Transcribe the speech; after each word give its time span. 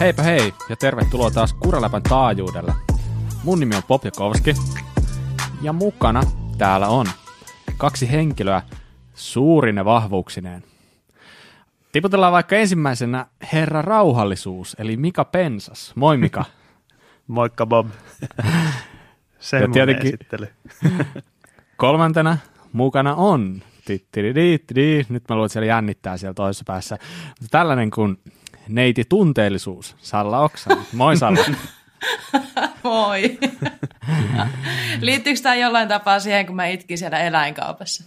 Heipä 0.00 0.22
hei 0.22 0.54
ja 0.68 0.76
tervetuloa 0.76 1.30
taas 1.30 1.52
Kuraläpän 1.52 2.02
taajuudelle. 2.02 2.72
Mun 3.44 3.60
nimi 3.60 3.76
on 3.76 3.82
Pop 3.88 4.04
Jakovski 4.04 4.54
ja 5.62 5.72
mukana 5.72 6.22
täällä 6.58 6.88
on 6.88 7.06
kaksi 7.76 8.10
henkilöä 8.10 8.62
suurine 9.14 9.84
vahvuuksineen. 9.84 10.64
Tiputellaan 11.92 12.32
vaikka 12.32 12.56
ensimmäisenä 12.56 13.26
herra 13.52 13.82
rauhallisuus, 13.82 14.76
eli 14.78 14.96
Mika 14.96 15.24
Pensas. 15.24 15.92
Moi 15.94 16.16
Mika. 16.16 16.44
Moikka 17.26 17.66
Bob. 17.66 17.86
Semmoinen 19.38 19.72
tietenkin 19.72 20.06
esittely. 20.06 20.48
kolmantena 21.76 22.38
mukana 22.72 23.14
on 23.14 23.62
nyt 25.08 25.28
mä 25.28 25.34
luulen, 25.34 25.46
että 25.46 25.52
siellä 25.52 25.66
jännittää 25.66 26.16
siellä 26.16 26.34
toisessa 26.34 26.64
päässä. 26.66 26.98
Tällainen 27.50 27.90
kuin 27.90 28.18
neiti 28.70 29.04
tunteellisuus, 29.08 29.96
Salla 29.98 30.40
Oksa. 30.40 30.70
Moi 30.92 31.16
Salla. 31.16 31.44
Moi. 32.82 33.38
Liittyykö 35.00 35.40
tämä 35.42 35.54
jollain 35.54 35.88
tapaa 35.88 36.20
siihen, 36.20 36.46
kun 36.46 36.56
mä 36.56 36.66
itkin 36.66 36.98
siellä 36.98 37.18
eläinkaupassa? 37.18 38.04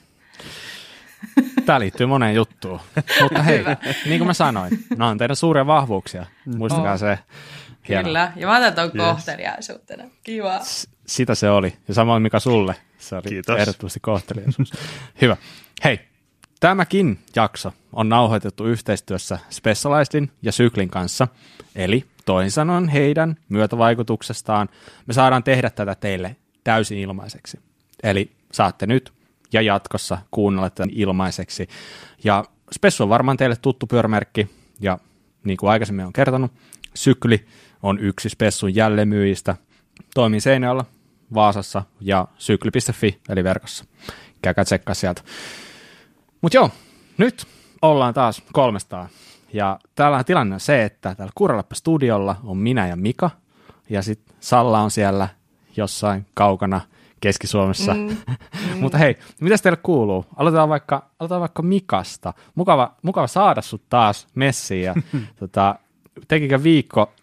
Tämä 1.66 1.80
liittyy 1.80 2.06
moneen 2.06 2.36
juttuun. 2.36 2.80
Mutta 3.22 3.44
hei, 3.44 3.60
Hyvä. 3.60 3.78
niin 4.06 4.20
kuin 4.20 4.28
mä 4.28 4.34
sanoin, 4.34 4.86
nämä 4.90 5.10
on 5.10 5.18
teidän 5.18 5.36
suuria 5.36 5.68
vahvuuksia. 5.68 6.26
Muistakaa 6.46 6.94
oh. 6.94 7.00
se. 7.00 7.20
Hieno. 7.90 8.04
Kyllä, 8.04 8.32
ja 8.36 8.48
mä 8.48 8.58
otan 8.58 8.74
tuon 8.74 8.92
yes. 8.96 9.16
kohteliaisuutena. 9.16 10.04
Kiva. 10.24 10.60
S- 10.60 10.90
sitä 11.08 11.36
se 11.36 11.50
oli. 11.50 11.78
Ja 11.88 11.94
samoin 11.94 12.24
mikä 12.24 12.40
sulle. 12.40 12.76
Se 12.98 13.16
oli 13.16 13.30
Kiitos. 13.30 13.60
ehdottomasti 13.60 14.00
kohteliaisuus. 14.00 14.72
Hyvä. 15.22 15.38
Hei, 15.84 16.00
tämäkin 16.64 17.20
jakso 17.36 17.74
on 17.94 18.10
nauhoitettu 18.10 18.66
yhteistyössä 18.66 19.40
Specializedin 19.50 20.32
ja 20.42 20.52
Syklin 20.52 20.90
kanssa, 20.90 21.28
eli 21.76 22.06
toisin 22.26 22.52
sanoen 22.52 22.90
heidän 22.90 23.36
myötävaikutuksestaan 23.50 24.70
me 25.06 25.14
saadaan 25.14 25.44
tehdä 25.44 25.70
tätä 25.70 25.96
teille 25.96 26.36
täysin 26.64 26.98
ilmaiseksi. 26.98 27.60
Eli 28.04 28.32
saatte 28.52 28.86
nyt 28.88 29.14
ja 29.54 29.62
jatkossa 29.62 30.18
kuunnella 30.32 30.70
tämän 30.70 30.90
ilmaiseksi. 30.94 31.68
Ja 32.24 32.46
Spessu 32.74 33.04
on 33.04 33.10
varmaan 33.10 33.38
teille 33.38 33.56
tuttu 33.56 33.88
pyörämerkki, 33.88 34.50
ja 34.80 34.98
niin 35.44 35.58
kuin 35.58 35.70
aikaisemmin 35.70 36.06
on 36.06 36.14
kertonut, 36.14 36.52
Sykli 36.94 37.46
on 37.82 38.00
yksi 38.00 38.30
Spessun 38.30 38.76
jälleenmyyjistä. 38.76 39.56
Toimii 40.16 40.40
Seinäjoella, 40.40 40.86
Vaasassa 41.34 41.84
ja 42.02 42.28
sykli.fi, 42.38 43.20
eli 43.30 43.44
verkossa. 43.44 43.86
Käykää 44.42 44.66
tsekkaa 44.66 44.96
sieltä. 44.96 45.22
Mutta 46.44 46.58
joo, 46.58 46.70
nyt 47.18 47.48
ollaan 47.82 48.14
taas 48.14 48.44
kolmestaan. 48.54 49.10
Ja 49.54 49.80
täällä 49.96 50.18
on 50.18 50.26
tilanne 50.26 50.60
se, 50.60 50.84
että 50.84 51.16
täällä 51.16 51.32
Kuralappa 51.36 51.76
studiolla 51.76 52.36
on 52.44 52.58
minä 52.58 52.88
ja 52.88 52.96
Mika, 52.96 53.30
ja 53.90 54.02
sitten 54.02 54.36
Salla 54.40 54.80
on 54.80 54.92
siellä 54.92 55.28
jossain 55.78 56.26
kaukana 56.34 56.82
Keski-Suomessa. 57.22 57.94
Mm, 57.94 58.00
mm. 58.74 58.80
Mutta 58.80 58.98
hei, 58.98 59.18
mitä 59.42 59.58
teille 59.58 59.78
kuuluu? 59.84 60.26
Aloitetaan 60.36 60.70
vaikka, 60.70 61.10
aloitetaan 61.20 61.42
vaikka 61.42 61.62
Mikasta. 61.62 62.34
Mukava, 62.56 62.96
mukava 63.02 63.28
saada 63.28 63.62
sut 63.62 63.84
taas 63.90 64.28
messiin. 64.36 64.84
Ja, 64.84 64.96
tota, 65.40 65.76
tekikö 66.28 66.64
viikko 66.64 67.14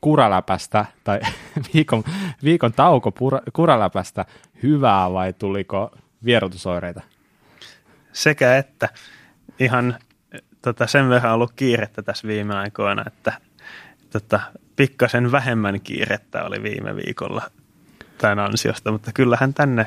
kuraläpästä 0.00 0.84
tai 1.04 1.20
viikon, 1.74 2.04
viikon 2.44 2.72
tauko 2.72 3.10
pura, 3.10 3.40
kuraläpästä 3.52 4.24
hyvää 4.62 5.12
vai 5.12 5.32
tuliko 5.32 5.90
vierotusoireita? 6.24 7.00
Sekä 8.12 8.56
että 8.56 8.88
ihan 9.58 9.98
tota, 10.62 10.86
sen 10.86 11.08
verran 11.08 11.34
ollut 11.34 11.52
kiirettä 11.56 12.02
tässä 12.02 12.28
viime 12.28 12.54
aikoina, 12.54 13.04
että 13.06 13.32
tota, 14.10 14.40
pikkasen 14.76 15.32
vähemmän 15.32 15.80
kiirettä 15.80 16.44
oli 16.44 16.62
viime 16.62 16.96
viikolla 16.96 17.42
tämän 18.18 18.38
ansiosta, 18.38 18.92
mutta 18.92 19.10
kyllähän 19.14 19.54
tänne, 19.54 19.86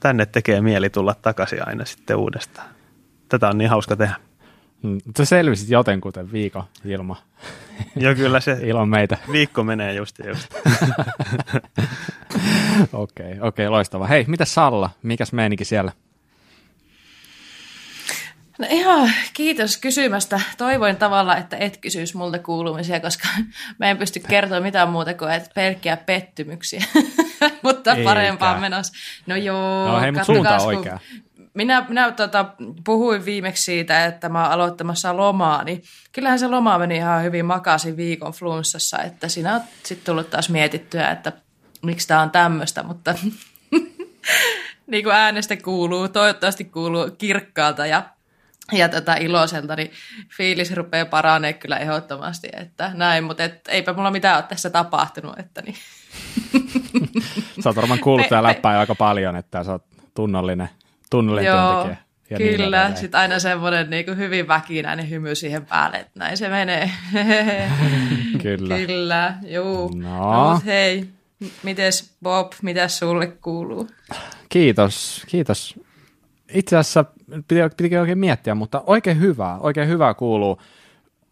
tänne 0.00 0.26
tekee 0.26 0.60
mieli 0.60 0.90
tulla 0.90 1.14
takaisin 1.22 1.68
aina 1.68 1.84
sitten 1.84 2.16
uudestaan. 2.16 2.68
Tätä 3.28 3.48
on 3.48 3.58
niin 3.58 3.70
hauska 3.70 3.96
tehdä. 3.96 4.14
Mm, 4.82 4.98
sä 5.16 5.24
selvisit 5.24 5.68
jotenkuten 5.68 6.32
viikon 6.32 6.64
ilman. 6.84 7.16
Joo, 7.96 8.14
kyllä 8.14 8.40
se 8.40 8.52
ilman 8.62 8.88
meitä. 8.88 9.18
viikko 9.32 9.64
menee 9.64 9.94
just 9.94 10.18
just. 10.26 10.54
Okei, 12.92 12.92
okei, 12.92 13.32
okay, 13.32 13.48
okay, 13.48 13.68
loistava. 13.68 14.06
Hei, 14.06 14.24
mitä 14.28 14.44
Salla? 14.44 14.90
Mikäs 15.02 15.32
meininki 15.32 15.64
siellä? 15.64 15.92
No 18.62 18.68
ihan 18.70 19.12
kiitos 19.32 19.76
kysymästä. 19.76 20.40
Toivoin 20.58 20.96
tavalla, 20.96 21.36
että 21.36 21.56
et 21.56 21.76
kysyisi 21.76 22.16
multa 22.16 22.38
kuulumisia, 22.38 23.00
koska 23.00 23.28
mä 23.78 23.86
en 23.86 23.98
pysty 23.98 24.20
kertoa 24.28 24.60
mitään 24.60 24.88
muuta 24.88 25.14
kuin 25.14 25.30
että 25.30 25.50
pelkkiä 25.54 25.96
pettymyksiä. 25.96 26.84
mutta 27.62 27.92
Eikä. 27.92 28.04
parempaan 28.04 28.60
menossa. 28.60 28.92
No 29.26 29.36
joo, 29.36 29.88
no, 29.88 30.00
hei, 30.00 30.12
mutta 30.12 30.24
suunta 30.24 30.56
on 30.56 30.66
oikea. 30.66 30.98
Minä, 31.54 31.86
minä 31.88 32.12
tota, 32.12 32.46
puhuin 32.84 33.24
viimeksi 33.24 33.62
siitä, 33.62 34.04
että 34.06 34.28
mä 34.28 34.42
oon 34.42 34.52
aloittamassa 34.52 35.16
lomaa, 35.16 35.64
niin 35.64 35.82
kyllähän 36.12 36.38
se 36.38 36.48
loma 36.48 36.78
meni 36.78 36.96
ihan 36.96 37.22
hyvin 37.22 37.44
makasin 37.44 37.96
viikon 37.96 38.32
flunssassa, 38.32 38.98
että 38.98 39.28
siinä 39.28 39.54
on 39.54 39.60
sitten 39.82 40.06
tullut 40.06 40.30
taas 40.30 40.48
mietittyä, 40.48 41.10
että 41.10 41.32
miksi 41.82 42.08
tämä 42.08 42.22
on 42.22 42.30
tämmöistä, 42.30 42.82
mutta 42.82 43.14
niin 44.90 45.04
kuin 45.04 45.14
äänestä 45.14 45.56
kuuluu, 45.56 46.08
toivottavasti 46.08 46.64
kuuluu 46.64 47.10
kirkkaalta 47.18 47.86
ja 47.86 48.02
ja 48.72 48.88
tätä 48.88 49.14
iloiselta, 49.14 49.76
niin 49.76 49.90
fiilis 50.36 50.72
rupeaa 50.72 51.06
paranee 51.06 51.52
kyllä 51.52 51.78
ehdottomasti, 51.78 52.48
että 52.52 52.90
näin, 52.94 53.24
mutta 53.24 53.44
et, 53.44 53.68
eipä 53.68 53.92
mulla 53.92 54.10
mitään 54.10 54.36
ole 54.36 54.44
tässä 54.48 54.70
tapahtunut, 54.70 55.38
että 55.38 55.62
niin. 55.62 55.76
sä 57.62 57.68
oot 57.68 57.76
varmaan 57.76 58.00
kuullut 58.00 58.28
tää 58.28 58.42
läppää 58.42 58.78
aika 58.80 58.94
paljon, 58.94 59.36
että 59.36 59.64
sä 59.64 59.72
oot 59.72 59.84
tunnollinen, 60.14 60.68
tunnollinen 61.10 61.48
Joo, 61.48 61.72
työntekijä. 61.72 62.12
Ja 62.30 62.38
niin 62.38 62.56
kyllä, 62.56 62.88
niin 62.88 62.96
sitten 62.96 63.20
aina 63.20 63.38
semmoinen 63.38 63.90
niin 63.90 64.04
kuin 64.04 64.18
hyvin 64.18 64.48
väkinäinen 64.48 65.10
hymy 65.10 65.34
siihen 65.34 65.66
päälle, 65.66 65.96
että 65.96 66.18
näin 66.18 66.36
se 66.36 66.48
menee. 66.48 66.90
kyllä. 68.42 68.78
Kyllä, 68.86 69.34
juu. 69.46 69.94
No. 69.94 70.50
no 70.50 70.60
hei, 70.66 71.08
mites 71.62 72.14
Bob, 72.22 72.52
mitä 72.62 72.88
sulle 72.88 73.26
kuuluu? 73.26 73.88
Kiitos, 74.48 75.22
kiitos. 75.28 75.80
Itse 76.54 76.76
asiassa 76.76 77.04
piti, 77.48 77.60
pitikin 77.76 78.00
oikein 78.00 78.18
miettiä, 78.18 78.54
mutta 78.54 78.82
oikein 78.86 79.20
hyvää, 79.20 79.58
oikein 79.58 79.88
hyvää 79.88 80.14
kuuluu. 80.14 80.58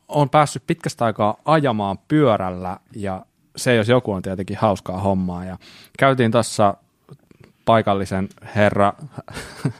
On 0.08 0.30
päässyt 0.30 0.62
pitkästä 0.66 1.04
aikaa 1.04 1.36
ajamaan 1.44 1.98
pyörällä 2.08 2.76
ja 2.96 3.26
se 3.56 3.74
jos 3.74 3.88
joku 3.88 4.12
on 4.12 4.22
tietenkin 4.22 4.56
hauskaa 4.56 5.00
hommaa. 5.00 5.44
Ja 5.44 5.58
käytiin 5.98 6.30
tuossa 6.30 6.74
paikallisen 7.64 8.28
herra, 8.56 8.92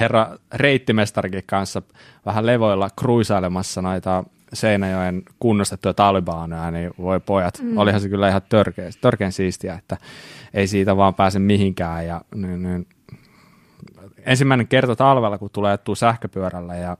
herra 0.00 0.36
reittimestarikin 0.54 1.42
kanssa 1.46 1.82
vähän 2.26 2.46
levoilla 2.46 2.90
kruisailemassa 2.96 3.82
noita 3.82 4.24
Seinäjoen 4.52 5.22
kunnostettuja 5.40 5.94
talibaaneja, 5.94 6.70
niin 6.70 6.90
voi 6.98 7.20
pojat, 7.20 7.58
mm. 7.62 7.78
olihan 7.78 8.00
se 8.00 8.08
kyllä 8.08 8.28
ihan 8.28 8.42
törkeä, 8.48 8.90
törkeän 9.00 9.32
siistiä, 9.32 9.74
että 9.74 9.96
ei 10.54 10.66
siitä 10.66 10.96
vaan 10.96 11.14
pääse 11.14 11.38
mihinkään 11.38 12.06
ja 12.06 12.20
niin, 12.34 12.62
niin, 12.62 12.86
ensimmäinen 14.26 14.68
kerta 14.68 14.96
talvella, 14.96 15.38
kun 15.38 15.50
tulee 15.52 15.78
tuu 15.78 15.94
sähköpyörällä 15.94 16.74
ja 16.74 16.96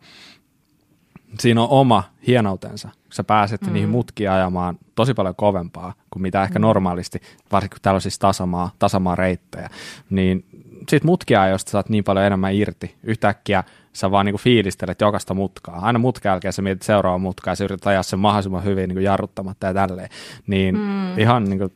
siinä 1.40 1.62
on 1.62 1.68
oma 1.68 2.04
hienoutensa. 2.26 2.88
Sä 3.12 3.24
pääset 3.24 3.62
mm. 3.62 3.72
niihin 3.72 3.88
mutkiin 3.88 4.30
ajamaan 4.30 4.78
tosi 4.94 5.14
paljon 5.14 5.34
kovempaa 5.34 5.94
kuin 6.10 6.22
mitä 6.22 6.42
ehkä 6.42 6.58
mm. 6.58 6.62
normaalisti, 6.62 7.20
varsinkin 7.52 7.92
on 7.92 8.00
siis 8.00 8.18
tasamaa, 8.18 8.70
tasamaa 8.78 9.14
reittejä, 9.14 9.70
niin 10.10 10.44
sit 10.88 11.04
mutkia 11.04 11.48
josta 11.48 11.70
saat 11.70 11.88
niin 11.88 12.04
paljon 12.04 12.26
enemmän 12.26 12.54
irti. 12.54 12.94
Yhtäkkiä 13.02 13.64
sä 13.92 14.10
vaan 14.10 14.26
niinku 14.26 14.38
fiilistelet 14.38 15.00
jokaista 15.00 15.34
mutkaa. 15.34 15.78
Aina 15.80 15.98
mutkan 15.98 16.30
jälkeen 16.30 16.52
sä 16.52 16.62
mietit 16.62 16.82
seuraavaa 16.82 17.18
mutkaa 17.18 17.52
ja 17.52 17.56
sä 17.56 17.64
yrität 17.64 17.86
ajaa 17.86 18.02
sen 18.02 18.18
mahdollisimman 18.18 18.64
hyvin 18.64 18.88
niinku 18.88 19.00
jarruttamatta 19.00 19.66
ja 19.66 19.74
tälleen. 19.74 20.08
Niin 20.46 20.78
mm. 20.78 21.18
ihan 21.18 21.44
niinku 21.44 21.72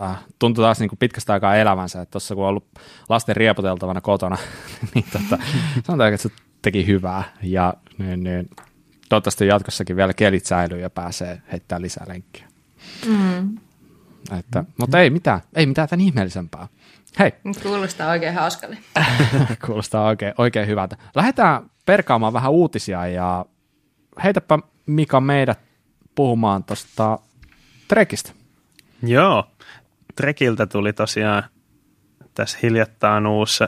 äh, 0.00 0.18
tuntui 0.38 0.62
taas 0.62 0.80
niin 0.80 0.88
kuin 0.88 0.98
pitkästä 0.98 1.32
aikaa 1.32 1.56
elävänsä, 1.56 2.00
että 2.00 2.12
tuossa 2.12 2.34
kun 2.34 2.44
on 2.44 2.48
ollut 2.48 2.68
lasten 3.08 3.36
riepoteltavana 3.36 4.00
kotona, 4.00 4.38
niin 4.94 5.04
tota, 5.12 5.42
sanotaan, 5.84 6.14
että 6.14 6.28
se 6.28 6.34
teki 6.62 6.86
hyvää 6.86 7.22
ja 7.42 7.74
niin, 7.98 8.24
niin, 8.24 8.50
toivottavasti 9.08 9.46
jatkossakin 9.46 9.96
vielä 9.96 10.14
kelit 10.14 10.46
säilyy 10.46 10.80
ja 10.80 10.90
pääsee 10.90 11.42
heittämään 11.52 11.82
lisää 11.82 12.04
lenkkiä. 12.08 12.46
Mm. 13.06 13.58
Että, 14.38 14.64
mutta 14.78 15.00
ei 15.00 15.10
mitään, 15.10 15.40
ei 15.54 15.66
mitään 15.66 15.88
tämän 15.88 16.06
ihmeellisempää. 16.06 16.68
Hei. 17.18 17.32
Kuulostaa 17.62 18.10
oikein 18.10 18.34
hauskalle. 18.34 18.78
Kuulostaa 19.66 20.06
oikein, 20.06 20.34
oikein 20.38 20.68
hyvältä. 20.68 20.96
Lähdetään 21.14 21.70
perkaamaan 21.86 22.32
vähän 22.32 22.50
uutisia 22.50 23.06
ja 23.06 23.46
heitäpä 24.24 24.58
Mika 24.86 25.20
meidät 25.20 25.58
puhumaan 26.14 26.64
tuosta 26.64 27.18
Trekistä. 27.88 28.32
Joo, 29.02 29.50
Trekiltä 30.16 30.66
tuli 30.66 30.92
tosiaan 30.92 31.42
tässä 32.34 32.58
hiljattain 32.62 33.26
uusi, 33.26 33.64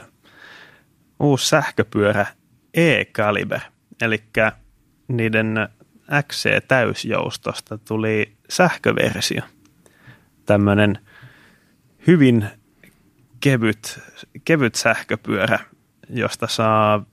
uusi 1.19 1.49
sähköpyörä 1.49 2.25
E-Caliber, 2.73 3.59
eli 4.01 4.23
niiden 5.07 5.69
XC-täysjoustosta 6.23 7.77
tuli 7.77 8.33
sähköversio. 8.49 9.41
Tämmöinen 10.45 10.99
hyvin 12.07 12.47
kevyt, 13.39 13.99
kevyt 14.45 14.75
sähköpyörä, 14.75 15.59
josta 16.09 16.47
saa 16.47 17.05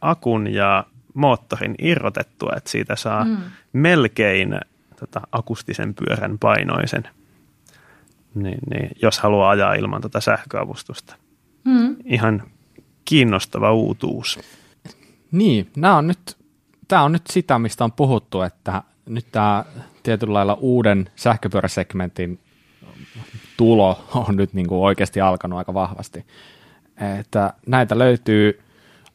akun 0.00 0.46
ja 0.46 0.86
moottorin 1.14 1.74
irrotettua, 1.78 2.52
että 2.56 2.70
siitä 2.70 2.96
saa 2.96 3.24
mm. 3.24 3.36
melkein 3.72 4.60
tota, 5.00 5.20
akustisen 5.32 5.94
pyörän 5.94 6.38
painoisen, 6.38 7.08
niin, 8.34 8.58
niin, 8.70 8.90
jos 9.02 9.18
haluaa 9.18 9.50
ajaa 9.50 9.74
ilman 9.74 10.00
tota 10.00 10.20
sähköavustusta. 10.20 11.16
Mm. 11.64 11.96
Ihan 12.04 12.42
kiinnostava 13.04 13.72
uutuus. 13.72 14.38
Niin, 15.32 15.70
nämä 15.76 15.96
on 15.96 16.06
nyt, 16.06 16.36
tämä 16.88 17.02
on 17.02 17.12
nyt 17.12 17.26
sitä, 17.30 17.58
mistä 17.58 17.84
on 17.84 17.92
puhuttu, 17.92 18.42
että 18.42 18.82
nyt 19.06 19.26
tämä 19.32 19.64
tietyllä 20.02 20.34
lailla 20.34 20.54
uuden 20.60 21.10
sähköpyöräsegmentin 21.16 22.38
tulo 23.56 24.04
on 24.28 24.36
nyt 24.36 24.52
niin 24.54 24.66
kuin 24.66 24.80
oikeasti 24.80 25.20
alkanut 25.20 25.58
aika 25.58 25.74
vahvasti. 25.74 26.26
Että 27.20 27.52
näitä 27.66 27.98
löytyy, 27.98 28.60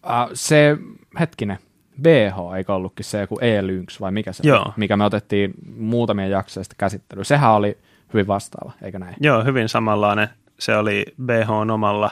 äh, 0.10 0.28
se 0.34 0.78
hetkinen, 1.20 1.58
BH, 2.02 2.58
eikö 2.58 2.74
ollutkin 2.74 3.06
se 3.06 3.22
joku 3.22 3.40
E-Lynx 3.42 4.02
vai 4.02 4.12
mikä 4.12 4.34
se 4.34 4.48
Joo. 4.48 4.74
mikä 4.76 4.98
me 4.98 5.06
otettiin 5.06 5.54
muutamia 5.78 6.28
jaksoja 6.28 6.64
sitten 6.64 6.78
käsittelyyn. 6.78 7.26
Sehän 7.26 7.52
oli 7.52 7.78
hyvin 8.14 8.28
vastaava, 8.28 8.72
eikö 8.82 9.00
näin? 9.00 9.16
Joo, 9.20 9.44
hyvin 9.44 9.70
samanlainen. 9.70 10.30
Se 10.60 10.78
oli 10.78 11.06
BH 11.26 11.50
omalla 11.74 12.12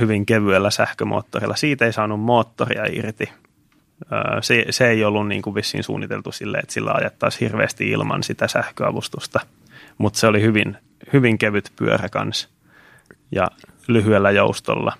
hyvin 0.00 0.26
kevyellä 0.26 0.70
sähkömoottorilla. 0.70 1.56
Siitä 1.56 1.84
ei 1.84 1.92
saanut 1.92 2.20
moottoria 2.20 2.84
irti. 2.92 3.32
Se, 4.40 4.64
se 4.70 4.88
ei 4.88 5.04
ollut 5.04 5.28
niin 5.28 5.42
kuin 5.42 5.54
vissiin 5.54 5.84
suunniteltu 5.84 6.32
sille, 6.32 6.58
että 6.58 6.72
sillä 6.72 6.92
ajettaisiin 6.92 7.40
hirveästi 7.40 7.90
ilman 7.90 8.22
sitä 8.22 8.48
sähköavustusta, 8.48 9.40
mutta 9.98 10.18
se 10.18 10.26
oli 10.26 10.42
hyvin, 10.42 10.76
hyvin 11.12 11.38
kevyt 11.38 11.72
pyörä 11.76 12.08
kanssa 12.08 12.48
ja 13.32 13.48
lyhyellä 13.88 14.30
joustolla. 14.30 14.92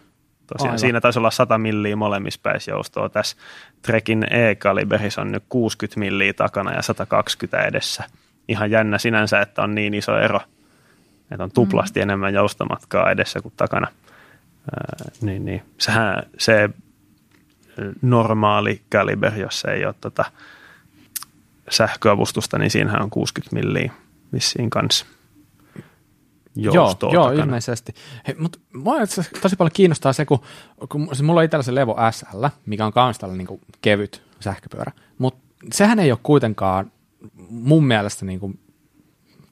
Tosiaan 0.47 0.79
siinä 0.79 1.01
taisi 1.01 1.19
olla 1.19 1.31
100 1.31 1.59
milliä 1.59 1.97
molemmissa 1.97 2.41
päissä 2.43 2.71
joustoa. 2.71 3.09
Tässä 3.09 3.37
Trekin 3.83 4.27
E-kaliberissa 4.31 5.21
on 5.21 5.33
nyt 5.33 5.45
60 5.49 6.01
milliä 6.01 6.33
takana 6.33 6.73
ja 6.73 6.83
120 6.83 7.67
edessä. 7.67 8.05
Ihan 8.51 8.71
jännä 8.71 8.99
sinänsä, 8.99 9.41
että 9.41 9.63
on 9.63 9.75
niin 9.75 9.95
iso 9.95 10.19
ero, 10.19 10.41
että 11.31 11.45
on 11.45 11.51
tuplasti 11.51 12.01
mm. 12.01 12.03
enemmän 12.03 12.35
joustomatkaa 12.35 13.11
edessä 13.11 13.41
kuin 13.41 13.55
takana 13.57 13.89
niin, 15.21 15.45
niin. 15.45 15.63
Sehän 15.79 16.23
se 16.39 16.71
normaali 18.03 18.83
kaliber, 18.93 19.35
jos 19.35 19.65
ei 19.65 19.85
ole 19.85 19.95
tota 20.01 20.25
sähköavustusta, 21.71 22.59
niin 22.59 22.71
siinähän 22.71 23.03
on 23.03 23.11
60 23.11 23.57
milliä 23.57 23.93
vissiin 24.33 24.71
kanssa. 24.71 25.07
Joo, 26.57 26.97
joo 27.13 27.31
ilmeisesti. 27.31 27.95
Hei, 28.27 28.35
mutta 28.39 28.59
mua 28.73 28.95
tosi 29.43 29.57
paljon 29.57 29.73
kiinnostaa 29.73 30.13
se, 30.13 30.25
kun, 30.25 30.41
kun 30.89 31.09
se, 31.13 31.23
mulla 31.23 31.41
on 31.41 31.45
itsellä 31.45 31.63
se 31.63 31.75
Levo 31.75 31.97
SL, 32.11 32.45
mikä 32.67 32.87
on 32.87 32.93
myös 32.95 33.19
tällainen 33.19 33.47
niin 33.47 33.61
kevyt 33.83 34.23
sähköpyörä, 34.41 34.93
mutta 35.19 35.41
sehän 35.73 35.99
ei 35.99 36.13
ole 36.13 36.19
kuitenkaan 36.23 36.93
mun 37.51 37.85
mielestä 37.85 38.25
niin 38.25 38.41
kuin, 38.41 38.61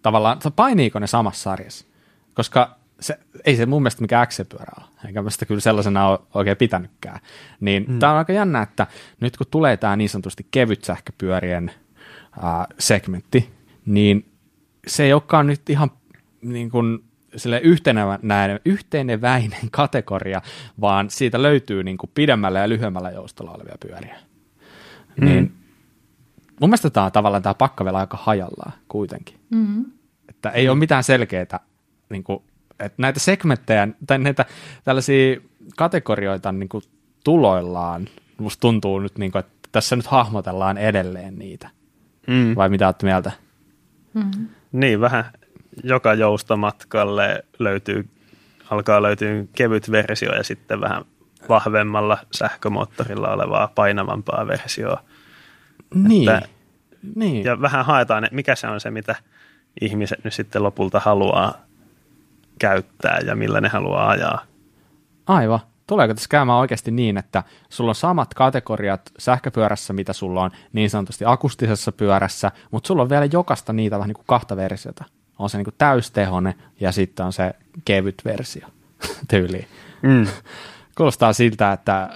tavallaan, 0.02 0.38
painiiko 0.56 0.98
ne 0.98 1.06
samassa 1.06 1.42
sarjassa? 1.42 1.86
Koska 2.34 2.78
se, 3.00 3.18
ei 3.44 3.56
se 3.56 3.66
mun 3.66 3.82
mielestä 3.82 4.02
mikään 4.02 4.26
X-pyörä 4.26 4.72
ole, 4.78 4.86
eikä 5.06 5.22
mä 5.22 5.30
sitä 5.30 5.46
kyllä 5.46 5.60
sellaisena 5.60 6.08
ole 6.08 6.18
oikein 6.34 6.56
pitänytkään. 6.56 7.20
Niin 7.60 7.84
mm. 7.88 7.98
tämä 7.98 8.12
on 8.12 8.18
aika 8.18 8.32
jännä, 8.32 8.62
että 8.62 8.86
nyt 9.20 9.36
kun 9.36 9.46
tulee 9.50 9.76
tämä 9.76 9.96
niin 9.96 10.08
sanotusti 10.08 10.46
kevyt 10.50 10.84
sähköpyörien 10.84 11.70
äh, 12.44 12.66
segmentti, 12.78 13.50
niin 13.86 14.32
se 14.86 15.04
ei 15.04 15.12
olekaan 15.12 15.46
nyt 15.46 15.70
ihan 15.70 15.90
niin 16.42 16.70
kuin 16.70 17.04
sille 17.36 17.60
yhteneväinen, 17.64 18.60
yhteneväinen 18.64 19.70
kategoria, 19.70 20.42
vaan 20.80 21.10
siitä 21.10 21.42
löytyy 21.42 21.84
niin 21.84 21.98
kuin 21.98 22.10
pidemmällä 22.14 22.58
ja 22.58 22.68
lyhyemmällä 22.68 23.10
joustolla 23.10 23.52
olevia 23.52 23.76
pyöriä. 23.80 24.16
Mm. 25.16 25.24
Niin 25.26 25.57
mun 26.60 26.70
mielestä 26.70 26.90
tämä 26.90 27.06
on 27.06 27.12
tavallaan 27.12 27.42
tämä 27.42 27.54
pakka 27.54 27.84
vielä 27.84 27.98
aika 27.98 28.18
hajallaan 28.22 28.72
kuitenkin. 28.88 29.40
Mm. 29.50 29.84
Että 30.28 30.50
ei 30.50 30.68
ole 30.68 30.78
mitään 30.78 31.04
selkeää 31.04 31.60
niin 32.10 32.24
kuin 32.24 32.42
että 32.80 33.02
näitä 33.02 33.20
segmenttejä 33.20 33.88
tai 34.06 34.18
näitä 34.18 34.44
tällaisia 34.84 35.40
kategorioita 35.76 36.52
niin 36.52 36.68
kuin 36.68 36.82
tuloillaan, 37.24 38.08
musta 38.38 38.60
tuntuu 38.60 38.98
nyt, 38.98 39.18
niin 39.18 39.32
kuin, 39.32 39.40
että 39.40 39.68
tässä 39.72 39.96
nyt 39.96 40.06
hahmotellaan 40.06 40.78
edelleen 40.78 41.38
niitä. 41.38 41.70
Mm. 42.26 42.56
Vai 42.56 42.68
mitä 42.68 42.86
olette 42.86 43.06
mieltä? 43.06 43.32
Mm. 44.14 44.48
Niin, 44.72 45.00
vähän 45.00 45.24
joka 45.84 46.14
joustomatkalle 46.14 47.44
löytyy, 47.58 48.08
alkaa 48.70 49.02
löytyä 49.02 49.44
kevyt 49.52 49.90
versio 49.90 50.34
ja 50.34 50.44
sitten 50.44 50.80
vähän 50.80 51.04
vahvemmalla 51.48 52.18
sähkömoottorilla 52.32 53.32
olevaa 53.32 53.72
painavampaa 53.74 54.46
versioa. 54.46 55.02
Niin. 55.94 56.30
Että, 56.30 56.48
niin. 57.14 57.44
Ja 57.44 57.60
vähän 57.60 57.84
haetaan, 57.84 58.24
että 58.24 58.34
mikä 58.34 58.54
se 58.54 58.66
on 58.66 58.80
se, 58.80 58.90
mitä 58.90 59.14
ihmiset 59.80 60.24
nyt 60.24 60.34
sitten 60.34 60.62
lopulta 60.62 61.00
haluaa 61.00 61.54
käyttää 62.58 63.18
ja 63.26 63.36
millä 63.36 63.60
ne 63.60 63.68
haluaa 63.68 64.08
ajaa. 64.08 64.44
Aivan. 65.26 65.60
Tuleeko 65.86 66.14
tässä 66.14 66.28
käymään 66.28 66.58
oikeasti 66.58 66.90
niin, 66.90 67.18
että 67.18 67.42
sulla 67.68 67.90
on 67.90 67.94
samat 67.94 68.34
kategoriat 68.34 69.12
sähköpyörässä, 69.18 69.92
mitä 69.92 70.12
sulla 70.12 70.42
on 70.42 70.50
niin 70.72 70.90
sanotusti 70.90 71.24
akustisessa 71.24 71.92
pyörässä, 71.92 72.52
mutta 72.70 72.86
sulla 72.86 73.02
on 73.02 73.08
vielä 73.08 73.24
jokaista 73.32 73.72
niitä 73.72 73.96
vähän 73.96 74.08
niin 74.08 74.14
kuin 74.14 74.26
kahta 74.26 74.56
versiota. 74.56 75.04
On 75.38 75.50
se 75.50 75.58
niin 75.58 75.64
kuin 75.64 75.74
täystehone 75.78 76.54
ja 76.80 76.92
sitten 76.92 77.26
on 77.26 77.32
se 77.32 77.54
kevyt 77.84 78.22
versio 78.24 78.66
tyyliin. 79.30 79.68
Mm. 80.02 80.26
Kuulostaa 80.94 81.32
siltä, 81.32 81.72
että 81.72 82.10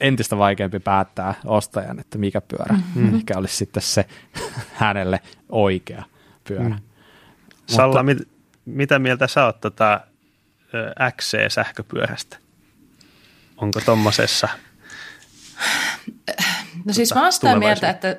entistä 0.00 0.38
vaikeampi 0.38 0.80
päättää 0.80 1.34
ostajan, 1.44 2.00
että 2.00 2.18
mikä 2.18 2.40
pyörä, 2.40 2.74
mm-hmm. 2.74 3.16
mikä 3.16 3.38
olisi 3.38 3.56
sitten 3.56 3.82
se 3.82 4.06
hänelle 4.72 5.20
oikea 5.48 6.04
pyörä. 6.48 6.68
Mm. 6.68 6.78
Salla, 7.66 8.02
Mutta, 8.02 8.24
mitä 8.64 8.98
mieltä 8.98 9.26
sä 9.26 9.44
oot 9.44 9.60
tota 9.60 10.00
XC-sähköpyörästä? 11.16 12.36
Onko 13.56 13.80
tommosessa? 13.80 14.48
No 16.84 16.92
siis 16.92 17.08
tota, 17.08 17.20
mä 17.20 17.24
oon 17.24 17.32
sitä 17.32 17.58
mieltä, 17.58 17.90
että 17.90 18.16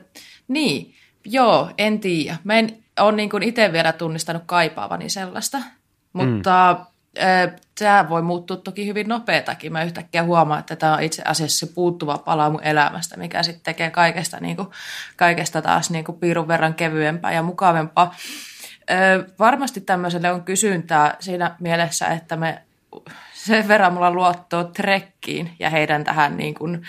niin, 0.47 0.95
joo, 1.25 1.71
en 1.77 1.99
tiedä. 1.99 2.37
Mä 2.43 2.53
en 2.59 2.83
ole 2.99 3.11
niin 3.11 3.43
itse 3.43 3.73
vielä 3.73 3.93
tunnistanut 3.93 4.43
kaipaavani 4.45 5.09
sellaista, 5.09 5.57
mutta 6.13 6.75
mm. 6.79 6.92
Tämä 7.79 8.09
voi 8.09 8.21
muuttua 8.21 8.57
toki 8.57 8.87
hyvin 8.87 9.07
nopeatakin. 9.07 9.71
Mä 9.71 9.83
yhtäkkiä 9.83 10.23
huomaan, 10.23 10.59
että 10.59 10.75
tämä 10.75 10.93
on 10.93 11.03
itse 11.03 11.21
asiassa 11.25 11.65
se 11.65 11.73
puuttuva 11.73 12.17
pala 12.17 12.49
mun 12.49 12.63
elämästä, 12.63 13.17
mikä 13.17 13.43
sitten 13.43 13.63
tekee 13.63 13.89
kaikesta, 13.89 14.37
niin 14.39 14.55
kuin, 14.55 14.67
kaikesta 15.15 15.61
taas 15.61 15.89
niin 15.89 16.05
kuin 16.05 16.17
piirun 16.17 16.47
verran 16.47 16.73
kevyempää 16.73 17.31
ja 17.31 17.43
mukavempaa. 17.43 18.15
Varmasti 19.39 19.81
tämmöiselle 19.81 20.31
on 20.31 20.43
kysyntää 20.43 21.15
siinä 21.19 21.55
mielessä, 21.59 22.07
että 22.07 22.35
me 22.35 22.61
sen 23.33 23.67
verran 23.67 23.93
mulla 23.93 24.11
luottoa 24.11 24.63
Trekkiin 24.63 25.51
ja 25.59 25.69
heidän 25.69 26.03
tähän 26.03 26.37
niin 26.37 26.53
kuin, 26.53 26.81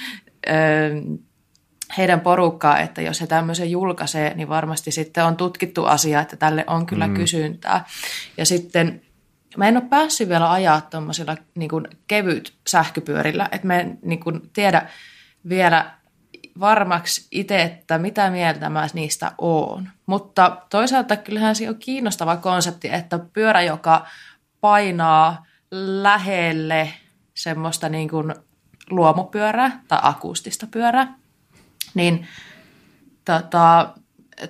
heidän 1.99 2.21
porukkaa, 2.21 2.79
että 2.79 3.03
jos 3.03 3.21
he 3.21 3.27
tämmöisen 3.27 3.71
julkaisee, 3.71 4.35
niin 4.35 4.49
varmasti 4.49 4.91
sitten 4.91 5.25
on 5.25 5.37
tutkittu 5.37 5.85
asia, 5.85 6.21
että 6.21 6.37
tälle 6.37 6.65
on 6.67 6.87
kyllä 6.87 7.07
mm. 7.07 7.15
kysyntää. 7.15 7.85
Ja 8.37 8.47
sitten 8.47 9.03
mä 9.57 9.69
en 9.69 9.77
ole 9.77 9.85
päässyt 9.91 10.29
vielä 10.29 10.53
ajaa 10.53 10.81
tuommoisilla 10.81 11.37
niin 11.55 11.71
kevyt 12.07 12.55
sähköpyörillä, 12.67 13.49
että 13.53 13.67
mä 13.67 13.81
en 13.81 13.99
niin 14.03 14.21
kuin 14.21 14.51
tiedä 14.53 14.89
vielä 15.49 15.91
varmaksi 16.61 17.29
itse, 17.31 17.63
että 17.63 17.99
mitä 17.99 18.31
mieltä 18.31 18.71
mä 18.71 18.87
niistä 18.95 19.33
oon. 19.39 19.89
Mutta 20.07 20.57
toisaalta 20.71 21.17
kyllähän 21.17 21.57
se 21.57 21.69
on 21.69 21.79
kiinnostava 21.79 22.37
konsepti, 22.37 22.89
että 22.89 23.19
pyörä, 23.19 23.63
joka 23.63 24.07
painaa 24.61 25.47
lähelle 26.03 26.93
semmoista 27.35 27.89
niin 27.89 28.09
kuin 28.09 28.35
luomupyörää 28.91 29.83
tai 29.89 29.99
akustista 30.03 30.67
pyörää, 30.67 31.15
niin 31.95 32.27
tota, 33.25 33.95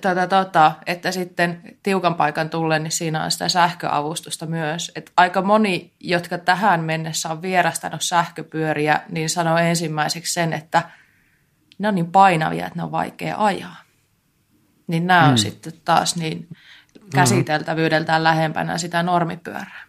tota, 0.01 0.27
tota, 0.27 0.71
että 0.85 1.11
sitten 1.11 1.61
tiukan 1.83 2.15
paikan 2.15 2.49
tullen, 2.49 2.83
niin 2.83 2.91
siinä 2.91 3.23
on 3.23 3.31
sitä 3.31 3.49
sähköavustusta 3.49 4.45
myös. 4.45 4.91
Et 4.95 5.11
aika 5.17 5.41
moni, 5.41 5.91
jotka 5.99 6.37
tähän 6.37 6.83
mennessä 6.83 7.29
on 7.29 7.41
vierastanut 7.41 8.01
sähköpyöriä, 8.01 9.01
niin 9.09 9.29
sanoo 9.29 9.57
ensimmäiseksi 9.57 10.33
sen, 10.33 10.53
että– 10.53 10.83
ne 11.77 11.87
on 11.87 11.95
niin 11.95 12.11
painavia, 12.11 12.65
että 12.67 12.79
ne 12.79 12.83
on 12.83 12.91
vaikea 12.91 13.35
ajaa. 13.37 13.75
Niin 14.87 15.07
nämä 15.07 15.25
mm. 15.25 15.31
on 15.31 15.37
sitten 15.37 15.73
taas 15.85 16.15
niin 16.15 16.47
käsiteltävyydeltään 17.13 18.23
lähempänä 18.23 18.77
sitä 18.77 19.03
normipyörää. 19.03 19.85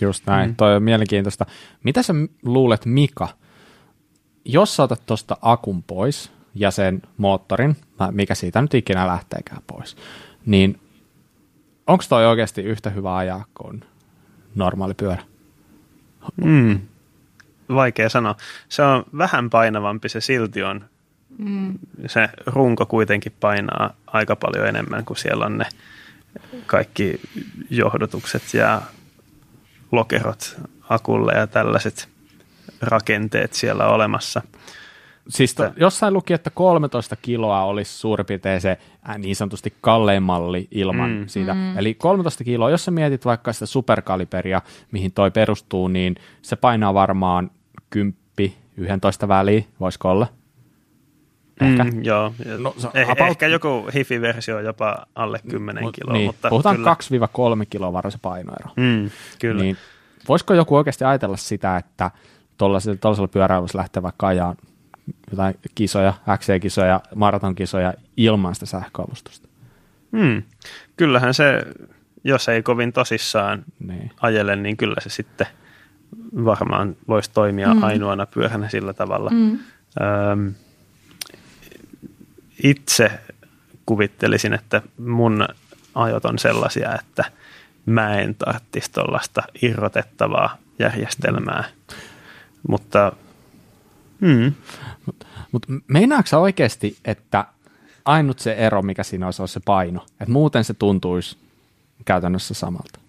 Just 0.00 0.26
näin, 0.26 0.50
mm. 0.50 0.56
toi 0.56 0.76
on 0.76 0.82
mielenkiintoista. 0.82 1.46
Mitä 1.84 2.02
sä 2.02 2.12
luulet, 2.42 2.86
Mika, 2.86 3.28
jos 4.44 4.76
sä 4.76 4.82
otat 4.82 5.06
tuosta 5.06 5.36
akun 5.42 5.82
pois, 5.82 6.32
ja 6.54 6.70
sen 6.70 7.02
moottorin, 7.16 7.76
mikä 8.10 8.34
siitä 8.34 8.62
nyt 8.62 8.74
ikinä 8.74 9.06
lähteekään 9.06 9.62
pois, 9.66 9.96
niin 10.46 10.80
onko 11.86 12.04
toi 12.08 12.26
oikeasti 12.26 12.62
yhtä 12.62 12.90
hyvä 12.90 13.16
ajaa 13.16 13.44
kuin 13.54 13.84
normaali 14.54 14.94
pyörä? 14.94 15.22
Mm. 16.36 16.80
Vaikea 17.68 18.08
sanoa. 18.08 18.36
Se 18.68 18.82
on 18.82 19.04
vähän 19.18 19.50
painavampi, 19.50 20.08
se 20.08 20.20
silti 20.20 20.62
on. 20.62 20.84
Mm. 21.38 21.78
Se 22.06 22.28
runko 22.46 22.86
kuitenkin 22.86 23.32
painaa 23.40 23.94
aika 24.06 24.36
paljon 24.36 24.66
enemmän, 24.66 25.04
kuin 25.04 25.16
siellä 25.16 25.46
on 25.46 25.58
ne 25.58 25.66
kaikki 26.66 27.20
johdotukset 27.70 28.54
ja 28.54 28.82
lokerot 29.92 30.56
akulle 30.88 31.32
ja 31.32 31.46
tällaiset 31.46 32.08
rakenteet 32.80 33.52
siellä 33.52 33.86
olemassa. 33.86 34.42
Siis 35.28 35.54
to, 35.54 35.72
jossain 35.76 36.14
luki, 36.14 36.32
että 36.32 36.50
13 36.50 37.16
kiloa 37.16 37.64
olisi 37.64 37.98
suurin 37.98 38.26
piirtein 38.26 38.60
se 38.60 38.78
äh, 39.08 39.18
niin 39.18 39.36
sanotusti 39.36 39.74
kallein 39.80 40.22
malli 40.22 40.68
ilman 40.70 41.10
mm. 41.10 41.24
siitä. 41.26 41.54
Mm. 41.54 41.78
Eli 41.78 41.94
13 41.94 42.44
kiloa, 42.44 42.70
jos 42.70 42.84
sä 42.84 42.90
mietit 42.90 43.24
vaikka 43.24 43.52
sitä 43.52 43.66
superkaliberia, 43.66 44.62
mihin 44.92 45.12
toi 45.12 45.30
perustuu, 45.30 45.88
niin 45.88 46.14
se 46.42 46.56
painaa 46.56 46.94
varmaan 46.94 47.50
10 47.90 48.24
11 48.76 49.28
väliin, 49.28 49.66
voisiko 49.80 50.10
olla? 50.10 50.26
Ehkä. 51.60 51.84
Mm, 51.84 52.04
joo, 52.04 52.34
no, 52.58 52.74
eh, 52.94 53.10
about... 53.10 53.30
ehkä 53.30 53.46
joku 53.46 53.88
hifi-versio 53.94 54.60
jopa 54.60 55.06
alle 55.14 55.40
10 55.48 55.84
kiloa. 55.92 56.12
Niin, 56.12 56.26
mutta 56.26 56.48
puhutaan 56.48 56.76
kyllä. 56.76 56.96
2-3 57.62 57.66
kiloa 57.70 57.92
varmaan 57.92 58.12
se 58.12 58.18
painoero. 58.22 58.70
Mm, 58.76 59.10
kyllä. 59.38 59.62
Niin, 59.62 59.76
voisiko 60.28 60.54
joku 60.54 60.76
oikeasti 60.76 61.04
ajatella 61.04 61.36
sitä, 61.36 61.76
että 61.76 62.10
tuollaisella 62.58 63.28
pyörällä 63.28 63.60
voisi 63.60 63.76
lähteä 63.76 64.02
vaikka 64.02 64.26
ajaa 64.26 64.54
jotain 65.30 65.54
kisoja, 65.74 66.14
XC-kisoja, 66.38 67.00
maratonkisoja 67.14 67.94
ilman 68.16 68.54
sitä 68.54 68.66
sähköavustusta? 68.66 69.48
Hmm. 70.16 70.42
Kyllähän 70.96 71.34
se, 71.34 71.62
jos 72.24 72.48
ei 72.48 72.62
kovin 72.62 72.92
tosissaan 72.92 73.64
niin. 73.86 74.10
ajele, 74.20 74.56
niin 74.56 74.76
kyllä 74.76 74.96
se 75.00 75.10
sitten 75.10 75.46
varmaan 76.44 76.96
voisi 77.08 77.30
toimia 77.34 77.74
mm. 77.74 77.82
ainoana 77.82 78.26
pyöhänä 78.26 78.68
sillä 78.68 78.92
tavalla. 78.92 79.30
Mm. 79.30 79.58
Öm, 80.32 80.54
itse 82.62 83.10
kuvittelisin, 83.86 84.52
että 84.52 84.82
mun 84.98 85.48
ajot 85.94 86.24
on 86.24 86.38
sellaisia, 86.38 86.94
että 86.94 87.24
mä 87.86 88.18
en 88.18 88.34
tarvitsisi 88.34 88.92
tuollaista 88.92 89.42
irrotettavaa 89.62 90.56
järjestelmää. 90.78 91.64
Mutta 92.68 93.12
mm. 94.24 94.52
Mut, 95.06 95.26
mut 95.52 95.66
meinaatko 95.88 96.36
oikeasti, 96.36 96.96
että 97.04 97.44
ainut 98.04 98.38
se 98.38 98.52
ero, 98.52 98.82
mikä 98.82 99.02
siinä 99.02 99.26
olisi, 99.26 99.42
olisi 99.42 99.52
se 99.52 99.60
paino? 99.64 100.06
Että 100.20 100.32
muuten 100.32 100.64
se 100.64 100.74
tuntuisi 100.74 101.36
käytännössä 102.04 102.54
samalta? 102.54 103.00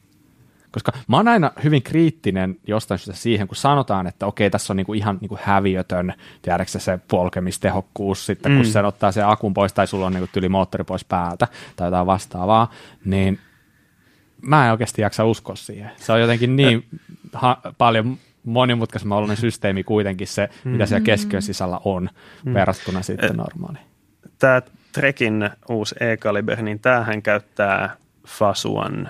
Koska 0.72 0.92
mä 1.08 1.18
oon 1.18 1.28
aina 1.28 1.52
hyvin 1.64 1.84
kriittinen 1.84 2.60
jostain 2.68 3.00
syystä 3.00 3.22
siihen, 3.22 3.48
kun 3.48 3.56
sanotaan, 3.56 4.08
että 4.08 4.26
okei, 4.26 4.50
tässä 4.50 4.74
on 4.74 4.78
niinku 4.78 4.94
ihan 4.94 5.18
niinku 5.22 5.38
häviötön, 5.42 6.14
tiedätkö 6.42 6.80
se 6.80 7.00
polkemistehokkuus 7.08 8.26
sitten, 8.26 8.52
mm. 8.52 8.58
kun 8.58 8.66
se 8.66 8.80
ottaa 8.80 9.12
se 9.12 9.24
akun 9.24 9.54
pois 9.54 9.74
tai 9.74 9.88
sulla 9.88 10.06
on 10.06 10.14
niinku 10.14 10.30
tyli 10.34 10.50
moottori 10.50 10.84
pois 10.84 11.06
päältä 11.06 11.48
tai 11.76 11.88
jotain 11.88 12.06
vastaavaa, 12.06 12.72
niin 13.06 13.40
mä 14.42 14.66
en 14.66 14.72
oikeasti 14.72 15.02
jaksa 15.02 15.26
uskoa 15.26 15.56
siihen. 15.56 15.92
Se 15.98 16.12
on 16.12 16.22
jotenkin 16.22 16.56
niin 16.56 16.86
ha- 17.34 17.62
paljon 17.78 18.18
monimutkaisemman 18.46 19.38
systeemi 19.38 19.84
kuitenkin 19.84 20.28
se, 20.28 20.50
mm. 20.64 20.72
mitä 20.72 20.86
siellä 20.86 21.06
keskiön 21.06 21.42
sisällä 21.42 21.80
on 21.86 22.10
mm. 22.46 22.54
verrattuna 22.54 23.02
sitten 23.02 23.36
normaaliin. 23.36 23.86
Tämä 24.40 24.62
Trekin 24.92 25.50
uusi 25.70 25.96
E-Caliber, 26.00 26.62
niin 26.62 26.80
tämähän 26.80 27.22
käyttää 27.22 27.96
Fasuan 28.28 29.10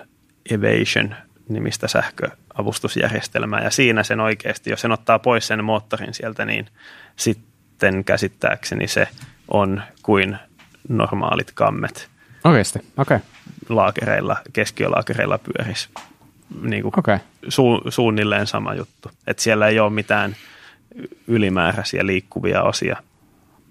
Evasion 0.49 1.15
nimistä 1.49 1.87
sähköavustusjärjestelmää 1.87 3.63
ja 3.63 3.69
siinä 3.69 4.03
sen 4.03 4.19
oikeasti, 4.19 4.69
jos 4.69 4.81
sen 4.81 4.91
ottaa 4.91 5.19
pois 5.19 5.47
sen 5.47 5.63
moottorin 5.63 6.13
sieltä, 6.13 6.45
niin 6.45 6.67
sitten 7.15 8.03
käsittääkseni 8.03 8.87
se 8.87 9.07
on 9.47 9.81
kuin 10.03 10.37
normaalit 10.89 11.51
kammet. 11.51 12.09
Oikeasti, 12.43 12.79
okei. 12.79 13.17
Okay. 13.17 13.19
Laakereilla, 13.69 14.37
keskiölaakereilla 14.53 15.37
pyörisi. 15.37 15.89
Niin 16.61 16.83
kuin 16.83 16.99
okay. 16.99 17.19
su, 17.47 17.81
suunnilleen 17.89 18.47
sama 18.47 18.73
juttu. 18.73 19.11
Että 19.27 19.43
siellä 19.43 19.67
ei 19.67 19.79
ole 19.79 19.89
mitään 19.89 20.35
ylimääräisiä 21.27 22.05
liikkuvia 22.05 22.63
osia 22.63 22.97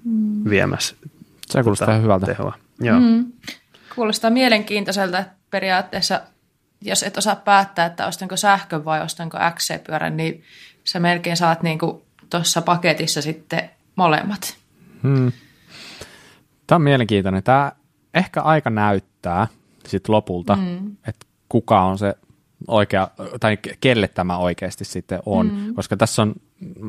mm. 0.05 0.51
viemässä. 0.51 0.97
Se 1.47 1.63
kuulostaa 1.63 1.87
tota, 1.87 1.99
hyvältä. 1.99 2.27
Tehoa. 2.27 2.55
Joo. 2.81 3.01
Mm. 3.01 3.33
Kuulostaa 3.95 4.31
mielenkiintoiselta, 4.31 5.19
että 5.19 5.35
periaatteessa 5.51 6.21
jos 6.85 7.03
et 7.03 7.17
osaa 7.17 7.37
päättää, 7.37 7.87
että 7.87 8.07
ostanko 8.07 8.37
sähkön 8.37 8.85
vai 8.85 9.03
ostanko 9.03 9.39
XC-pyörän, 9.55 10.17
niin 10.17 10.43
sä 10.85 11.01
melkein 11.01 11.37
saat 11.37 11.63
niin 11.63 11.79
tuossa 12.31 12.63
paketissa 12.63 13.23
sitten 13.23 13.71
molemmat. 13.97 14.57
Hmm. 15.03 15.33
Tämä 16.67 16.77
on 16.77 16.83
mielenkiintoinen. 16.83 17.43
Tämä 17.43 17.73
ehkä 18.15 18.43
aika 18.43 18.71
näyttää 18.71 19.47
sitten 19.87 20.13
lopulta, 20.13 20.57
hmm. 20.57 20.97
että 21.09 21.27
kuka 21.49 21.83
on 21.83 21.99
se 21.99 22.15
oikea, 22.69 23.09
tai 23.41 23.59
kelle 23.81 24.09
tämä 24.09 24.39
oikeasti 24.39 24.85
sitten 24.85 25.21
on, 25.27 25.51
hmm. 25.51 25.75
koska 25.75 25.97
tässä 25.97 26.23
on, 26.23 26.35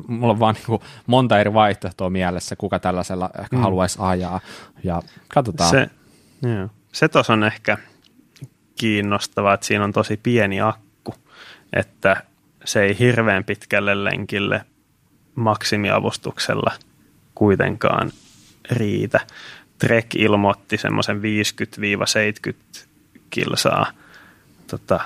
mulla 0.08 0.34
on 0.34 0.40
vaan 0.40 0.56
niin 0.68 0.80
monta 1.08 1.40
eri 1.40 1.54
vaihtoehtoa 1.54 2.10
mielessä, 2.10 2.56
kuka 2.56 2.80
tällaisella 2.80 3.30
ehkä 3.40 3.56
hmm. 3.56 3.64
haluaisi 3.64 3.98
ajaa, 4.02 4.40
ja 4.84 5.02
katsotaan. 5.28 5.70
Se, 5.70 5.90
joo. 6.42 6.70
se 6.92 7.08
tuossa 7.08 7.34
on 7.34 7.44
ehkä 7.44 7.78
kiinnostavaa, 8.76 9.54
että 9.54 9.66
siinä 9.66 9.84
on 9.84 9.94
tosi 9.94 10.20
pieni 10.24 10.62
akku, 10.62 11.14
että 11.74 12.24
se 12.66 12.84
ei 12.84 13.00
hirveän 13.00 13.44
pitkälle 13.44 14.04
lenkille 14.04 14.66
maksimiavustuksella 15.36 16.72
kuitenkaan 17.36 18.12
riitä. 18.72 19.20
Trek 19.78 20.16
ilmoitti 20.16 20.78
semmoisen 20.78 21.22
50-70 21.22 22.86
kilsaa 23.30 23.92
tota, 24.68 25.00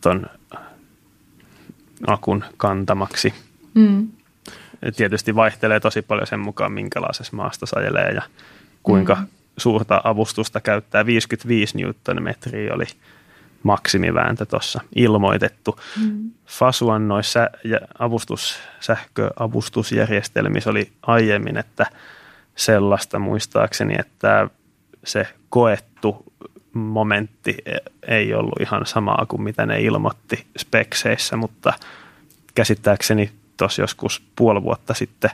ton 0.00 0.26
akun 2.06 2.44
kantamaksi. 2.56 3.34
Mm. 3.74 4.08
Tietysti 4.96 5.34
vaihtelee 5.34 5.80
tosi 5.80 6.02
paljon 6.02 6.26
sen 6.26 6.40
mukaan, 6.40 6.72
minkälaisessa 6.72 7.36
maasta 7.36 7.66
ajelee 7.76 8.10
ja 8.10 8.22
kuinka 8.82 9.14
mm 9.14 9.26
suurta 9.60 10.00
avustusta 10.04 10.60
käyttää. 10.60 11.06
55 11.06 11.76
newtonmetriä 11.78 12.74
oli 12.74 12.84
maksimivääntö 13.62 14.46
tuossa 14.46 14.80
ilmoitettu. 14.96 15.80
Mm. 16.00 16.30
Fasuan 16.46 17.08
noissa 17.08 17.50
avustus, 17.98 18.58
sähköavustusjärjestelmissä 18.80 20.70
oli 20.70 20.92
aiemmin, 21.02 21.56
että 21.56 21.86
sellaista 22.56 23.18
muistaakseni, 23.18 23.94
että 23.98 24.48
se 25.04 25.26
koettu 25.48 26.29
momentti 26.72 27.56
ei 28.08 28.34
ollut 28.34 28.60
ihan 28.60 28.86
samaa 28.86 29.26
kuin 29.28 29.42
mitä 29.42 29.66
ne 29.66 29.80
ilmoitti 29.80 30.46
spekseissä, 30.58 31.36
mutta 31.36 31.72
käsittääkseni 32.54 33.30
tuossa 33.56 33.82
joskus 33.82 34.22
puoli 34.36 34.62
vuotta 34.62 34.94
sitten 34.94 35.30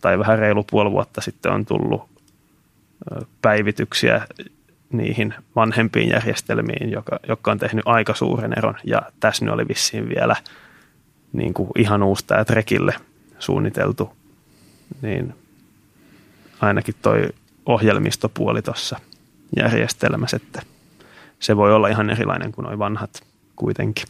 tai 0.00 0.18
vähän 0.18 0.38
reilu 0.38 0.64
puoli 0.70 0.90
vuotta 0.90 1.20
sitten 1.20 1.52
on 1.52 1.66
tullut 1.66 2.08
päivityksiä 3.42 4.26
niihin 4.92 5.34
vanhempiin 5.56 6.08
järjestelmiin, 6.08 6.90
joka, 6.90 7.18
jotka 7.28 7.50
on 7.50 7.58
tehnyt 7.58 7.82
aika 7.86 8.14
suuren 8.14 8.52
eron. 8.58 8.74
Ja 8.84 9.02
tässä 9.20 9.44
nyt 9.44 9.54
oli 9.54 9.68
vissiin 9.68 10.08
vielä 10.08 10.36
niin 11.32 11.54
kuin 11.54 11.70
ihan 11.78 12.02
uusi 12.02 12.26
tämä 12.26 12.44
Trekille 12.44 12.94
suunniteltu, 13.38 14.16
niin 15.02 15.34
ainakin 16.60 16.94
toi 17.02 17.28
ohjelmistopuoli 17.66 18.62
tuossa 18.62 19.00
järjestelmässä, 19.56 20.36
että 20.36 20.62
se 21.38 21.56
voi 21.56 21.74
olla 21.74 21.88
ihan 21.88 22.10
erilainen 22.10 22.52
kuin 22.52 22.64
nuo 22.64 22.78
vanhat 22.78 23.22
kuitenkin. 23.56 24.04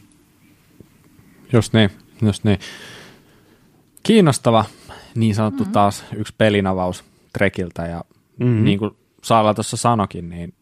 Just 1.53 1.73
niin, 1.73 1.89
just 2.21 2.43
niin. 2.43 2.59
Kiinnostava 4.03 4.65
niin 5.15 5.35
sanottu 5.35 5.63
mm-hmm. 5.63 5.73
taas 5.73 6.05
yksi 6.15 6.33
pelinavaus 6.37 7.03
Trekiltä 7.33 7.87
ja 7.87 8.03
Mm-hmm. 8.41 8.63
Niin 8.63 8.79
kuin 8.79 8.91
Saala 9.23 9.53
tuossa 9.53 9.77
sanokin, 9.77 10.29
niin 10.29 10.53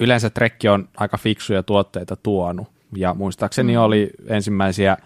yleensä 0.00 0.30
Trekki 0.30 0.68
on 0.68 0.88
aika 0.96 1.18
fiksuja 1.18 1.62
tuotteita 1.62 2.16
tuonut. 2.16 2.68
Ja 2.96 3.14
muistaakseni 3.14 3.72
mm-hmm. 3.72 3.84
oli 3.84 4.10
ensimmäisiä, 4.26 4.96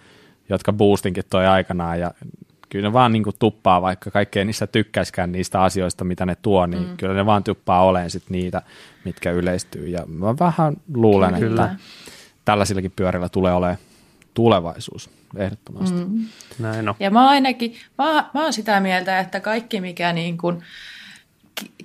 jotka 0.49 0.73
boostinkin 0.73 1.25
toi 1.31 1.47
aikanaan. 1.47 2.01
Ja 2.01 2.11
kyllä 2.69 2.89
ne 2.89 2.93
vaan 2.93 3.13
niin 3.13 3.25
kuin 3.25 3.37
tuppaa, 3.39 3.83
vaikka 3.83 4.11
kaikkea 4.11 4.45
niistä 4.45 4.67
tykkäiskään 4.67 5.33
niistä 5.33 5.63
asioista, 5.63 6.05
mitä 6.05 6.27
ne 6.27 6.37
tuo, 6.43 6.67
niin 6.67 6.89
mm. 6.89 6.97
kyllä 6.97 7.15
ne 7.15 7.27
vaan 7.27 7.45
tuppaa 7.45 7.85
olemaan 7.85 8.11
sit 8.11 8.31
niitä, 8.31 8.63
mitkä 9.05 9.31
yleistyy. 9.31 9.89
Ja 9.89 10.07
mä 10.07 10.35
vähän 10.41 10.77
luulen, 10.95 11.35
kyllä. 11.35 11.65
että 11.65 11.77
tällaisillakin 12.45 12.93
pyörillä 12.97 13.29
tulee 13.29 13.53
olemaan 13.53 13.79
tulevaisuus 14.35 15.11
ehdottomasti. 15.37 16.05
Mm. 16.05 16.27
Näin 16.59 16.89
on. 16.89 16.95
Ja 17.01 17.11
mä 17.11 17.29
ainakin, 17.29 17.75
mä, 17.99 18.31
mä 18.35 18.43
oon 18.43 18.53
sitä 18.53 18.81
mieltä, 18.81 19.19
että 19.19 19.41
kaikki 19.41 19.81
mikä 19.81 20.13
niin 20.13 20.39
kuin, 20.39 20.63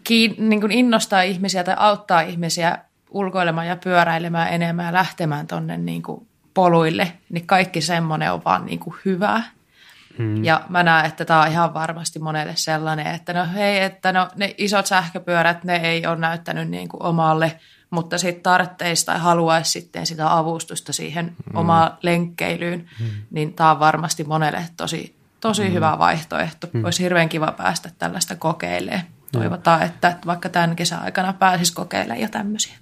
kiin, 0.03 0.35
niin 0.50 0.61
kuin 0.61 0.71
innostaa 0.71 1.21
ihmisiä 1.21 1.63
tai 1.63 1.75
auttaa 1.77 2.21
ihmisiä 2.21 2.77
ulkoilemaan 3.09 3.67
ja 3.67 3.75
pyöräilemään 3.75 4.53
enemmän 4.53 4.85
ja 4.85 4.93
lähtemään 4.93 5.47
tuonne 5.47 5.77
niin 5.77 6.03
poluille, 6.53 7.11
niin 7.29 7.47
kaikki 7.47 7.81
semmoinen 7.81 8.33
on 8.33 8.41
vaan 8.45 8.65
niin 8.65 8.79
kuin 8.79 8.95
hyvää. 9.05 9.43
Hmm. 10.18 10.44
Ja 10.44 10.62
mä 10.70 10.84
näen, 10.84 11.06
että 11.06 11.25
tämä 11.25 11.41
on 11.41 11.48
ihan 11.48 11.74
varmasti 11.74 12.20
monelle 12.20 12.53
sellainen, 12.56 13.08
että 13.08 13.34
no 13.34 13.48
hei, 13.53 13.80
että 13.80 14.12
no 14.12 14.27
ne 14.36 14.56
isot 14.58 14.86
sähköpyörät, 14.86 15.63
ne 15.63 15.75
ei 15.75 16.06
ole 16.06 16.15
näyttänyt 16.15 16.70
niin 16.70 16.89
kuin 16.89 17.03
omalle, 17.03 17.60
mutta 17.89 18.18
sitten 18.18 18.44
tarvitseisi 18.44 19.06
tai 19.06 19.20
haluaisi 19.20 19.72
sitten 19.72 20.06
sitä 20.06 20.38
avustusta 20.38 20.94
siihen 20.94 21.25
hmm. 21.25 21.60
omaan 21.60 21.98
lenkkeilyyn, 22.01 22.89
hmm. 23.00 23.10
niin 23.32 23.53
tämä 23.53 23.72
on 23.72 23.80
varmasti 23.80 24.24
monelle 24.24 24.65
tosi, 24.77 25.15
tosi 25.41 25.63
hmm. 25.63 25.74
hyvä 25.74 26.00
vaihtoehto. 26.00 26.68
Hmm. 26.74 26.86
Olisi 26.86 27.03
hirveän 27.03 27.30
kiva 27.30 27.51
päästä 27.51 27.89
tällaista 27.98 28.36
kokeilemaan. 28.36 29.06
Toivotaan, 29.32 29.84
että 29.84 30.18
vaikka 30.25 30.50
tämän 30.50 30.75
kesän 30.75 31.01
aikana 31.01 31.34
pääsisi 31.34 31.74
kokeilemaan 31.74 32.22
jo 32.22 32.30
tämmöisiä. 32.30 32.77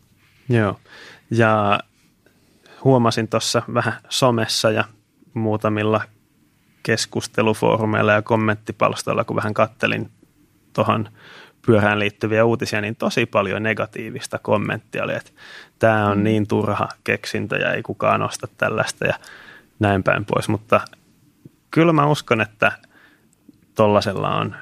Joo, 0.50 0.80
ja 1.32 1.80
huomasin 2.84 3.28
tuossa 3.28 3.62
vähän 3.74 3.94
somessa 4.10 4.72
ja 4.72 4.84
muutamilla 5.34 6.02
keskustelufoorumeilla 6.84 8.12
ja 8.12 8.22
kommenttipalstoilla, 8.22 9.24
kun 9.24 9.36
vähän 9.36 9.54
kattelin 9.54 10.12
tuohon 10.74 11.10
pyörään 11.66 12.00
liittyviä 12.00 12.46
uutisia, 12.46 12.82
niin 12.82 12.96
tosi 12.96 13.26
paljon 13.26 13.64
negatiivista 13.64 14.40
kommenttia 14.40 15.04
oli, 15.04 15.16
että 15.16 15.32
tämä 15.80 16.08
on 16.08 16.18
mm. 16.18 16.24
niin 16.24 16.48
turha 16.48 16.90
keksintö 17.04 17.58
ja 17.58 17.74
ei 17.74 17.84
kukaan 17.84 18.22
osta 18.22 18.48
tällaista 18.58 19.08
ja 19.08 19.14
näin 19.80 20.04
päin 20.04 20.26
pois. 20.26 20.50
Mutta 20.50 20.82
kyllä 21.72 21.94
mä 21.94 22.06
uskon, 22.06 22.42
että 22.42 22.72
tollasella 23.76 24.36
on 24.36 24.56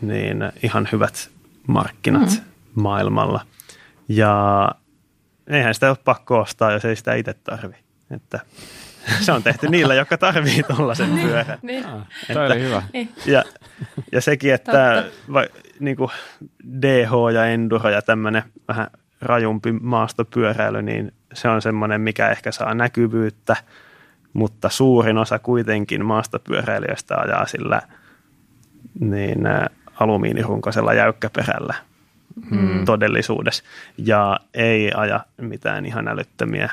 niin 0.00 0.52
ihan 0.62 0.88
hyvät 0.92 1.30
markkinat 1.66 2.30
mm. 2.30 2.82
maailmalla. 2.82 3.46
Ja 4.08 4.68
eihän 5.46 5.74
sitä 5.74 5.88
ole 5.88 5.96
pakko 6.04 6.38
ostaa, 6.38 6.72
jos 6.72 6.84
ei 6.84 6.96
sitä 6.96 7.14
itse 7.14 7.34
tarvi. 7.34 7.76
Että 8.10 8.40
se 9.20 9.32
on 9.32 9.42
tehty 9.42 9.68
niillä, 9.68 9.94
jotka 9.94 10.18
tarvii 10.18 10.62
tuollaisen 10.62 11.14
niin, 11.14 11.28
pyörän. 11.28 11.58
Niin. 11.62 11.86
Ah, 11.86 12.06
että, 12.28 12.42
oli 12.42 12.60
hyvä. 12.60 12.82
Niin. 12.92 13.08
Ja, 13.26 13.44
ja 14.12 14.20
sekin, 14.20 14.54
että 14.54 15.04
va, 15.32 15.44
niin 15.80 15.96
kuin 15.96 16.10
DH 16.82 17.10
ja 17.34 17.46
Enduro 17.46 17.90
ja 17.90 18.02
tämmöinen 18.02 18.42
vähän 18.68 18.86
rajumpi 19.20 19.72
maastopyöräily, 19.72 20.82
niin 20.82 21.12
se 21.34 21.48
on 21.48 21.62
semmoinen, 21.62 22.00
mikä 22.00 22.28
ehkä 22.28 22.52
saa 22.52 22.74
näkyvyyttä, 22.74 23.56
mutta 24.32 24.68
suurin 24.68 25.18
osa 25.18 25.38
kuitenkin 25.38 26.04
maastopyöräilijöistä 26.04 27.16
ajaa 27.16 27.46
sillä 27.46 27.82
niin 29.00 29.48
alumiinirunkoisella 30.00 30.94
jäykkäperällä 30.94 31.74
hmm. 32.50 32.84
todellisuudessa 32.84 33.64
ja 33.96 34.40
ei 34.54 34.92
aja 34.94 35.20
mitään 35.40 35.86
ihan 35.86 36.08
älyttömiä 36.08 36.70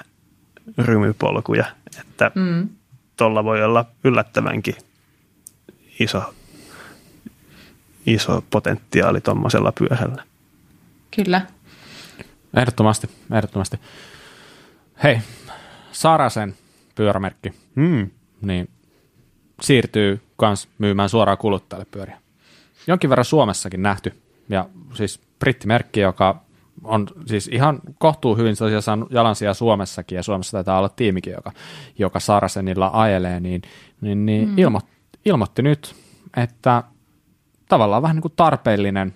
rymypolkuja, 0.77 1.65
että 1.99 2.31
mm. 2.35 2.69
tuolla 3.17 3.43
voi 3.43 3.63
olla 3.63 3.85
yllättävänkin 4.03 4.75
iso, 5.99 6.33
iso 8.05 8.43
potentiaali 8.49 9.21
tuommoisella 9.21 9.71
pyörällä. 9.71 10.23
Kyllä. 11.15 11.41
Ehdottomasti, 12.57 13.09
ehdottomasti. 13.33 13.79
Hei, 15.03 15.19
Sarasen 15.91 16.55
pyörämerkki, 16.95 17.53
mm. 17.75 18.09
niin 18.41 18.69
siirtyy 19.61 20.21
kans 20.37 20.67
myymään 20.77 21.09
suoraan 21.09 21.37
kuluttajalle 21.37 21.87
pyöriä. 21.91 22.21
Jonkin 22.87 23.09
verran 23.09 23.25
Suomessakin 23.25 23.83
nähty, 23.83 24.13
ja 24.49 24.69
siis 24.93 25.21
brittimerkki, 25.39 25.99
joka 25.99 26.41
on 26.83 27.07
siis 27.25 27.47
ihan 27.47 27.79
kohtuu 27.99 28.35
hyvin 28.35 28.57
tosiaan 28.57 28.81
saanut 28.81 29.11
jalansia 29.11 29.53
Suomessakin, 29.53 30.15
ja 30.15 30.23
Suomessa 30.23 30.51
taitaa 30.51 30.77
olla 30.77 30.89
tiimikin, 30.89 31.33
joka, 31.33 31.51
joka 31.97 32.19
Sarasenilla 32.19 32.89
ajelee, 32.93 33.39
niin, 33.39 33.61
niin, 34.01 34.25
niin 34.25 34.49
mm. 34.49 34.57
ilmo, 34.57 34.81
ilmoitti 35.25 35.61
nyt, 35.61 35.95
että 36.37 36.83
tavallaan 37.69 38.01
vähän 38.01 38.15
niin 38.15 38.21
kuin 38.21 38.33
tarpeellinen 38.35 39.15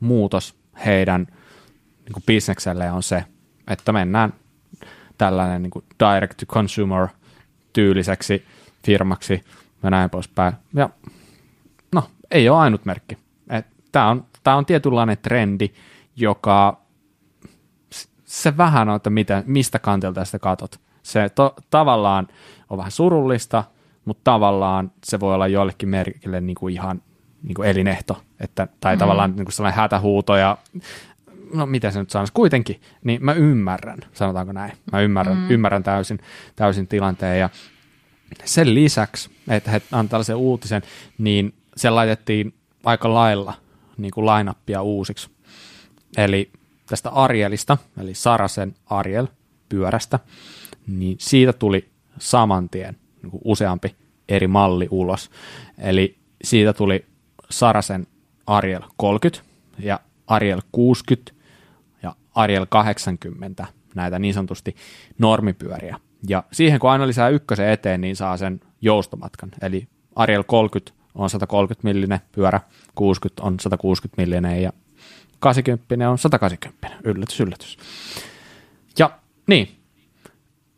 muutos 0.00 0.54
heidän 0.86 1.26
niin 2.04 2.12
kuin 2.12 2.24
bisnekselle 2.26 2.90
on 2.90 3.02
se, 3.02 3.24
että 3.68 3.92
mennään 3.92 4.32
tällainen 5.18 5.62
niin 5.62 5.70
kuin 5.70 5.84
direct 5.98 6.36
to 6.36 6.46
consumer 6.46 7.08
tyyliseksi 7.72 8.44
firmaksi 8.84 9.44
ja 9.82 9.90
näin 9.90 10.10
poispäin. 10.10 10.52
Ja 10.74 10.90
no, 11.94 12.04
ei 12.30 12.48
ole 12.48 12.58
ainut 12.58 12.84
merkki. 12.84 13.18
Tämä 13.92 14.10
on, 14.10 14.26
tää 14.42 14.56
on 14.56 14.66
tietynlainen 14.66 15.18
trendi, 15.18 15.70
joka 16.16 16.79
se 18.30 18.56
vähän 18.56 18.88
on, 18.88 18.96
että 18.96 19.10
mitä, 19.10 19.42
mistä 19.46 19.78
kantilta 19.78 20.24
sitä 20.24 20.38
katot. 20.38 20.80
Se 21.02 21.28
to, 21.28 21.54
tavallaan 21.70 22.28
on 22.70 22.78
vähän 22.78 22.90
surullista, 22.90 23.64
mutta 24.04 24.20
tavallaan 24.24 24.92
se 25.04 25.20
voi 25.20 25.34
olla 25.34 25.46
jollekin 25.46 25.88
merkille 25.88 26.40
niin 26.40 26.54
kuin 26.54 26.74
ihan 26.74 27.02
niin 27.42 27.54
kuin 27.54 27.68
elinehto, 27.68 28.22
että, 28.40 28.68
tai 28.80 28.96
mm. 28.96 28.98
tavallaan 28.98 29.36
niin 29.36 29.44
kuin 29.44 29.52
sellainen 29.52 29.80
hätähuuto 29.80 30.36
ja 30.36 30.58
no 31.54 31.66
miten 31.66 31.92
se 31.92 31.98
nyt 31.98 32.10
sanoisi, 32.10 32.32
kuitenkin, 32.32 32.80
niin 33.04 33.24
mä 33.24 33.32
ymmärrän, 33.32 33.98
sanotaanko 34.12 34.52
näin, 34.52 34.72
mä 34.92 35.00
ymmärrän, 35.00 35.36
mm. 35.36 35.50
ymmärrän 35.50 35.82
täysin, 35.82 36.18
täysin 36.56 36.86
tilanteen 36.86 37.40
ja 37.40 37.50
sen 38.44 38.74
lisäksi, 38.74 39.30
että 39.48 39.70
he 39.70 39.82
antaa 39.92 40.10
tällaisen 40.10 40.36
uutisen, 40.36 40.82
niin 41.18 41.54
se 41.76 41.90
laitettiin 41.90 42.54
aika 42.84 43.14
lailla 43.14 43.54
niin 43.96 44.10
kuin 44.10 44.26
lainappia 44.26 44.82
uusiksi. 44.82 45.30
Eli 46.16 46.50
tästä 46.90 47.10
Arielista, 47.10 47.78
eli 48.00 48.14
Sarasen 48.14 48.74
Ariel 48.86 49.26
pyörästä, 49.68 50.18
niin 50.86 51.16
siitä 51.20 51.52
tuli 51.52 51.90
saman 52.18 52.68
tien 52.68 52.96
niin 53.22 53.40
useampi 53.44 53.94
eri 54.28 54.46
malli 54.46 54.88
ulos. 54.90 55.30
Eli 55.78 56.18
siitä 56.44 56.72
tuli 56.72 57.06
Sarasen 57.50 58.06
Ariel 58.46 58.82
30 58.96 59.50
ja 59.78 60.00
Ariel 60.26 60.60
60 60.72 61.32
ja 62.02 62.14
Ariel 62.34 62.66
80, 62.66 63.66
näitä 63.94 64.18
niin 64.18 64.34
sanotusti 64.34 64.76
normipyöriä. 65.18 65.96
Ja 66.28 66.44
siihen 66.52 66.80
kun 66.80 66.90
aina 66.90 67.06
lisää 67.06 67.28
ykkösen 67.28 67.68
eteen, 67.68 68.00
niin 68.00 68.16
saa 68.16 68.36
sen 68.36 68.60
joustomatkan. 68.80 69.50
Eli 69.62 69.88
Ariel 70.16 70.44
30 70.46 70.92
on 71.14 71.30
130 71.30 71.88
millinen 71.88 72.20
pyörä, 72.32 72.60
60 72.94 73.42
on 73.42 73.60
160 73.60 74.22
millinen 74.22 74.62
ja 74.62 74.72
80 75.40 76.10
on 76.10 76.18
180. 76.18 76.88
Yllätys, 77.04 77.40
yllätys. 77.40 77.78
Ja 78.98 79.10
niin, 79.46 79.76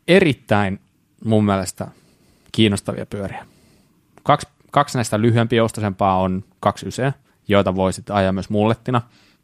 erittäin 0.09 0.81
mun 1.25 1.45
mielestä 1.45 1.89
kiinnostavia 2.53 3.07
pyöriä. 3.07 3.47
Kaksi, 4.23 4.49
kaksi 4.71 4.99
näistä 4.99 5.21
lyhyempiä 5.21 5.57
joustaisempaa 5.57 6.21
on 6.21 6.45
kaksi 6.61 6.89
yseä, 6.89 7.13
joita 7.49 7.75
voi 7.75 7.93
sitten 7.93 8.17
ajaa 8.17 8.33
myös 8.33 8.51
mullettina. 8.51 9.03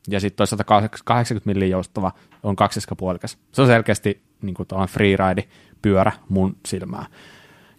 Ja 0.08 0.20
sitten 0.20 0.36
toi 0.36 0.46
180 0.46 1.50
millin 1.50 1.70
joustava 1.70 2.12
on 2.42 2.56
kaksiskapuolikas. 2.56 3.38
Se 3.52 3.62
on 3.62 3.68
selkeästi 3.68 4.22
niin 4.42 4.54
kuin 4.54 4.68
freeride 4.88 5.48
pyörä 5.82 6.12
mun 6.28 6.56
silmää. 6.66 7.06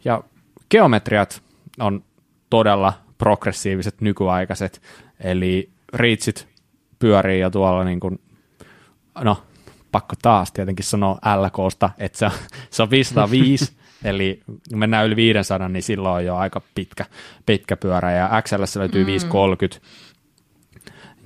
Ja 0.06 0.24
geometriat 0.70 1.44
on 1.80 2.04
todella 2.50 2.94
progressiiviset 3.18 4.02
nykyaikaiset, 4.02 4.82
eli 5.20 5.70
reachit 5.94 6.48
pyörii 7.00 7.40
ja 7.40 7.50
tuolla 7.50 7.84
niin 7.84 8.00
kuin, 8.00 8.20
no 9.22 9.44
pakko 9.92 10.16
taas 10.22 10.52
tietenkin 10.52 10.86
sanoa 10.86 11.20
LKsta, 11.36 11.90
että 11.98 12.18
se 12.18 12.26
on, 12.26 12.32
se 12.72 12.84
on 12.84 12.90
505, 12.90 13.74
eli 14.04 14.42
mennään 14.76 15.06
yli 15.06 15.16
500, 15.16 15.70
niin 15.70 15.84
silloin 15.84 16.16
on 16.16 16.26
jo 16.26 16.36
aika 16.36 16.62
pitkä, 16.76 17.06
pitkä 17.46 17.78
pyörä, 17.78 18.12
ja 18.12 18.42
XL 18.42 18.80
löytyy 18.80 19.04
mm. 19.04 19.08
530, 19.08 19.88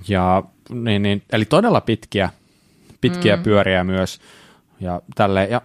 ja, 0.08 0.44
niin, 0.70 1.02
niin, 1.02 1.24
eli 1.32 1.46
todella 1.46 1.82
pitkiä, 1.82 2.30
pitkiä 3.02 3.36
mm. 3.36 3.44
pyöriä 3.44 3.84
myös, 3.84 4.22
ja 4.80 5.02
tälle, 5.16 5.46
ja 5.46 5.62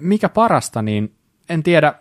mikä 0.00 0.28
parasta, 0.28 0.82
niin 0.82 1.14
en 1.48 1.62
tiedä, 1.62 1.94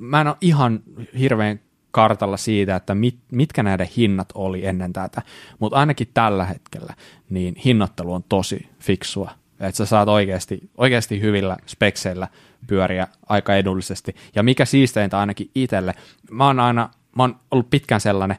mä 0.00 0.20
en 0.20 0.26
ole 0.26 0.36
ihan 0.40 0.80
hirveän 1.18 1.60
kartalla 1.90 2.36
siitä, 2.36 2.76
että 2.76 2.94
mit, 2.94 3.18
mitkä 3.32 3.62
näiden 3.62 3.88
hinnat 3.96 4.28
oli 4.34 4.66
ennen 4.66 4.92
tätä, 4.92 5.22
mutta 5.58 5.78
ainakin 5.78 6.08
tällä 6.14 6.44
hetkellä 6.44 6.94
niin 7.30 7.54
hinnoittelu 7.64 8.12
on 8.12 8.24
tosi 8.28 8.68
fiksua, 8.80 9.30
että 9.60 9.76
sä 9.76 9.86
saat 9.86 10.08
oikeasti, 10.08 10.70
oikeasti 10.76 11.20
hyvillä 11.20 11.56
spekseillä 11.66 12.28
pyöriä 12.66 13.08
aika 13.28 13.56
edullisesti. 13.56 14.14
Ja 14.34 14.42
mikä 14.42 14.64
siisteintä 14.64 15.18
ainakin 15.18 15.50
itselle, 15.54 15.94
mä 16.30 16.46
oon 16.46 16.60
aina, 16.60 16.90
mä 17.16 17.22
oon 17.22 17.36
ollut 17.50 17.70
pitkään 17.70 18.00
sellainen, 18.00 18.36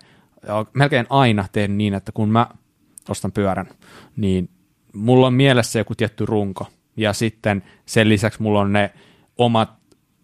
melkein 0.73 1.05
aina 1.09 1.45
teen 1.51 1.77
niin, 1.77 1.93
että 1.93 2.11
kun 2.11 2.29
mä 2.29 2.47
ostan 3.09 3.31
pyörän, 3.31 3.67
niin 4.15 4.49
mulla 4.93 5.27
on 5.27 5.33
mielessä 5.33 5.79
joku 5.79 5.95
tietty 5.95 6.25
runko, 6.25 6.67
ja 6.97 7.13
sitten 7.13 7.63
sen 7.85 8.09
lisäksi 8.09 8.41
mulla 8.41 8.59
on 8.59 8.73
ne 8.73 8.93
omat 9.37 9.69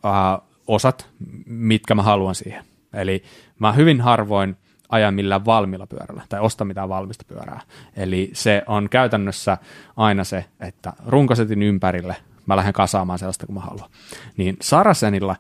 uh, 0.04 0.48
osat, 0.68 1.10
mitkä 1.46 1.96
mä 1.96 2.04
haluan 2.04 2.36
siihen. 2.36 2.66
Eli 2.94 3.24
mä 3.60 3.72
hyvin 3.72 4.02
harvoin 4.02 4.58
aja 4.90 5.12
millään 5.12 5.46
valmilla 5.46 5.88
pyörällä 5.88 6.22
tai 6.30 6.40
osta 6.40 6.66
mitään 6.66 6.90
valmista 6.90 7.26
pyörää. 7.28 7.62
Eli 7.96 8.30
se 8.34 8.64
on 8.68 8.90
käytännössä 8.90 9.58
aina 9.98 10.24
se, 10.24 10.46
että 10.60 10.94
runkosetin 11.06 11.64
ympärille 11.64 12.16
mä 12.46 12.56
lähden 12.56 12.74
kasaamaan 12.74 13.20
sellaista 13.20 13.46
kuin 13.46 13.54
mä 13.54 13.62
haluan. 13.62 13.90
Niin 14.38 14.58
Sarasenilla 14.62 15.36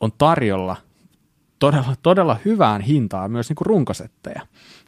on 0.00 0.12
tarjolla 0.18 0.76
todella, 1.58 1.94
todella 2.02 2.36
hyvään 2.44 2.80
hintaan 2.80 3.30
myös 3.30 3.48
niin 3.48 3.56
kuin 3.56 3.66
runkosetteja. 3.66 4.40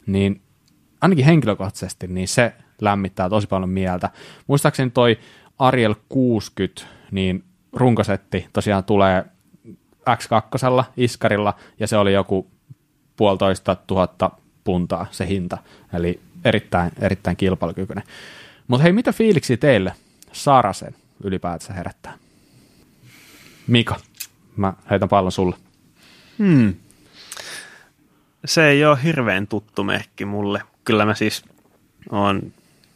Niin 0.07 0.41
ainakin 1.01 1.25
henkilökohtaisesti 1.25 2.07
niin 2.07 2.27
se 2.27 2.53
lämmittää 2.81 3.29
tosi 3.29 3.47
paljon 3.47 3.69
mieltä. 3.69 4.09
Muistaakseni 4.47 4.91
toi 4.91 5.19
Ariel 5.59 5.95
60, 6.09 6.81
niin 7.11 7.43
runkosetti 7.73 8.47
tosiaan 8.53 8.83
tulee 8.83 9.25
X2 10.09 10.83
iskarilla, 10.97 11.53
ja 11.79 11.87
se 11.87 11.97
oli 11.97 12.13
joku 12.13 12.47
puolitoista 13.15 13.75
tuhatta 13.75 14.31
puntaa 14.63 15.05
se 15.11 15.27
hinta, 15.27 15.57
eli 15.93 16.19
erittäin, 16.45 16.91
erittäin 17.01 17.37
kilpailukykyinen. 17.37 18.03
Mutta 18.67 18.83
hei, 18.83 18.93
mitä 18.93 19.13
fiiliksi 19.13 19.57
teille 19.57 19.93
Sarasen 20.31 20.95
ylipäätänsä 21.23 21.73
herättää? 21.73 22.13
Mika, 23.67 23.99
mä 24.55 24.73
heitän 24.89 25.09
pallon 25.09 25.31
sulle. 25.31 25.55
Hmm. 26.39 26.73
Se 28.45 28.67
ei 28.67 28.85
ole 28.85 29.03
hirveän 29.03 29.47
tuttu 29.47 29.83
merkki 29.83 30.25
mulle. 30.25 30.61
Kyllä 30.83 31.05
mä 31.05 31.15
siis 31.15 31.43
oon 32.11 32.53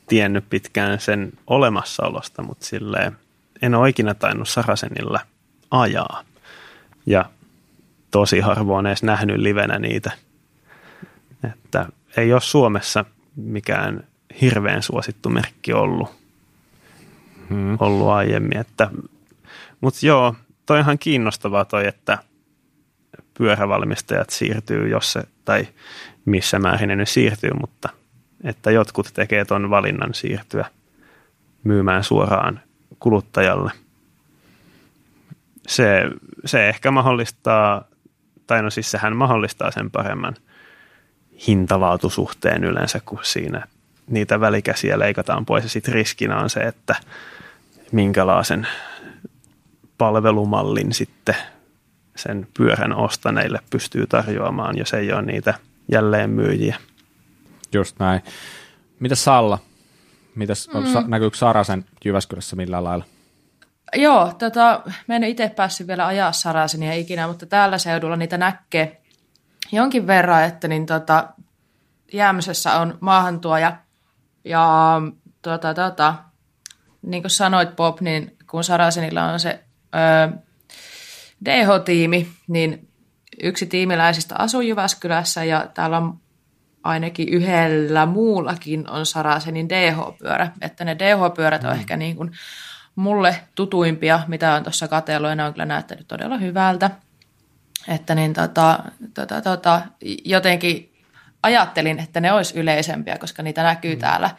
tiennyt 0.08 0.50
pitkään 0.50 1.00
sen 1.00 1.32
olemassaolosta, 1.48 2.44
mutta 2.44 2.66
silleen 2.66 3.18
en 3.62 3.76
ole 3.76 3.90
ikinä 3.90 4.14
tainnut 4.14 4.50
Sarasenilla 4.50 5.20
ajaa. 5.72 6.24
Ja 7.10 7.26
tosi 8.12 8.40
harvoin 8.40 8.86
edes 8.86 9.04
nähnyt 9.04 9.38
livenä 9.38 9.80
niitä. 9.80 10.12
Että 11.54 11.86
ei 12.18 12.34
ole 12.34 12.42
Suomessa 12.42 13.06
mikään 13.36 14.04
hirveän 14.42 14.84
suosittu 14.84 15.30
merkki 15.30 15.74
ollut, 15.74 16.10
hmm. 17.50 17.78
ollut 17.80 18.08
aiemmin. 18.08 18.58
Että, 18.58 18.90
mutta 19.82 20.06
joo, 20.06 20.36
toi 20.66 20.78
on 20.78 20.82
ihan 20.82 21.00
kiinnostavaa 21.00 21.66
toi, 21.66 21.88
että 21.88 22.18
pyörävalmistajat 23.38 24.30
siirtyy, 24.30 24.88
jos 24.88 25.14
se, 25.14 25.24
tai 25.46 25.68
missä 26.26 26.60
määrin 26.60 26.88
ne 26.88 26.96
nyt 26.96 27.10
siirtyy, 27.10 27.52
mutta 27.60 27.90
että 28.44 28.72
jotkut 28.72 29.10
tekee 29.14 29.46
tuon 29.46 29.70
valinnan 29.70 30.14
siirtyä 30.14 30.66
myymään 31.64 32.04
suoraan 32.04 32.60
kuluttajalle. 33.00 33.72
Se, 35.70 36.04
se 36.46 36.70
ehkä 36.70 36.92
mahdollistaa, 36.92 37.84
tai 38.48 38.64
no 38.64 38.70
siis 38.70 38.92
sehän 38.92 39.16
mahdollistaa 39.16 39.72
sen 39.72 39.92
paremman 39.92 40.36
hintalaatusuhteen 41.48 42.64
yleensä, 42.64 43.00
kun 43.06 43.20
siinä 43.22 43.68
niitä 44.08 44.40
välikäsiä 44.40 45.00
leikataan 45.00 45.46
pois. 45.46 45.64
Ja 45.64 45.70
sitten 45.70 45.94
riskinä 45.94 46.38
on 46.38 46.50
se, 46.50 46.60
että 46.60 46.96
minkälaisen 47.92 48.68
palvelumallin 49.98 50.94
sitten 50.94 51.36
sen 52.16 52.48
pyörän 52.58 52.96
ostaneille 52.96 53.60
pystyy 53.70 54.08
tarjoamaan, 54.08 54.78
jos 54.78 54.94
ei 54.94 55.14
ole 55.14 55.22
niitä 55.22 55.54
jälleenmyyjiä. 55.92 56.78
Just 57.74 58.00
näin. 58.00 58.22
Mitäs 59.00 59.24
Salla? 59.24 59.60
Mitäs, 60.36 60.70
mm. 60.74 61.10
näkyykö 61.10 61.38
Sarasen 61.38 61.86
Jyväskylässä 62.06 62.56
millään 62.56 62.84
lailla? 62.84 63.06
Joo, 63.96 64.34
tota, 64.40 64.82
mä 65.08 65.16
en 65.16 65.24
itse 65.24 65.50
päässyt 65.50 65.88
vielä 65.88 66.08
ajaa 66.08 66.32
Sarasenia 66.32 66.94
ikinä, 66.94 67.28
mutta 67.28 67.46
täällä 67.46 67.78
seudulla 67.78 68.16
niitä 68.16 68.38
näkee 68.38 69.02
jonkin 69.72 70.08
verran, 70.08 70.44
että 70.44 70.68
niin 70.68 70.86
tota, 70.86 71.28
Jäämösessä 72.14 72.80
on 72.80 72.98
maahantuoja 73.00 73.78
ja 74.44 74.96
tota, 75.42 75.74
tota, 75.74 76.16
niin 77.02 77.24
kuin 77.24 77.32
sanoit 77.32 77.76
Bob, 77.76 78.02
niin 78.02 78.38
kun 78.50 78.64
Sarasenilla 78.64 79.26
on 79.26 79.40
se 79.40 79.64
ö, 79.96 80.38
DH-tiimi, 81.46 82.28
niin 82.48 82.90
yksi 83.44 83.66
tiimiläisistä 83.66 84.36
asuu 84.38 84.62
Jyväskylässä 84.62 85.44
ja 85.44 85.68
täällä 85.74 85.98
on 85.98 86.20
ainakin 86.84 87.30
yhdellä 87.30 88.06
muullakin 88.06 88.90
on 88.90 89.06
Sarasenin 89.06 89.70
DH-pyörä. 89.70 90.52
Että 90.62 90.86
ne 90.86 90.96
DH-pyörät 91.00 91.64
on 91.64 91.74
mm. 91.74 91.80
ehkä 91.80 91.98
niin 91.98 92.16
kuin 92.16 92.32
mulle 93.00 93.36
tutuimpia, 93.56 94.20
mitä 94.28 94.54
on 94.54 94.64
tuossa 94.64 94.88
katsellut, 94.88 95.30
ja 95.30 95.36
ne 95.36 95.44
on 95.44 95.54
kyllä 95.54 95.66
näyttänyt 95.66 96.08
todella 96.08 96.38
hyvältä. 96.38 96.92
Että 97.88 98.16
niin 98.16 98.34
tota, 98.34 98.80
tota, 99.14 99.42
tota, 99.42 99.82
jotenkin 100.26 100.94
ajattelin, 101.44 102.00
että 102.00 102.20
ne 102.20 102.32
olisi 102.32 102.60
yleisempiä, 102.60 103.18
koska 103.18 103.44
niitä 103.44 103.64
näkyy 103.64 103.96
mm. 103.96 104.00
täällä 104.00 104.30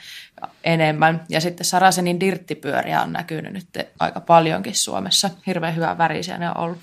enemmän. 0.64 1.24
Ja 1.28 1.40
sitten 1.40 1.64
Sarasenin 1.64 2.20
dirttipyöriä 2.20 3.02
on 3.02 3.12
näkynyt 3.12 3.52
nyt 3.52 3.66
aika 4.00 4.20
paljonkin 4.20 4.74
Suomessa. 4.74 5.30
Hirveän 5.46 5.76
hyvä 5.76 5.98
värisiä 5.98 6.38
ne 6.38 6.50
on 6.50 6.56
ollut. 6.56 6.78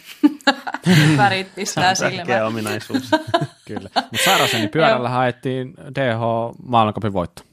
Värit 1.18 1.56
pistää 1.56 1.96
silmään. 1.96 2.46
ominaisuus. 2.46 3.12
Kyllä. 3.68 3.90
Mutta 3.96 4.26
Sarasenin 4.26 4.70
pyörällä 4.70 5.10
haettiin 5.10 5.74
DH 5.74 6.20
maailmankapin 6.64 7.14
voitto. 7.14 7.44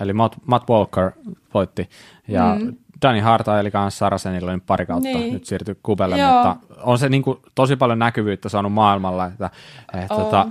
Eli 0.00 0.12
Matt, 0.12 0.36
Matt 0.46 0.70
Walker 0.70 1.10
voitti. 1.54 1.90
Ja 2.28 2.56
mm. 2.60 2.76
Danny 3.02 3.20
Harta 3.20 3.60
eli 3.60 3.70
kanssa 3.70 3.98
Sarasenilla 3.98 4.50
niin 4.50 4.60
pari 4.60 4.86
kautta 4.86 5.08
niin. 5.08 5.32
nyt 5.32 5.44
siirtyi 5.44 5.78
Kubelle, 5.82 6.18
Joo. 6.18 6.32
mutta 6.32 6.56
on 6.82 6.98
se 6.98 7.08
niin 7.08 7.22
kuin 7.22 7.38
tosi 7.54 7.76
paljon 7.76 7.98
näkyvyyttä 7.98 8.48
saanut 8.48 8.72
maailmalla, 8.72 9.26
että, 9.26 9.50
että 9.94 10.14
tota, 10.14 10.48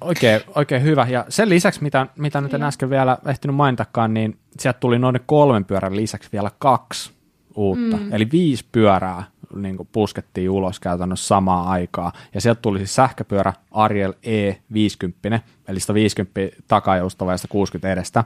oikein, 0.00 0.40
oikein 0.54 0.82
hyvä. 0.82 1.06
Ja 1.08 1.24
sen 1.28 1.48
lisäksi, 1.48 1.82
mitä, 1.82 2.06
mitä 2.16 2.40
nyt 2.40 2.54
en 2.54 2.62
äsken 2.62 2.90
vielä 2.90 3.18
ehtinyt 3.26 3.56
mainitakaan, 3.56 4.14
niin 4.14 4.38
sieltä 4.58 4.80
tuli 4.80 4.98
noin 4.98 5.20
kolmen 5.26 5.64
pyörän 5.64 5.96
lisäksi 5.96 6.28
vielä 6.32 6.50
kaksi 6.58 7.12
uutta. 7.54 7.96
Mm. 7.96 8.12
Eli 8.12 8.28
viisi 8.32 8.64
pyörää 8.72 9.24
niin 9.54 9.76
kuin 9.76 9.88
puskettiin 9.92 10.50
ulos 10.50 10.80
käytännössä 10.80 11.26
samaa 11.26 11.70
aikaa. 11.70 12.12
Ja 12.34 12.40
sieltä 12.40 12.60
tuli 12.60 12.78
siis 12.78 12.94
sähköpyörä 12.94 13.52
Ariel 13.70 14.12
E50, 14.12 15.40
eli 15.68 15.80
150 15.80 16.40
takajoustava 16.68 17.32
ja 17.32 17.38
160 17.38 17.92
edestä. 17.92 18.24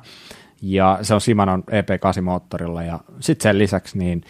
Ja 0.62 0.98
se 1.02 1.14
on 1.14 1.20
Simanon 1.20 1.62
EP8-moottorilla. 1.62 2.82
Ja 2.82 3.00
sitten 3.20 3.42
sen 3.42 3.58
lisäksi 3.58 3.98
niin 3.98 4.24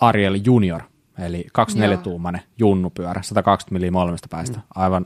Ariel 0.00 0.40
Junior, 0.44 0.82
eli 1.18 1.46
24-tuumainen 1.58 2.42
junnupyörä, 2.58 3.22
120 3.22 3.86
mm 3.86 3.92
molemmista 3.92 4.28
päistä. 4.30 4.56
Mm. 4.56 4.62
Aivan 4.74 5.04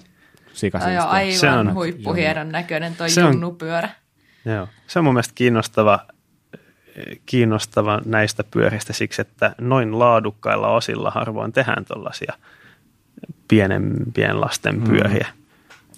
sikasiistiä. 0.53 1.01
Joo, 1.01 1.09
aivan 1.09 1.35
se 1.35 1.51
on, 1.51 1.75
huippuhienon 1.75 2.49
näköinen 2.49 2.97
toi 2.97 3.11
se 3.11 3.25
on, 3.25 3.33
junnupyörä. 3.33 3.89
Joo, 4.45 4.69
se 4.87 4.99
on 4.99 5.05
mun 5.05 5.15
mielestä 5.15 5.35
kiinnostava, 5.35 6.01
kiinnostava 7.27 8.01
näistä 8.05 8.45
pyöristä 8.45 8.93
siksi, 8.93 9.21
että 9.21 9.55
noin 9.61 9.99
laadukkailla 9.99 10.69
osilla 10.69 11.11
harvoin 11.11 11.53
tehdään 11.53 11.85
tuollaisia 11.85 12.33
pienempien 13.49 14.41
lasten 14.41 14.79
mm. 14.79 14.85
pyöriä. 14.85 15.27
Mm. 15.33 15.45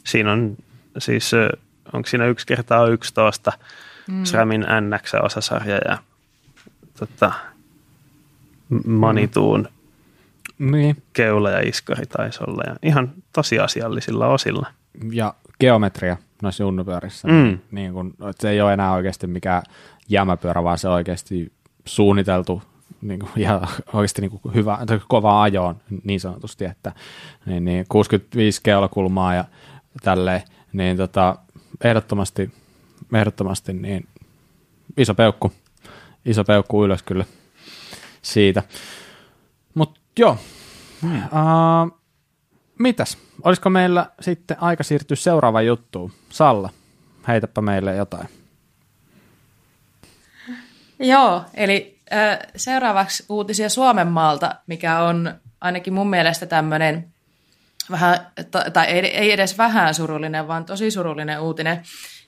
Siinä 0.04 0.32
on 0.32 0.56
siis, 0.98 1.32
onko 1.92 2.08
siinä 2.08 2.26
yksi 2.26 2.46
kertaa 2.46 2.86
11 2.86 3.52
mm. 4.10 4.24
SRAMin 4.24 4.62
NX-osasarja 4.62 5.78
ja 5.88 5.98
tota, 6.98 7.32
Manituun 8.86 9.60
mm 9.60 9.80
niin. 10.60 11.02
keula 11.12 11.50
ja 11.50 11.60
iskari 11.60 12.06
taisi 12.06 12.40
olla. 12.46 12.62
Ja 12.66 12.76
ihan 12.82 13.12
tosiasiallisilla 13.32 14.26
osilla. 14.26 14.66
Ja 15.12 15.34
geometria 15.60 16.16
noissa 16.42 16.62
junnupyörissä. 16.62 17.28
Mm. 17.28 17.58
Niin 17.70 17.92
kun, 17.92 18.08
että 18.10 18.42
se 18.42 18.50
ei 18.50 18.60
ole 18.60 18.72
enää 18.72 18.92
oikeasti 18.92 19.26
mikään 19.26 19.62
jämäpyörä, 20.08 20.64
vaan 20.64 20.78
se 20.78 20.88
on 20.88 20.94
oikeasti 20.94 21.52
suunniteltu 21.84 22.62
niin 23.02 23.20
kuin, 23.20 23.30
ihan 23.36 23.68
oikeasti 23.92 24.22
niin 24.22 24.30
kuin 24.30 24.54
hyvä, 24.54 24.78
kova 25.08 25.42
ajoon 25.42 25.76
niin 26.04 26.20
sanotusti, 26.20 26.64
että 26.64 26.92
niin, 27.46 27.64
niin 27.64 27.84
65 27.88 28.60
keulakulmaa 28.62 29.34
ja 29.34 29.44
tälleen, 30.02 30.42
niin 30.72 30.96
tota, 30.96 31.36
ehdottomasti, 31.84 32.50
ehdottomasti 33.14 33.72
niin 33.72 34.08
iso 34.96 35.14
peukku, 35.14 35.52
iso 36.24 36.44
peukku 36.44 36.84
ylös 36.84 37.02
kyllä 37.02 37.24
siitä. 38.22 38.62
Joo. 40.18 40.38
Hmm. 41.02 41.16
Uh, 41.16 42.00
mitäs? 42.78 43.18
Olisiko 43.42 43.70
meillä 43.70 44.06
sitten 44.20 44.56
aika 44.60 44.82
siirtyä 44.82 45.16
seuraavaan 45.16 45.66
juttuun? 45.66 46.12
Salla, 46.30 46.70
heitäpä 47.28 47.60
meille 47.60 47.96
jotain. 47.96 48.28
Joo, 50.98 51.44
eli 51.54 52.00
äh, 52.12 52.38
seuraavaksi 52.56 53.24
uutisia 53.28 53.68
Suomen 53.68 54.08
maalta, 54.08 54.54
mikä 54.66 54.98
on 54.98 55.34
ainakin 55.60 55.92
mun 55.92 56.10
mielestä 56.10 56.46
tämmöinen 56.46 57.12
vähän, 57.90 58.26
tai 58.72 58.86
ei, 58.86 59.06
ei 59.06 59.32
edes 59.32 59.58
vähän 59.58 59.94
surullinen, 59.94 60.48
vaan 60.48 60.64
tosi 60.64 60.90
surullinen 60.90 61.40
uutinen. 61.40 61.82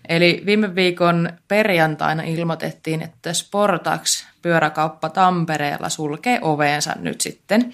Eli 0.08 0.42
viime 0.46 0.74
viikon 0.74 1.30
perjantaina 1.48 2.22
ilmoitettiin, 2.22 3.02
että 3.02 3.32
Sportax 3.32 4.24
pyöräkauppa 4.42 5.08
Tampereella 5.08 5.88
sulkee 5.88 6.38
oveensa 6.42 6.92
nyt 6.98 7.20
sitten. 7.20 7.72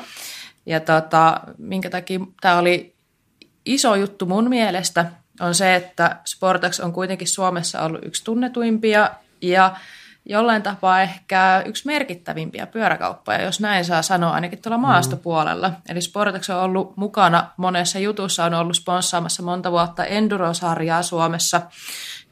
Ja 0.66 0.80
tota, 0.80 1.40
minkä 1.58 1.90
takia 1.90 2.20
tämä 2.40 2.58
oli 2.58 2.94
iso 3.66 3.94
juttu 3.94 4.26
mun 4.26 4.48
mielestä 4.48 5.06
on 5.40 5.54
se, 5.54 5.74
että 5.74 6.16
Sportax 6.24 6.80
on 6.80 6.92
kuitenkin 6.92 7.28
Suomessa 7.28 7.82
ollut 7.82 8.04
yksi 8.04 8.24
tunnetuimpia 8.24 9.10
ja 9.42 9.76
jollain 10.24 10.62
tapaa 10.62 11.02
ehkä 11.02 11.62
yksi 11.66 11.86
merkittävimpiä 11.86 12.66
pyöräkauppoja, 12.66 13.42
jos 13.42 13.60
näin 13.60 13.84
saa 13.84 14.02
sanoa, 14.02 14.32
ainakin 14.32 14.62
tuolla 14.62 14.78
maastopuolella. 14.78 15.68
Mm. 15.68 15.76
Eli 15.88 16.00
Sportax 16.00 16.50
on 16.50 16.60
ollut 16.60 16.96
mukana 16.96 17.50
monessa 17.56 17.98
jutussa, 17.98 18.44
on 18.44 18.54
ollut 18.54 18.76
sponssaamassa 18.76 19.42
monta 19.42 19.70
vuotta 19.70 20.04
Enduro-sarjaa 20.04 21.02
Suomessa, 21.02 21.62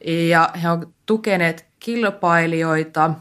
ja 0.05 0.49
he 0.63 0.69
on 0.69 0.93
tukeneet 1.05 1.65
kilpailijoita 1.79 3.13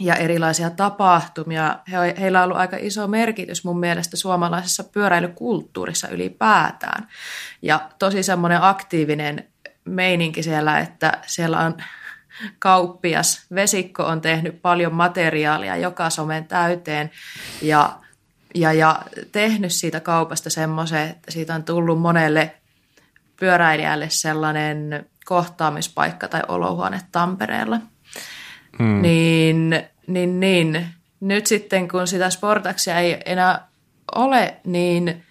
ja 0.00 0.14
erilaisia 0.14 0.70
tapahtumia. 0.70 1.78
He, 1.90 1.96
heillä 2.20 2.38
on 2.38 2.44
ollut 2.44 2.58
aika 2.58 2.76
iso 2.80 3.06
merkitys 3.06 3.64
mun 3.64 3.80
mielestä 3.80 4.16
suomalaisessa 4.16 4.84
pyöräilykulttuurissa 4.84 6.08
ylipäätään. 6.08 7.08
Ja 7.62 7.90
tosi 7.98 8.22
semmoinen 8.22 8.62
aktiivinen 8.62 9.48
meininki 9.84 10.42
siellä, 10.42 10.78
että 10.78 11.18
siellä 11.26 11.60
on 11.60 11.74
kauppias. 12.58 13.46
Vesikko 13.54 14.04
on 14.04 14.20
tehnyt 14.20 14.62
paljon 14.62 14.94
materiaalia 14.94 15.76
joka 15.76 16.10
somen 16.10 16.44
täyteen 16.44 17.10
ja, 17.62 17.98
ja, 18.54 18.72
ja 18.72 19.02
tehnyt 19.32 19.72
siitä 19.72 20.00
kaupasta 20.00 20.50
semmoisen, 20.50 21.08
että 21.08 21.30
siitä 21.30 21.54
on 21.54 21.64
tullut 21.64 22.00
monelle 22.00 22.54
pyöräilijälle 23.36 24.06
sellainen 24.10 25.06
kohtaamispaikka 25.24 26.28
tai 26.28 26.42
olohuone 26.48 27.00
Tampereella. 27.12 27.80
Mm. 28.78 29.02
Niin, 29.02 29.84
niin, 30.06 30.40
niin, 30.40 30.86
nyt 31.20 31.46
sitten 31.46 31.88
kun 31.88 32.06
sitä 32.06 32.30
sportaksia 32.30 32.98
ei 32.98 33.22
enää 33.26 33.68
ole, 34.14 34.56
niin 34.64 35.24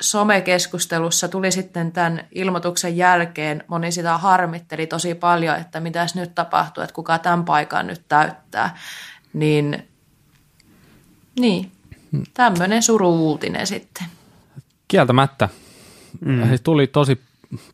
somekeskustelussa 0.00 1.28
tuli 1.28 1.52
sitten 1.52 1.92
tämän 1.92 2.24
ilmoituksen 2.32 2.96
jälkeen, 2.96 3.64
moni 3.68 3.92
sitä 3.92 4.18
harmitteli 4.18 4.86
tosi 4.86 5.14
paljon, 5.14 5.56
että 5.56 5.80
mitäs 5.80 6.14
nyt 6.14 6.34
tapahtuu, 6.34 6.84
että 6.84 6.94
kuka 6.94 7.18
tämän 7.18 7.44
paikan 7.44 7.86
nyt 7.86 8.02
täyttää. 8.08 8.76
Niin, 9.32 9.88
niin 11.40 11.72
tämmöinen 12.34 12.82
suru-uutinen 12.82 13.66
sitten. 13.66 14.06
Kieltämättä. 14.88 15.48
Mm. 16.20 16.48
Se 16.48 16.58
tuli 16.58 16.86
tosi 16.86 17.20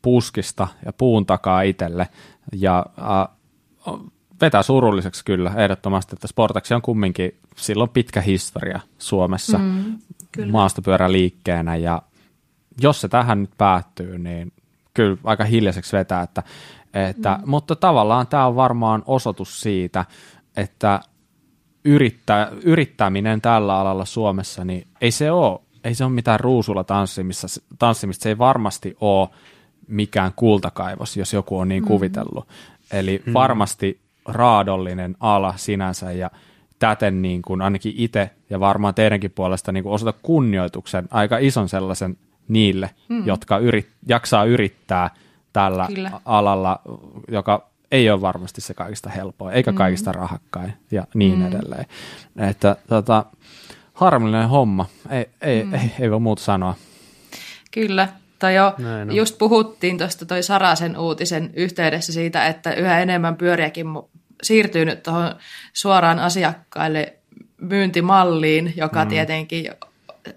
puskista 0.03 0.69
ja 0.87 0.93
puun 0.93 1.27
takaa 1.27 1.63
itselle. 1.63 2.09
Ja 2.53 2.87
äh, 2.99 3.95
vetää 4.41 4.63
surulliseksi 4.63 5.25
kyllä 5.25 5.53
ehdottomasti, 5.57 6.17
että 6.17 6.27
Sportaxi 6.27 6.75
on 6.75 6.83
kumminkin 6.83 7.39
silloin 7.57 7.91
pitkä 7.91 8.21
historia 8.21 8.81
Suomessa. 8.99 9.59
Mm, 9.59 9.99
maastopyöräliikkeenä 10.51 11.77
ja 11.77 12.03
jos 12.81 13.01
se 13.01 13.09
tähän 13.09 13.41
nyt 13.41 13.51
päättyy, 13.59 14.19
niin 14.19 14.53
kyllä 14.95 15.17
aika 15.25 15.45
hiljaiseksi 15.45 15.97
vetää, 15.97 16.23
että, 16.23 16.43
että, 16.95 17.39
mm. 17.41 17.51
mutta 17.51 17.77
tavallaan 17.77 18.27
tämä 18.27 18.47
on 18.47 18.57
varmaan 18.57 19.03
osoitus 19.07 19.61
siitä, 19.61 20.05
että 20.57 21.01
yrittää, 21.85 22.51
yrittäminen 22.63 23.41
tällä 23.41 23.79
alalla 23.79 24.05
Suomessa, 24.05 24.65
niin 24.65 24.87
ei 25.01 25.11
se 25.11 25.31
ole, 25.31 25.61
ei 25.85 25.95
se 25.95 26.05
ole 26.05 26.13
mitään 26.13 26.41
ruusulla 26.41 26.85
tanssimista, 26.85 27.47
tanssimista, 27.79 28.23
se 28.23 28.29
ei 28.29 28.39
varmasti 28.39 28.97
ole 29.01 29.29
mikään 29.89 30.33
kultakaivos, 30.37 31.17
jos 31.17 31.33
joku 31.33 31.59
on 31.59 31.69
niin 31.69 31.83
mm. 31.83 31.87
kuvitellut. 31.87 32.49
Eli 32.93 33.23
mm. 33.27 33.33
varmasti 33.33 34.01
raadollinen 34.29 35.17
ala 35.21 35.55
sinänsä 35.57 36.13
ja 36.13 36.31
täten 36.79 37.23
niin 37.23 37.43
kuin 37.43 37.63
ainakin 37.63 37.95
itse 37.97 38.31
ja 38.51 38.61
varmaan 38.61 38.95
teidänkin 38.95 39.31
puolesta 39.31 39.73
niin 39.73 39.85
kuin 39.85 39.93
osoita 39.93 40.19
kunnioituksen, 40.23 41.09
aika 41.11 41.39
ison 41.39 41.69
sellaisen 41.69 42.17
niille, 42.49 42.91
mm. 43.09 43.27
jotka 43.27 43.59
yrit, 43.59 43.89
jaksaa 44.07 44.45
yrittää 44.45 45.11
tällä 45.53 45.87
Kyllä. 45.87 46.11
alalla, 46.25 46.81
joka 47.29 47.69
ei 47.91 48.11
ole 48.11 48.21
varmasti 48.21 48.61
se 48.61 48.75
kaikista 48.75 49.11
helpoa, 49.11 49.53
eikä 49.53 49.73
mm. 49.73 49.77
kaikista 49.77 50.13
rahakkain 50.13 50.75
ja 50.91 51.07
niin 51.15 51.39
mm. 51.39 51.47
edelleen. 51.47 51.87
Että 52.39 52.77
tota, 52.89 53.25
harmillinen 53.95 54.49
homma, 54.49 54.87
ei, 55.11 55.27
ei, 55.41 55.65
mm. 55.65 55.75
ei, 55.75 55.93
ei 56.01 56.11
voi 56.11 56.21
muuta 56.21 56.43
sanoa. 56.43 56.75
Kyllä, 57.71 58.09
tai 58.39 58.55
jo 58.55 58.75
Näin 58.79 59.11
on. 59.11 59.17
just 59.17 59.39
puhuttiin 59.39 59.99
tuosta 59.99 60.27
toi 60.27 60.43
Sarasen 60.43 60.99
uutisen 60.99 61.51
yhteydessä 61.55 62.13
siitä, 62.13 62.47
että 62.47 62.75
yhä 62.75 63.01
enemmän 63.01 63.37
pyöriäkin 63.37 63.87
siirtyy 64.43 64.85
nyt 64.85 65.03
tuohon 65.03 65.35
suoraan 65.73 66.19
asiakkaille 66.19 67.19
myyntimalliin, 67.61 68.73
joka 68.77 69.05
mm. 69.05 69.09
tietenkin 69.09 69.71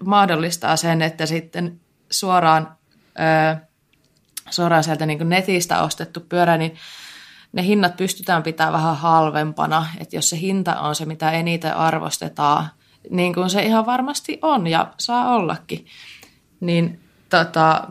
mahdollistaa 0.04 0.76
sen, 0.76 1.02
että 1.02 1.26
sitten 1.26 1.80
suoraan, 2.10 2.76
ö, 3.08 3.56
suoraan 4.50 4.84
sieltä 4.84 5.06
niin 5.06 5.28
netistä 5.28 5.82
ostettu 5.82 6.20
pyörä, 6.20 6.56
niin 6.56 6.76
ne 7.52 7.62
hinnat 7.62 7.96
pystytään 7.96 8.42
pitämään 8.42 8.72
vähän 8.72 8.96
halvempana, 8.96 9.86
että 10.00 10.16
jos 10.16 10.30
se 10.30 10.38
hinta 10.38 10.80
on 10.80 10.94
se, 10.94 11.04
mitä 11.04 11.30
eniten 11.30 11.76
arvostetaan, 11.76 12.68
niin 13.10 13.34
kuin 13.34 13.50
se 13.50 13.62
ihan 13.62 13.86
varmasti 13.86 14.38
on 14.42 14.66
ja 14.66 14.92
saa 14.98 15.34
ollakin, 15.34 15.86
niin 16.60 17.00
tota, 17.30 17.88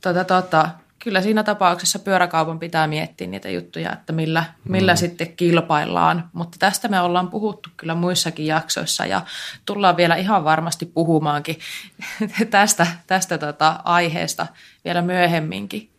tota, 0.00 0.24
tota, 0.24 0.70
kyllä 0.98 1.20
siinä 1.20 1.42
tapauksessa 1.42 1.98
pyöräkaupan 1.98 2.58
pitää 2.58 2.86
miettiä 2.86 3.26
niitä 3.26 3.48
juttuja, 3.48 3.92
että 3.92 4.12
millä, 4.12 4.44
millä 4.68 4.92
mm. 4.92 4.96
sitten 4.96 5.36
kilpaillaan. 5.36 6.30
Mutta 6.32 6.56
tästä 6.58 6.88
me 6.88 7.00
ollaan 7.00 7.30
puhuttu 7.30 7.68
kyllä 7.76 7.94
muissakin 7.94 8.46
jaksoissa 8.46 9.06
ja 9.06 9.22
tullaan 9.66 9.96
vielä 9.96 10.16
ihan 10.16 10.44
varmasti 10.44 10.86
puhumaankin 10.86 11.58
tästä, 12.50 12.86
tästä 13.06 13.38
tota 13.38 13.80
aiheesta 13.84 14.46
vielä 14.84 15.02
myöhemminkin. 15.02 15.90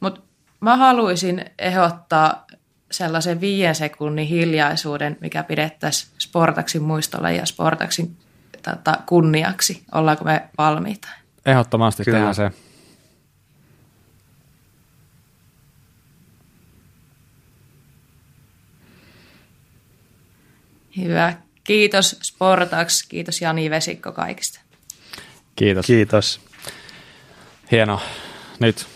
Mutta 0.00 0.20
mä 0.60 0.76
haluaisin 0.76 1.44
ehdottaa 1.58 2.46
sellaisen 2.90 3.40
viiden 3.40 3.74
sekunnin 3.74 4.26
hiljaisuuden, 4.26 5.16
mikä 5.20 5.42
pidettäisiin 5.42 6.12
Sportaksin 6.18 6.82
muistolle 6.82 7.34
ja 7.34 7.46
Sportaksin 7.46 8.16
tota, 8.62 8.98
kunniaksi. 9.06 9.82
Ollaanko 9.92 10.24
me 10.24 10.48
valmiita? 10.58 11.08
Ehdottomasti 11.46 12.04
Kyllä. 12.04 12.16
tehdään 12.16 12.34
se. 12.34 12.50
Hyvä. 20.96 21.34
Kiitos 21.64 22.16
Sportax, 22.22 23.08
kiitos 23.08 23.40
Jani 23.40 23.70
Vesikko 23.70 24.12
kaikista. 24.12 24.60
Kiitos. 25.56 25.86
Kiitos. 25.86 26.40
Hieno. 27.70 28.00
Nyt 28.60 28.86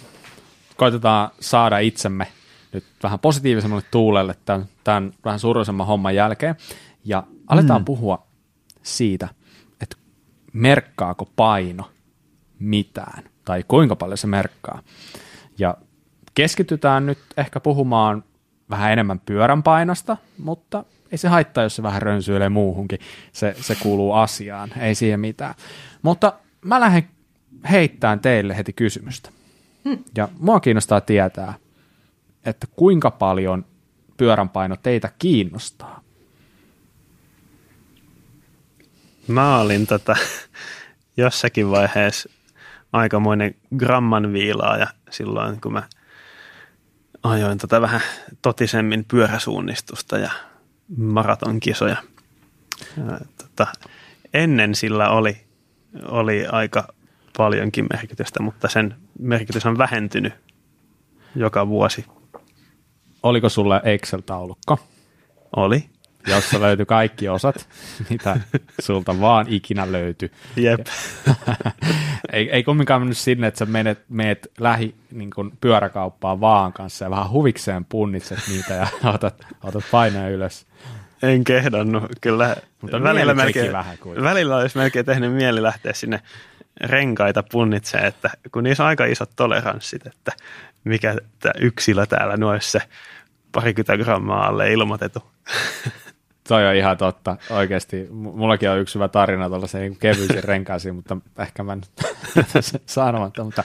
koitetaan 0.76 1.30
saada 1.40 1.78
itsemme 1.78 2.26
nyt 2.72 2.84
vähän 3.02 3.18
positiivisemmalle 3.18 3.84
tuulelle 3.90 4.34
tämän, 4.44 4.68
tämän 4.84 5.12
vähän 5.24 5.40
suruisemman 5.40 5.86
homman 5.86 6.14
jälkeen. 6.14 6.56
Ja 7.04 7.22
aletaan 7.46 7.80
mm. 7.80 7.84
puhua 7.84 8.26
siitä, 8.82 9.28
että 9.80 9.96
merkkaako 10.52 11.28
paino 11.36 11.90
mitään, 12.64 13.24
tai 13.44 13.64
kuinka 13.68 13.96
paljon 13.96 14.18
se 14.18 14.26
merkkaa. 14.26 14.82
Ja 15.58 15.76
keskitytään 16.34 17.06
nyt 17.06 17.18
ehkä 17.36 17.60
puhumaan 17.60 18.24
vähän 18.70 18.92
enemmän 18.92 19.20
pyörän 19.20 19.62
painosta, 19.62 20.16
mutta 20.38 20.84
ei 21.12 21.18
se 21.18 21.28
haittaa, 21.28 21.64
jos 21.64 21.76
se 21.76 21.82
vähän 21.82 22.02
rönsyilee 22.02 22.48
muuhunkin. 22.48 22.98
Se, 23.32 23.56
se 23.60 23.74
kuuluu 23.74 24.12
asiaan, 24.12 24.70
ei 24.80 24.94
siihen 24.94 25.20
mitään. 25.20 25.54
Mutta 26.02 26.32
mä 26.64 26.80
lähden 26.80 27.08
heittämään 27.70 28.20
teille 28.20 28.56
heti 28.56 28.72
kysymystä. 28.72 29.30
Hmm. 29.84 29.98
Ja 30.16 30.28
mua 30.38 30.60
kiinnostaa 30.60 31.00
tietää, 31.00 31.54
että 32.44 32.66
kuinka 32.76 33.10
paljon 33.10 33.64
pyöränpaino 34.16 34.76
teitä 34.76 35.10
kiinnostaa? 35.18 36.00
Mä 39.28 39.58
olin 39.58 39.86
tota, 39.86 40.16
jossakin 41.16 41.70
vaiheessa 41.70 42.30
aikamoinen 42.94 43.54
gramman 43.76 44.32
viilaaja 44.32 44.86
silloin, 45.10 45.60
kun 45.60 45.72
mä 45.72 45.82
ajoin 47.22 47.58
tota 47.58 47.80
vähän 47.80 48.00
totisemmin 48.42 49.04
pyöräsuunnistusta 49.04 50.18
ja 50.18 50.30
maratonkisoja. 50.96 51.96
Tota, 53.38 53.66
ennen 54.34 54.74
sillä 54.74 55.08
oli, 55.08 55.36
oli 56.08 56.46
aika 56.46 56.94
paljonkin 57.36 57.86
merkitystä, 57.92 58.42
mutta 58.42 58.68
sen 58.68 58.94
merkitys 59.18 59.66
on 59.66 59.78
vähentynyt 59.78 60.32
joka 61.36 61.68
vuosi. 61.68 62.06
Oliko 63.22 63.48
sulle 63.48 63.80
Excel-taulukko? 63.84 64.78
Oli. 65.56 65.90
Jossa 66.26 66.60
löytyi 66.60 66.86
kaikki 66.86 67.28
osat, 67.28 67.68
mitä 68.10 68.40
sulta 68.80 69.20
vaan 69.20 69.46
ikinä 69.48 69.92
löytyi. 69.92 70.30
Jep. 70.56 70.86
ei, 72.32 72.50
ei 72.50 72.62
kumminkaan 72.62 73.00
mennyt 73.00 73.18
sinne, 73.18 73.46
että 73.46 73.58
sä 73.58 73.66
menet, 73.66 73.98
meet 74.08 74.52
lähi 74.58 74.94
niin 75.10 75.30
kuin 75.30 75.52
pyöräkauppaan 75.60 76.40
vaan 76.40 76.72
kanssa 76.72 77.04
ja 77.04 77.10
vähän 77.10 77.30
huvikseen 77.30 77.84
punnitset 77.84 78.38
niitä 78.48 78.74
ja 78.74 78.86
otat, 79.14 79.46
otat 79.62 79.84
painoja 79.90 80.28
ylös. 80.28 80.66
En 81.22 81.44
kehdannut, 81.44 82.04
kyllä. 82.20 82.56
Mutta 82.80 83.02
välillä, 83.02 83.34
melkein, 83.34 83.72
vähän 83.72 83.98
kuitenkin. 83.98 84.30
välillä 84.30 84.56
olisi 84.56 84.78
melkein 84.78 85.06
tehnyt 85.06 85.32
mieli 85.32 85.62
lähteä 85.62 85.92
sinne 85.92 86.20
renkaita 86.80 87.42
punnitsee, 87.52 88.00
että 88.00 88.30
kun 88.52 88.62
niissä 88.62 88.82
on 88.82 88.88
aika 88.88 89.04
isot 89.04 89.30
toleranssit, 89.36 90.06
että 90.06 90.32
mikä 90.84 91.14
yksilö 91.60 92.06
täällä 92.06 92.36
noissa 92.36 92.80
parikymmentä 93.52 94.04
grammaa 94.04 94.46
alle 94.46 94.72
ilmoitettu. 94.72 95.22
Toi 96.48 96.66
on 96.66 96.74
ihan 96.74 96.96
totta, 96.96 97.36
oikeasti. 97.50 98.08
Mullakin 98.10 98.70
on 98.70 98.78
yksi 98.78 98.94
hyvä 98.94 99.08
tarina 99.08 99.48
tuollaisen 99.48 99.80
niin 99.80 99.96
kevyisiin 99.96 100.44
renkaisiin, 100.54 100.94
mutta 100.94 101.16
ehkä 101.38 101.62
mä 101.62 101.74
nyt 101.74 101.90
sanomatta. 102.86 103.44
Mutta, 103.44 103.64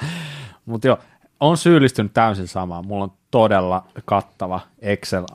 mutta 0.66 0.88
joo, 0.88 1.00
on 1.40 1.58
syyllistynyt 1.58 2.14
täysin 2.14 2.48
samaan. 2.48 2.88
Mulla 2.88 3.04
on 3.04 3.14
todella 3.32 3.88
kattava 4.06 4.60
Excel, 4.80 5.26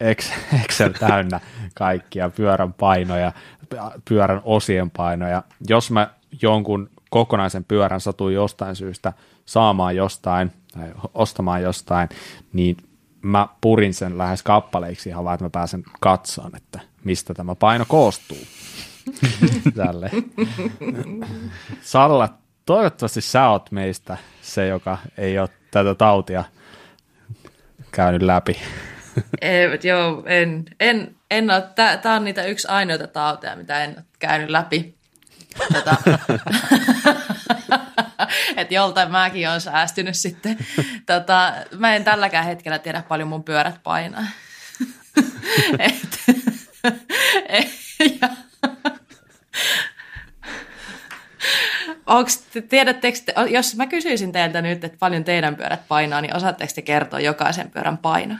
Excel, 0.00 0.38
Excel 0.64 0.92
täynnä 0.92 1.40
kaikkia 1.74 2.30
pyörän 2.30 2.72
painoja, 2.72 3.32
pyörän 4.08 4.40
osien 4.44 4.90
painoja. 4.90 5.42
Jos 5.68 5.90
mä 5.90 6.10
jonkun 6.42 6.90
kokonaisen 7.10 7.64
pyörän 7.64 8.00
satuin 8.00 8.34
jostain 8.34 8.76
syystä 8.76 9.12
saamaan 9.44 9.96
jostain 9.96 10.52
tai 10.74 10.92
ostamaan 11.14 11.62
jostain, 11.62 12.08
niin 12.52 12.76
mä 13.22 13.48
purin 13.60 13.94
sen 13.94 14.18
lähes 14.18 14.42
kappaleiksi 14.42 15.08
ihan 15.08 15.24
vaan, 15.24 15.34
että 15.34 15.44
mä 15.44 15.50
pääsen 15.50 15.84
katsomaan, 16.00 16.56
että 16.56 16.80
mistä 17.04 17.34
tämä 17.34 17.54
paino 17.54 17.84
koostuu. 17.88 18.38
Tälle. 19.76 20.10
Salla, 21.82 22.28
toivottavasti 22.66 23.20
sä 23.20 23.48
oot 23.48 23.70
meistä 23.70 24.16
se, 24.42 24.66
joka 24.66 24.98
ei 25.18 25.38
ole 25.38 25.48
tätä 25.70 25.94
tautia 25.94 26.44
käynyt 27.90 28.22
läpi. 28.22 28.60
Ei, 29.40 29.66
joo, 29.82 30.22
en, 30.26 30.64
en, 30.80 31.16
en 31.30 31.50
ole, 31.50 31.62
tämä 32.02 32.14
on 32.14 32.24
niitä 32.24 32.44
yksi 32.44 32.68
ainoita 32.68 33.06
tauteja, 33.06 33.56
mitä 33.56 33.84
en 33.84 33.90
ole 33.90 34.04
käynyt 34.18 34.50
läpi. 34.50 34.94
Tätä. 35.72 35.96
että 38.56 38.74
joltain 38.74 39.10
mäkin 39.10 39.48
olen 39.48 39.60
säästynyt 39.60 40.16
sitten. 40.16 40.58
Tota, 41.06 41.52
mä 41.78 41.94
en 41.94 42.04
tälläkään 42.04 42.44
hetkellä 42.44 42.78
tiedä 42.78 43.02
paljon 43.08 43.28
mun 43.28 43.44
pyörät 43.44 43.82
painaa. 43.82 44.24
Et, 45.78 46.20
Onks, 52.06 52.44
tiedättekö, 52.68 53.18
jos 53.50 53.76
mä 53.76 53.86
kysyisin 53.86 54.32
teiltä 54.32 54.62
nyt, 54.62 54.84
että 54.84 54.98
paljon 54.98 55.24
teidän 55.24 55.56
pyörät 55.56 55.88
painaa, 55.88 56.20
niin 56.20 56.36
osaatteko 56.36 56.72
te 56.74 56.82
kertoa 56.82 57.20
jokaisen 57.20 57.70
pyörän 57.70 57.98
paino? 57.98 58.34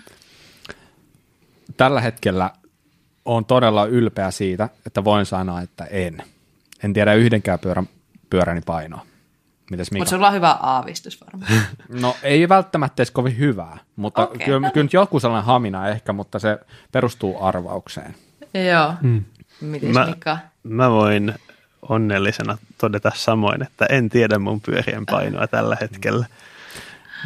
Tällä 1.76 2.00
hetkellä 2.00 2.50
on 3.24 3.44
todella 3.44 3.86
ylpeä 3.86 4.30
siitä, 4.30 4.68
että 4.86 5.04
voin 5.04 5.26
sanoa, 5.26 5.60
että 5.60 5.84
en. 5.84 6.22
En 6.84 6.92
tiedä 6.92 7.14
yhdenkään 7.14 7.58
pyörän, 7.58 7.88
pyöräni 8.30 8.60
painoa. 8.66 9.06
Mutta 9.70 10.10
sulla 10.10 10.28
on 10.28 10.34
hyvä 10.34 10.50
aavistus 10.50 11.20
varmaan. 11.20 11.52
No 12.00 12.16
ei 12.22 12.48
välttämättä 12.48 13.02
edes 13.02 13.10
kovin 13.10 13.38
hyvää, 13.38 13.78
mutta 13.96 14.22
okay, 14.22 14.38
kyllä, 14.44 14.60
no 14.60 14.60
niin. 14.60 14.72
kyllä 14.72 14.88
joku 14.92 15.20
sellainen 15.20 15.46
hamina 15.46 15.88
ehkä, 15.88 16.12
mutta 16.12 16.38
se 16.38 16.58
perustuu 16.92 17.44
arvaukseen. 17.44 18.14
Joo. 18.54 18.94
Mm. 19.02 19.24
Mites 19.60 19.94
Mä, 19.94 20.06
Mika? 20.06 20.38
mä 20.62 20.90
voin 20.90 21.34
onnellisena 21.88 22.58
todeta 22.78 23.12
samoin, 23.14 23.62
että 23.62 23.86
en 23.86 24.08
tiedä 24.08 24.38
mun 24.38 24.60
pyörien 24.60 25.06
painoa 25.06 25.46
tällä 25.46 25.76
hetkellä. 25.80 26.26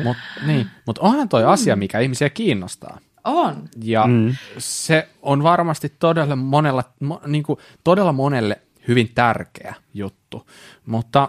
Mut, 0.05 0.17
niin. 0.47 0.67
Mut 0.87 0.99
onhan 0.99 1.29
toi 1.29 1.45
asia, 1.45 1.77
mikä 1.77 1.99
ihmisiä 1.99 2.31
kiinnostaa. 2.31 2.99
On. 3.25 3.69
Ja 3.83 4.07
mm. 4.07 4.37
se 4.59 5.09
on 5.23 5.43
varmasti 5.43 5.93
todella, 5.99 6.37
monella, 6.37 6.85
mo, 7.01 7.21
niin 7.27 7.43
kuin, 7.43 7.59
todella 7.85 8.13
monelle 8.13 8.61
hyvin 8.89 9.11
tärkeä 9.15 9.75
juttu. 9.95 10.47
Mutta 10.87 11.29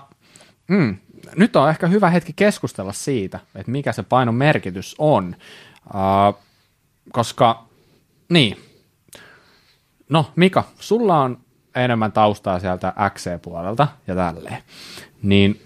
mm, 0.67 0.97
nyt 1.35 1.55
on 1.55 1.69
ehkä 1.69 1.87
hyvä 1.87 2.09
hetki 2.09 2.33
keskustella 2.35 2.93
siitä, 2.93 3.39
että 3.55 3.71
mikä 3.71 3.91
se 3.91 4.03
painon 4.03 4.35
merkitys 4.35 4.95
on. 4.97 5.35
Uh, 5.85 6.39
koska, 7.11 7.65
niin, 8.29 8.57
no 10.09 10.31
Mika, 10.35 10.63
sulla 10.79 11.21
on 11.21 11.37
enemmän 11.75 12.11
taustaa 12.11 12.59
sieltä 12.59 12.93
XC-puolelta 13.13 13.87
ja 14.07 14.15
tälleen, 14.15 14.63
niin 15.21 15.61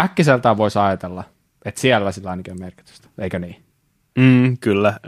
äkkiseltään 0.00 0.56
voisi 0.56 0.78
ajatella, 0.78 1.24
että 1.64 1.80
siellä 1.80 2.12
sillä 2.12 2.30
ainakin 2.30 2.52
on 2.52 2.60
merkitystä, 2.60 3.08
eikö 3.18 3.38
niin? 3.38 3.64
Mm, 4.18 4.58
kyllä. 4.58 5.00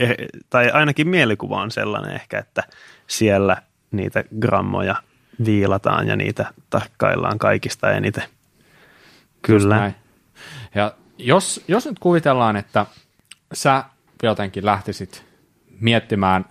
Eh, 0.00 0.16
tai 0.50 0.70
ainakin 0.70 1.08
mielikuva 1.08 1.62
on 1.62 1.70
sellainen 1.70 2.14
ehkä, 2.14 2.38
että 2.38 2.62
siellä 3.06 3.62
niitä 3.90 4.24
grammoja 4.40 4.96
viilataan 5.44 6.08
ja 6.08 6.16
niitä 6.16 6.52
tarkkaillaan 6.70 7.38
kaikista 7.38 7.92
eniten. 7.92 8.24
Kyllä. 9.42 9.92
Ja 10.74 10.92
jos, 11.18 11.64
jos 11.68 11.86
nyt 11.86 11.98
kuvitellaan, 11.98 12.56
että 12.56 12.86
sä 13.52 13.84
jotenkin 14.22 14.64
lähtisit 14.64 15.24
miettimään 15.80 16.44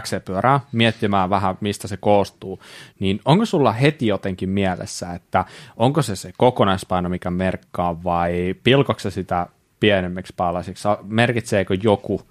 XC-pyörää, 0.00 0.60
miettimään 0.72 1.30
vähän, 1.30 1.58
mistä 1.60 1.88
se 1.88 1.96
koostuu, 1.96 2.60
niin 2.98 3.20
onko 3.24 3.44
sulla 3.44 3.72
heti 3.72 4.06
jotenkin 4.06 4.48
mielessä, 4.48 5.12
että 5.12 5.44
onko 5.76 6.02
se 6.02 6.16
se 6.16 6.32
kokonaispaino, 6.36 7.08
mikä 7.08 7.30
merkkaa, 7.30 8.04
vai 8.04 8.54
pilkokse 8.64 9.10
se 9.10 9.14
sitä 9.14 9.46
pienemmiksi 9.80 10.34
palasiksi? 10.36 10.88
Merkitseekö 11.02 11.76
joku 11.82 12.22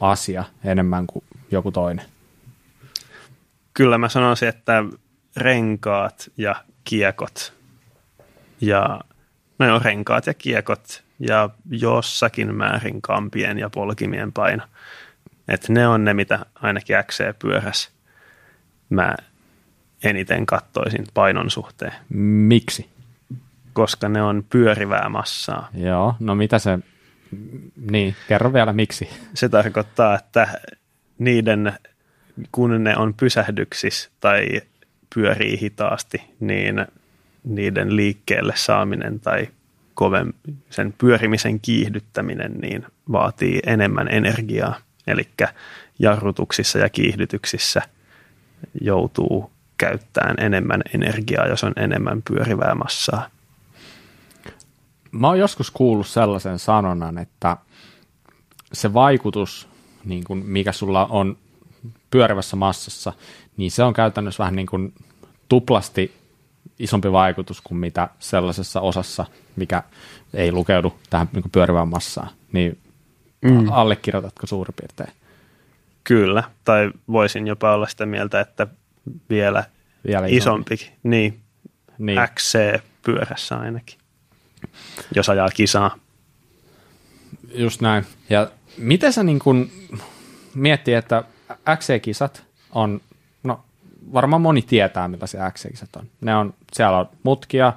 asia 0.00 0.44
enemmän 0.64 1.06
kuin 1.06 1.24
joku 1.50 1.72
toinen? 1.72 2.04
Kyllä 3.74 3.98
mä 3.98 4.08
sanoisin, 4.08 4.48
että 4.48 4.84
renkaat 5.36 6.30
ja 6.36 6.54
kiekot 6.84 7.52
ja 8.60 9.00
no 9.58 9.66
joo, 9.66 9.78
renkaat 9.78 10.26
ja 10.26 10.34
kiekot 10.34 11.02
ja 11.18 11.50
jossakin 11.70 12.54
määrin 12.54 13.02
kampien 13.02 13.58
ja 13.58 13.70
polkimien 13.70 14.32
paino. 14.32 14.62
Että 15.48 15.72
ne 15.72 15.88
on 15.88 16.04
ne, 16.04 16.14
mitä 16.14 16.46
ainakin 16.54 16.96
XC-pyörässä 17.02 17.90
mä 18.90 19.14
eniten 20.04 20.46
kattoisin 20.46 21.06
painon 21.14 21.50
suhteen. 21.50 21.92
Miksi? 22.08 22.90
Koska 23.72 24.08
ne 24.08 24.22
on 24.22 24.44
pyörivää 24.50 25.08
massaa. 25.08 25.68
Joo, 25.74 26.14
no 26.20 26.34
mitä 26.34 26.58
se, 26.58 26.78
niin, 27.90 28.16
kerro 28.28 28.52
vielä 28.52 28.72
miksi. 28.72 29.08
Se 29.34 29.48
tarkoittaa, 29.48 30.14
että 30.14 30.60
niiden, 31.18 31.72
kun 32.52 32.84
ne 32.84 32.96
on 32.96 33.14
pysähdyksissä 33.14 34.10
tai 34.20 34.60
pyörii 35.14 35.60
hitaasti, 35.60 36.22
niin 36.40 36.86
niiden 37.44 37.96
liikkeelle 37.96 38.52
saaminen 38.56 39.20
tai 39.20 39.48
koven, 39.94 40.34
sen 40.70 40.94
pyörimisen 40.98 41.60
kiihdyttäminen 41.60 42.52
niin 42.52 42.86
vaatii 43.12 43.60
enemmän 43.66 44.08
energiaa. 44.08 44.80
Eli 45.06 45.28
jarrutuksissa 45.98 46.78
ja 46.78 46.88
kiihdytyksissä 46.88 47.82
joutuu 48.80 49.50
käyttämään 49.78 50.36
enemmän 50.38 50.82
energiaa, 50.94 51.46
jos 51.46 51.64
on 51.64 51.72
enemmän 51.76 52.22
pyörivää 52.22 52.74
massaa. 52.74 53.28
Mä 55.12 55.26
oon 55.26 55.38
joskus 55.38 55.70
kuullut 55.70 56.06
sellaisen 56.06 56.58
sanonnan, 56.58 57.18
että 57.18 57.56
se 58.72 58.94
vaikutus, 58.94 59.68
niin 60.04 60.24
kuin 60.24 60.46
mikä 60.46 60.72
sulla 60.72 61.06
on 61.06 61.36
pyörivässä 62.10 62.56
massassa, 62.56 63.12
niin 63.56 63.70
se 63.70 63.82
on 63.82 63.92
käytännössä 63.92 64.42
vähän 64.42 64.56
niin 64.56 64.66
kuin 64.66 64.94
tuplasti 65.48 66.14
isompi 66.78 67.12
vaikutus 67.12 67.60
kuin 67.60 67.78
mitä 67.78 68.08
sellaisessa 68.18 68.80
osassa, 68.80 69.24
mikä 69.56 69.82
ei 70.34 70.52
lukeudu 70.52 70.94
tähän 71.10 71.28
niin 71.32 71.50
pyörivään 71.52 71.88
massaan. 71.88 72.28
Niin 72.52 72.78
mm. 73.42 73.72
allekirjoitatko 73.72 74.46
suurin 74.46 74.74
piirtein? 74.80 75.12
Kyllä, 76.04 76.42
tai 76.64 76.90
voisin 77.08 77.46
jopa 77.46 77.74
olla 77.74 77.86
sitä 77.86 78.06
mieltä, 78.06 78.40
että 78.40 78.66
vielä, 79.30 79.64
vielä 80.06 80.26
isompi. 80.26 80.74
isompi. 80.74 80.98
Niin, 81.02 81.40
niin. 81.98 82.18
XC-pyörässä 82.34 83.58
ainakin, 83.58 83.98
jos 85.14 85.28
ajaa 85.28 85.48
kisaa. 85.48 85.98
Just 87.54 87.80
näin. 87.80 88.06
Ja 88.30 88.50
miten 88.78 89.12
sä 89.12 89.22
niin 89.22 89.38
kun 89.38 89.70
miettii, 90.54 90.94
että 90.94 91.24
XC-kisat 91.76 92.42
on, 92.72 93.00
no 93.42 93.60
varmaan 94.12 94.42
moni 94.42 94.62
tietää, 94.62 95.08
mitä 95.08 95.26
se 95.26 95.38
XC-kisat 95.38 95.96
on. 95.96 96.06
Ne 96.20 96.36
on, 96.36 96.54
siellä 96.72 96.98
on 96.98 97.08
mutkia, 97.22 97.72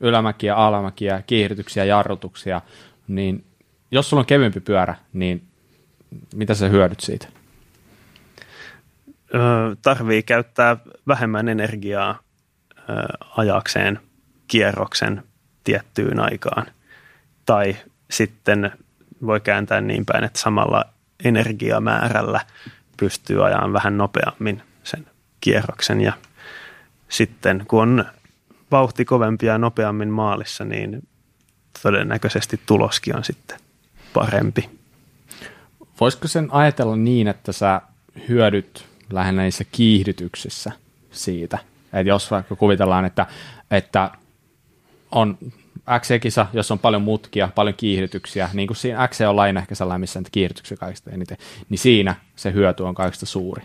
ylämäkiä, 0.00 0.54
alamäkiä, 0.54 1.22
kiihdytyksiä, 1.26 1.84
jarrutuksia, 1.84 2.60
niin 3.08 3.44
jos 3.92 4.10
sulla 4.10 4.20
on 4.20 4.26
kevyempi 4.26 4.60
pyörä, 4.60 4.94
niin 5.12 5.48
mitä 6.34 6.54
sä 6.54 6.68
hyödyt 6.68 7.00
siitä? 7.00 7.28
Öö, 9.34 9.40
tarvii 9.82 10.22
käyttää 10.22 10.76
vähemmän 11.08 11.48
energiaa 11.48 12.18
öö, 12.78 12.96
ajakseen 13.36 14.00
kierroksen 14.48 15.22
tiettyyn 15.64 16.20
aikaan. 16.20 16.66
Tai 17.46 17.76
sitten 18.10 18.72
voi 19.26 19.40
kääntää 19.40 19.80
niin 19.80 20.06
päin, 20.06 20.24
että 20.24 20.38
samalla 20.38 20.84
energiamäärällä 21.24 22.40
pystyy 22.96 23.46
ajamaan 23.46 23.72
vähän 23.72 23.98
nopeammin 23.98 24.62
sen 24.84 25.06
kierroksen 25.40 26.00
ja 26.00 26.12
sitten 27.08 27.64
kun 27.68 27.82
on 27.82 28.04
vauhti 28.70 29.04
kovempi 29.04 29.46
ja 29.46 29.58
nopeammin 29.58 30.08
maalissa, 30.08 30.64
niin 30.64 31.08
todennäköisesti 31.82 32.60
tuloskin 32.66 33.16
on 33.16 33.24
sitten 33.24 33.58
parempi. 34.14 34.70
Voisiko 36.00 36.28
sen 36.28 36.48
ajatella 36.52 36.96
niin, 36.96 37.28
että 37.28 37.52
sä 37.52 37.80
hyödyt 38.28 38.86
lähinnä 39.10 39.42
niissä 39.42 39.64
kiihdytyksissä 39.72 40.72
siitä? 41.10 41.58
Että 41.92 42.08
jos 42.08 42.30
vaikka 42.30 42.56
kuvitellaan, 42.56 43.04
että, 43.04 43.26
että 43.70 44.10
on 45.10 45.38
XC-kisa, 46.00 46.46
jos 46.52 46.70
on 46.70 46.78
paljon 46.78 47.02
mutkia, 47.02 47.48
paljon 47.54 47.74
kiihdytyksiä, 47.74 48.50
niin 48.52 48.66
kuin 48.66 48.76
siinä 48.76 49.08
XC 49.08 49.20
on 49.28 49.36
laina 49.36 49.60
ehkä 49.60 49.74
sellainen, 49.74 50.00
missä 50.00 50.22
kiihdytyksiä 50.32 50.76
kaikista 50.76 51.10
eniten, 51.10 51.36
niin 51.68 51.78
siinä 51.78 52.14
se 52.36 52.52
hyöty 52.52 52.82
on 52.82 52.94
kaikista 52.94 53.26
suuri. 53.26 53.62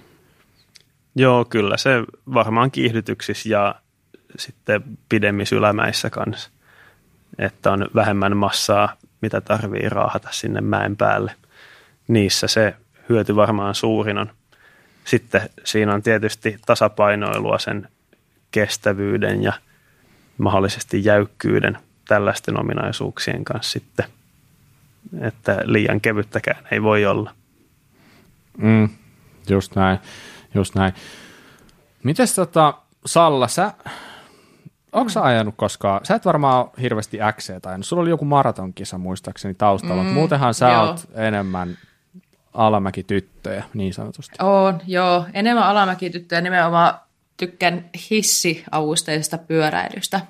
Joo, 1.15 1.45
kyllä 1.45 1.77
se 1.77 1.89
varmaan 2.33 2.71
kiihdytyksissä 2.71 3.49
ja 3.49 3.75
sitten 4.37 4.83
pidemmissä 5.09 5.55
ylämäissä 5.55 6.09
kanssa, 6.09 6.49
että 7.37 7.71
on 7.71 7.87
vähemmän 7.95 8.37
massaa, 8.37 8.97
mitä 9.21 9.41
tarvii 9.41 9.89
raahata 9.89 10.27
sinne 10.31 10.61
mäen 10.61 10.97
päälle. 10.97 11.35
Niissä 12.07 12.47
se 12.47 12.75
hyöty 13.09 13.35
varmaan 13.35 13.75
suurin 13.75 14.17
on. 14.17 14.31
Sitten 15.05 15.49
siinä 15.63 15.93
on 15.93 16.01
tietysti 16.03 16.57
tasapainoilua 16.65 17.59
sen 17.59 17.87
kestävyyden 18.51 19.43
ja 19.43 19.53
mahdollisesti 20.37 21.05
jäykkyyden 21.05 21.77
tällaisten 22.07 22.59
ominaisuuksien 22.59 23.45
kanssa 23.45 23.71
sitten, 23.71 24.05
että 25.21 25.61
liian 25.63 26.01
kevyttäkään 26.01 26.67
ei 26.71 26.83
voi 26.83 27.05
olla. 27.05 27.33
Mm, 28.57 28.89
just 29.49 29.75
näin, 29.75 29.99
just 30.55 30.75
näin. 30.75 30.93
Mites 32.03 32.35
tota, 32.35 32.73
Salla, 33.05 33.47
sä, 33.47 33.73
onko 34.91 35.09
sä 35.09 35.23
ajanut 35.23 35.55
koskaan, 35.57 36.05
sä 36.05 36.15
et 36.15 36.25
varmaan 36.25 36.59
ole 36.59 36.69
hirveästi 36.81 37.17
XC 37.37 37.61
tai 37.61 37.83
sulla 37.83 38.01
oli 38.01 38.09
joku 38.09 38.25
maratonkisa 38.25 38.97
muistaakseni 38.97 39.53
taustalla, 39.53 40.03
mm, 40.03 40.09
muutenhan 40.09 40.53
sä 40.53 40.69
joo. 40.69 40.85
oot 40.85 41.07
enemmän 41.13 41.77
alamäkityttöjä 42.53 43.63
niin 43.73 43.93
sanotusti. 43.93 44.35
On, 44.41 44.81
joo, 44.87 45.25
enemmän 45.33 45.63
alamäkityttöjä, 45.63 46.41
nimenomaan 46.41 46.93
tykkään 47.37 47.89
hissiavusteisesta 48.11 49.37
pyöräilystä. 49.37 50.21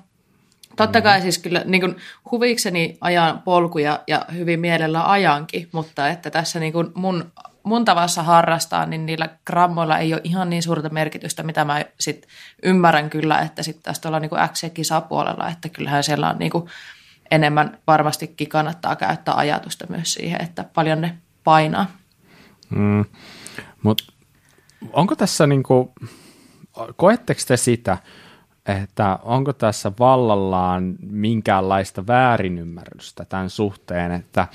Totta 0.76 1.00
kai 1.00 1.20
siis 1.20 1.38
kyllä 1.38 1.62
niin 1.64 1.80
kuin 1.80 1.96
huvikseni 2.30 2.98
ajan 3.00 3.42
polkuja 3.42 4.00
ja 4.06 4.26
hyvin 4.34 4.60
mielellä 4.60 5.10
ajankin, 5.10 5.68
mutta 5.72 6.08
että 6.08 6.30
tässä 6.30 6.60
niin 6.60 6.72
kuin 6.72 6.86
mun, 6.94 7.32
mun 7.68 7.84
tavassa 7.84 8.22
harrastaa, 8.22 8.86
niin 8.86 9.06
niillä 9.06 9.28
grammoilla 9.46 9.98
ei 9.98 10.14
ole 10.14 10.20
ihan 10.24 10.50
niin 10.50 10.62
suurta 10.62 10.88
merkitystä, 10.88 11.42
mitä 11.42 11.64
mä 11.64 11.84
sit 12.00 12.26
ymmärrän 12.62 13.10
kyllä, 13.10 13.40
että 13.40 13.62
sitten 13.62 13.82
tästä 13.82 14.08
ollaan 14.08 14.22
niin 14.22 14.48
X-kisapuolella, 14.52 15.48
että 15.48 15.68
kyllähän 15.68 16.04
siellä 16.04 16.30
on 16.30 16.38
niin 16.38 16.52
enemmän 17.30 17.78
varmastikin 17.86 18.48
kannattaa 18.48 18.96
käyttää 18.96 19.34
ajatusta 19.34 19.86
myös 19.88 20.14
siihen, 20.14 20.42
että 20.42 20.64
paljon 20.74 21.00
ne 21.00 21.18
painaa. 21.44 21.86
Mm, 22.70 23.04
mutta 23.82 24.04
onko 24.92 25.16
tässä 25.16 25.46
niin 25.46 25.62
kuin, 25.62 25.88
koetteko 26.96 27.40
te 27.48 27.56
sitä, 27.56 27.98
että 28.66 29.18
onko 29.22 29.52
tässä 29.52 29.92
vallallaan 29.98 30.94
minkäänlaista 31.00 32.06
väärinymmärrystä 32.06 33.24
tämän 33.24 33.50
suhteen, 33.50 34.12
että 34.12 34.46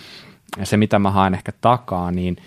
se 0.64 0.78
mitä 0.78 1.00
mä 1.00 1.12
haen 1.12 1.34
ehkä 1.34 1.52
takaa, 1.62 2.12
niin 2.12 2.38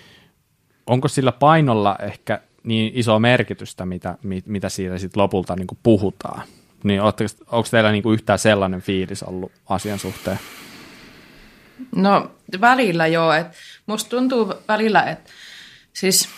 onko 0.87 1.09
sillä 1.09 1.33
painolla 1.33 1.97
ehkä 2.03 2.41
niin 2.65 2.93
iso 2.95 3.19
merkitystä, 3.19 3.87
mitä, 3.87 4.19
mitä 4.47 4.69
siitä 4.69 4.99
sitten 4.99 5.23
lopulta 5.23 5.57
niin 5.57 5.67
kuin 5.67 5.79
puhutaan? 5.83 6.43
Niin 6.85 7.01
onko 7.01 7.69
teillä 7.71 7.93
niin 7.93 8.03
kuin 8.03 8.15
yhtään 8.15 8.39
sellainen 8.39 8.81
fiilis 8.81 9.23
ollut 9.23 9.53
asian 9.69 9.99
suhteen? 9.99 10.39
No 11.97 12.31
välillä 12.61 13.07
joo, 13.07 13.33
että 13.33 13.57
musta 13.87 14.11
tuntuu 14.11 14.55
välillä, 14.69 15.03
että 15.03 15.31
siis 15.93 16.29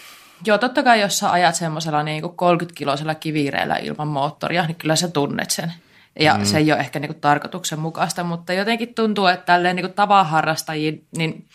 Joo, 0.47 0.59
totta 0.59 0.83
kai 0.83 1.01
jos 1.01 1.19
sä 1.19 1.33
ajat 1.33 1.55
semmoisella 1.55 2.03
niin 2.03 2.25
30-kiloisella 2.25 3.15
kivireellä 3.15 3.77
ilman 3.77 4.09
moottoria, 4.09 4.67
niin 4.67 4.77
kyllä 4.77 4.97
sä 4.97 5.09
tunnet 5.09 5.51
sen. 5.51 5.73
Ja 6.21 6.35
mm. 6.35 6.45
se 6.45 6.59
ei 6.59 6.73
ole 6.73 6.81
ehkä 6.81 6.99
niin 6.99 7.21
tarkoituksenmukaista, 7.21 8.25
mutta 8.25 8.53
jotenkin 8.53 8.95
tuntuu, 8.95 9.27
että 9.27 9.47
tälleen 9.47 9.77
niin 9.77 9.93
tavaharrastajiin, 9.93 11.07
niin 11.17 11.47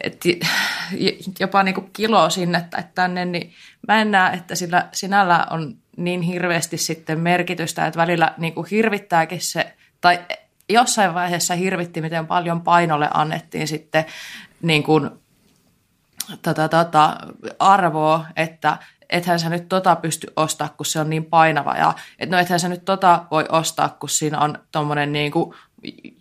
et, 0.00 0.22
jopa 1.40 1.62
niin 1.62 1.74
kuin 1.74 1.90
kilo 1.92 2.30
sinne 2.30 2.64
tai 2.70 2.84
tänne, 2.94 3.24
niin 3.24 3.52
mä 3.88 4.00
en 4.00 4.10
näe, 4.10 4.36
että 4.36 4.54
sillä 4.54 4.88
sinällä 4.92 5.46
on 5.50 5.76
niin 5.96 6.22
hirveästi 6.22 6.78
sitten 6.78 7.20
merkitystä, 7.20 7.86
että 7.86 8.00
välillä 8.00 8.34
niin 8.38 8.54
kuin 8.54 8.66
hirvittääkin 8.70 9.40
se, 9.40 9.76
tai 10.00 10.18
jossain 10.68 11.14
vaiheessa 11.14 11.54
hirvitti, 11.54 12.00
miten 12.00 12.26
paljon 12.26 12.60
painolle 12.60 13.08
annettiin 13.14 13.68
sitten 13.68 14.04
niin 14.62 14.82
kuin 14.82 15.10
tota, 16.42 16.68
tota, 16.68 17.16
arvoa, 17.58 18.26
että 18.36 18.78
ethän 19.10 19.40
sä 19.40 19.48
nyt 19.48 19.68
tota 19.68 19.96
pysty 19.96 20.26
ostaa, 20.36 20.68
kun 20.68 20.86
se 20.86 21.00
on 21.00 21.10
niin 21.10 21.24
painava. 21.24 21.74
Ja 21.74 21.94
et 22.18 22.30
no 22.30 22.38
ethän 22.38 22.60
sä 22.60 22.68
nyt 22.68 22.84
tota 22.84 23.24
voi 23.30 23.44
ostaa, 23.48 23.88
kun 23.88 24.08
siinä 24.08 24.40
on 24.40 24.58
tommonen 24.72 25.12
niin 25.12 25.32
kuin 25.32 25.54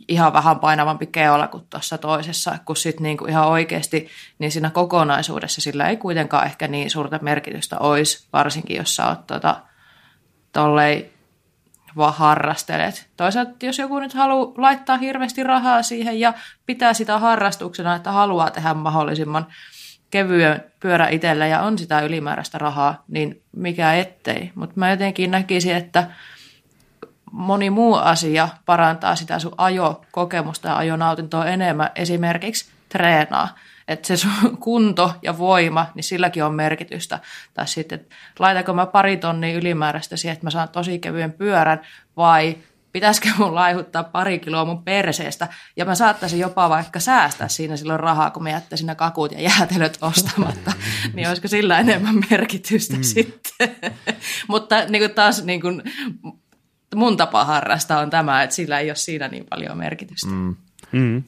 ihan 0.07 0.33
vähän 0.33 0.59
painavampi 0.59 1.05
keola 1.05 1.47
kuin 1.47 1.63
tuossa 1.69 1.97
toisessa, 1.97 2.57
kun 2.65 2.75
sitten 2.75 3.03
niin 3.03 3.17
kuin 3.17 3.29
ihan 3.29 3.47
oikeasti 3.47 4.07
niin 4.39 4.51
siinä 4.51 4.69
kokonaisuudessa 4.69 5.61
sillä 5.61 5.89
ei 5.89 5.97
kuitenkaan 5.97 6.45
ehkä 6.45 6.67
niin 6.67 6.89
suurta 6.89 7.19
merkitystä 7.21 7.79
olisi, 7.79 8.27
varsinkin 8.33 8.77
jos 8.77 8.95
sä 8.95 9.07
oot 9.07 9.27
tota, 9.27 9.61
tollei 10.53 11.13
vaan 11.97 12.13
harrastelet. 12.13 13.09
Toisaalta 13.17 13.65
jos 13.65 13.79
joku 13.79 13.99
nyt 13.99 14.13
haluaa 14.13 14.53
laittaa 14.57 14.97
hirveästi 14.97 15.43
rahaa 15.43 15.83
siihen 15.83 16.19
ja 16.19 16.33
pitää 16.65 16.93
sitä 16.93 17.19
harrastuksena, 17.19 17.95
että 17.95 18.11
haluaa 18.11 18.51
tehdä 18.51 18.73
mahdollisimman 18.73 19.47
kevyen 20.09 20.63
pyörä 20.79 21.09
itsellä 21.09 21.47
ja 21.47 21.61
on 21.61 21.77
sitä 21.77 21.99
ylimääräistä 21.99 22.57
rahaa, 22.57 23.03
niin 23.07 23.41
mikä 23.55 23.93
ettei. 23.93 24.51
Mutta 24.55 24.73
mä 24.75 24.89
jotenkin 24.89 25.31
näkisin, 25.31 25.75
että 25.75 26.07
moni 27.31 27.69
muu 27.69 27.95
asia 27.95 28.49
parantaa 28.65 29.15
sitä 29.15 29.39
sun 29.39 29.53
ajokokemusta 29.57 30.67
ja 30.67 30.77
ajonautintoa 30.77 31.45
enemmän. 31.45 31.89
Esimerkiksi 31.95 32.71
treenaa. 32.89 33.55
Että 33.87 34.07
se 34.07 34.17
sun 34.17 34.57
kunto 34.59 35.13
ja 35.21 35.37
voima, 35.37 35.85
niin 35.95 36.03
silläkin 36.03 36.43
on 36.43 36.53
merkitystä. 36.53 37.19
Tai 37.53 37.67
sitten, 37.67 37.99
että 37.99 38.15
laitanko 38.39 38.73
mä 38.73 38.85
pari 38.85 39.17
tonnia 39.17 39.57
ylimääräistä 39.57 40.17
siihen, 40.17 40.33
että 40.33 40.45
mä 40.45 40.49
saan 40.49 40.69
tosi 40.69 40.99
kevyen 40.99 41.33
pyörän, 41.33 41.81
vai 42.17 42.57
pitäisikö 42.91 43.29
mun 43.37 43.55
laihuttaa 43.55 44.03
pari 44.03 44.39
kiloa 44.39 44.65
mun 44.65 44.83
perseestä, 44.83 45.47
ja 45.75 45.85
mä 45.85 45.95
saattaisin 45.95 46.39
jopa 46.39 46.69
vaikka 46.69 46.99
säästää 46.99 47.47
siinä 47.47 47.77
silloin 47.77 47.99
rahaa, 47.99 48.29
kun 48.29 48.43
mä 48.43 48.49
jättäisin 48.49 48.87
ne 48.87 48.95
kakut 48.95 49.31
ja 49.31 49.41
jäätelöt 49.41 49.97
ostamatta, 50.09 50.73
niin 51.13 51.27
olisiko 51.27 51.47
sillä 51.47 51.79
enemmän 51.79 52.15
merkitystä 52.29 52.95
mm. 52.95 53.03
sitten. 53.03 53.75
Mutta 54.47 54.85
niin 54.85 55.01
kuin 55.01 55.11
taas 55.11 55.43
niin 55.43 55.61
kuin, 55.61 55.83
mun 56.95 57.17
tapa 57.17 57.45
harrastaa 57.45 57.99
on 57.99 58.09
tämä, 58.09 58.43
että 58.43 58.55
sillä 58.55 58.79
ei 58.79 58.89
ole 58.89 58.95
siinä 58.95 59.27
niin 59.27 59.45
paljon 59.49 59.77
merkitystä. 59.77 60.29
Mm. 60.29 60.55
Mm. 60.91 61.23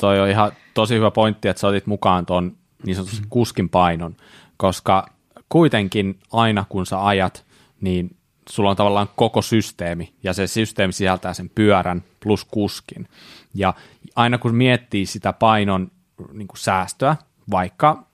Toi 0.00 0.20
on 0.20 0.28
ihan 0.28 0.52
tosi 0.74 0.94
hyvä 0.94 1.10
pointti, 1.10 1.48
että 1.48 1.60
sä 1.60 1.68
otit 1.68 1.86
mukaan 1.86 2.26
tuon 2.26 2.56
niin 2.86 2.96
sanotusti 2.96 3.26
kuskin 3.30 3.68
painon, 3.68 4.16
koska 4.56 5.06
kuitenkin 5.48 6.18
aina 6.32 6.64
kun 6.68 6.86
sä 6.86 7.06
ajat, 7.06 7.44
niin 7.80 8.16
sulla 8.48 8.70
on 8.70 8.76
tavallaan 8.76 9.08
koko 9.16 9.42
systeemi, 9.42 10.12
ja 10.22 10.32
se 10.32 10.46
systeemi 10.46 10.92
sisältää 10.92 11.34
sen 11.34 11.50
pyörän 11.54 12.04
plus 12.20 12.44
kuskin. 12.44 13.08
Ja 13.54 13.74
aina 14.16 14.38
kun 14.38 14.54
miettii 14.54 15.06
sitä 15.06 15.32
painon 15.32 15.90
niin 16.32 16.48
kuin 16.48 16.58
säästöä, 16.58 17.16
vaikka 17.50 18.04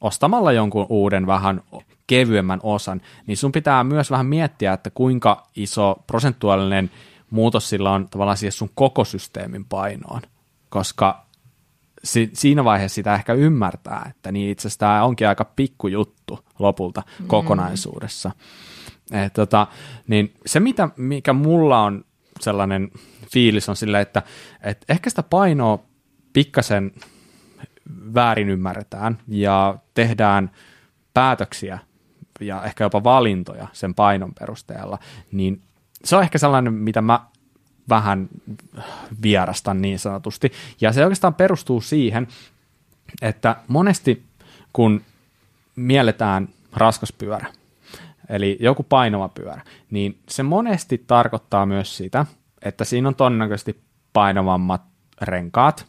ostamalla 0.00 0.52
jonkun 0.52 0.86
uuden 0.88 1.26
vähän 1.26 1.62
kevyemmän 2.08 2.60
osan, 2.62 3.00
niin 3.26 3.36
sun 3.36 3.52
pitää 3.52 3.84
myös 3.84 4.10
vähän 4.10 4.26
miettiä, 4.26 4.72
että 4.72 4.90
kuinka 4.90 5.46
iso 5.56 5.96
prosentuaalinen 6.06 6.90
muutos 7.30 7.68
sillä 7.68 7.90
on 7.90 8.08
tavallaan 8.08 8.36
siihen 8.36 8.52
sun 8.52 8.70
koko 8.74 9.04
systeemin 9.04 9.64
painoon, 9.64 10.22
koska 10.68 11.26
si- 12.04 12.30
siinä 12.32 12.64
vaiheessa 12.64 12.94
sitä 12.94 13.14
ehkä 13.14 13.32
ymmärtää, 13.32 14.06
että 14.10 14.32
niin 14.32 14.50
itse 14.50 14.68
asiassa 14.68 14.78
tämä 14.78 15.04
onkin 15.04 15.28
aika 15.28 15.44
pikkujuttu 15.44 16.38
lopulta 16.58 17.02
mm. 17.18 17.26
kokonaisuudessa. 17.26 18.30
Et 19.10 19.32
tota, 19.32 19.66
niin 20.06 20.34
se, 20.46 20.60
mitä, 20.60 20.88
mikä 20.96 21.32
mulla 21.32 21.82
on 21.82 22.04
sellainen 22.40 22.90
fiilis 23.32 23.68
on 23.68 23.76
sillä, 23.76 24.00
että, 24.00 24.22
että 24.62 24.84
ehkä 24.88 25.10
sitä 25.10 25.22
painoa 25.22 25.78
pikkasen 26.32 26.92
väärin 28.14 28.48
ymmärretään 28.48 29.18
ja 29.28 29.78
tehdään 29.94 30.50
päätöksiä 31.14 31.78
ja 32.40 32.64
ehkä 32.64 32.84
jopa 32.84 33.04
valintoja 33.04 33.68
sen 33.72 33.94
painon 33.94 34.34
perusteella, 34.38 34.98
niin 35.32 35.62
se 36.04 36.16
on 36.16 36.22
ehkä 36.22 36.38
sellainen, 36.38 36.72
mitä 36.72 37.02
mä 37.02 37.20
vähän 37.88 38.28
vierastan 39.22 39.82
niin 39.82 39.98
sanotusti. 39.98 40.52
Ja 40.80 40.92
se 40.92 41.04
oikeastaan 41.04 41.34
perustuu 41.34 41.80
siihen, 41.80 42.28
että 43.22 43.56
monesti 43.68 44.22
kun 44.72 45.02
mielletään 45.76 46.48
raskas 46.72 47.12
pyörä, 47.12 47.46
eli 48.28 48.56
joku 48.60 48.82
painava 48.82 49.28
pyörä, 49.28 49.62
niin 49.90 50.18
se 50.28 50.42
monesti 50.42 51.04
tarkoittaa 51.06 51.66
myös 51.66 51.96
sitä, 51.96 52.26
että 52.62 52.84
siinä 52.84 53.08
on 53.08 53.14
todennäköisesti 53.14 53.80
painavammat 54.12 54.82
renkaat, 55.20 55.86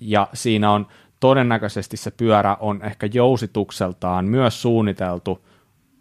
ja 0.00 0.28
siinä 0.32 0.70
on 0.70 0.86
todennäköisesti 1.20 1.96
se 1.96 2.10
pyörä 2.10 2.56
on 2.60 2.82
ehkä 2.82 3.08
jousitukseltaan 3.12 4.24
myös 4.24 4.62
suunniteltu 4.62 5.46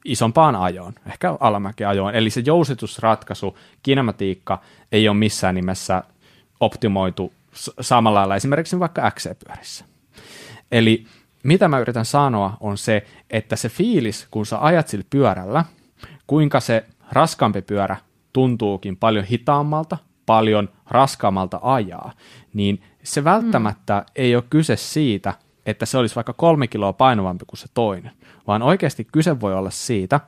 isompaan 0.05 0.55
ajoon, 0.55 0.93
ehkä 1.07 1.37
alamäkiajoon. 1.39 2.15
Eli 2.15 2.29
se 2.29 2.43
jousitusratkaisu, 2.45 3.57
kinematiikka 3.83 4.61
ei 4.91 5.07
ole 5.07 5.17
missään 5.17 5.55
nimessä 5.55 6.03
optimoitu 6.59 7.33
samalla 7.81 8.19
lailla 8.19 8.35
esimerkiksi 8.35 8.79
vaikka 8.79 9.11
XC-pyörissä. 9.11 9.85
Eli 10.71 11.05
mitä 11.43 11.67
mä 11.67 11.79
yritän 11.79 12.05
sanoa 12.05 12.57
on 12.59 12.77
se, 12.77 13.05
että 13.29 13.55
se 13.55 13.69
fiilis, 13.69 14.27
kun 14.31 14.45
sä 14.45 14.57
ajat 14.61 14.87
sillä 14.87 15.05
pyörällä, 15.09 15.65
kuinka 16.27 16.59
se 16.59 16.85
raskaampi 17.11 17.61
pyörä 17.61 17.97
tuntuukin 18.33 18.97
paljon 18.97 19.25
hitaammalta, 19.25 19.97
paljon 20.25 20.69
raskaammalta 20.89 21.59
ajaa, 21.61 22.11
niin 22.53 22.83
se 23.03 23.23
välttämättä 23.23 23.97
mm. 23.97 24.05
ei 24.15 24.35
ole 24.35 24.43
kyse 24.49 24.75
siitä, 24.75 25.33
että 25.65 25.85
se 25.85 25.97
olisi 25.97 26.15
vaikka 26.15 26.33
kolme 26.33 26.67
kiloa 26.67 26.93
painavampi 26.93 27.45
kuin 27.45 27.57
se 27.57 27.67
toinen, 27.73 28.11
vaan 28.47 28.61
oikeasti 28.61 29.07
kyse 29.11 29.41
voi 29.41 29.53
olla 29.53 29.69
siitä, 29.69 30.19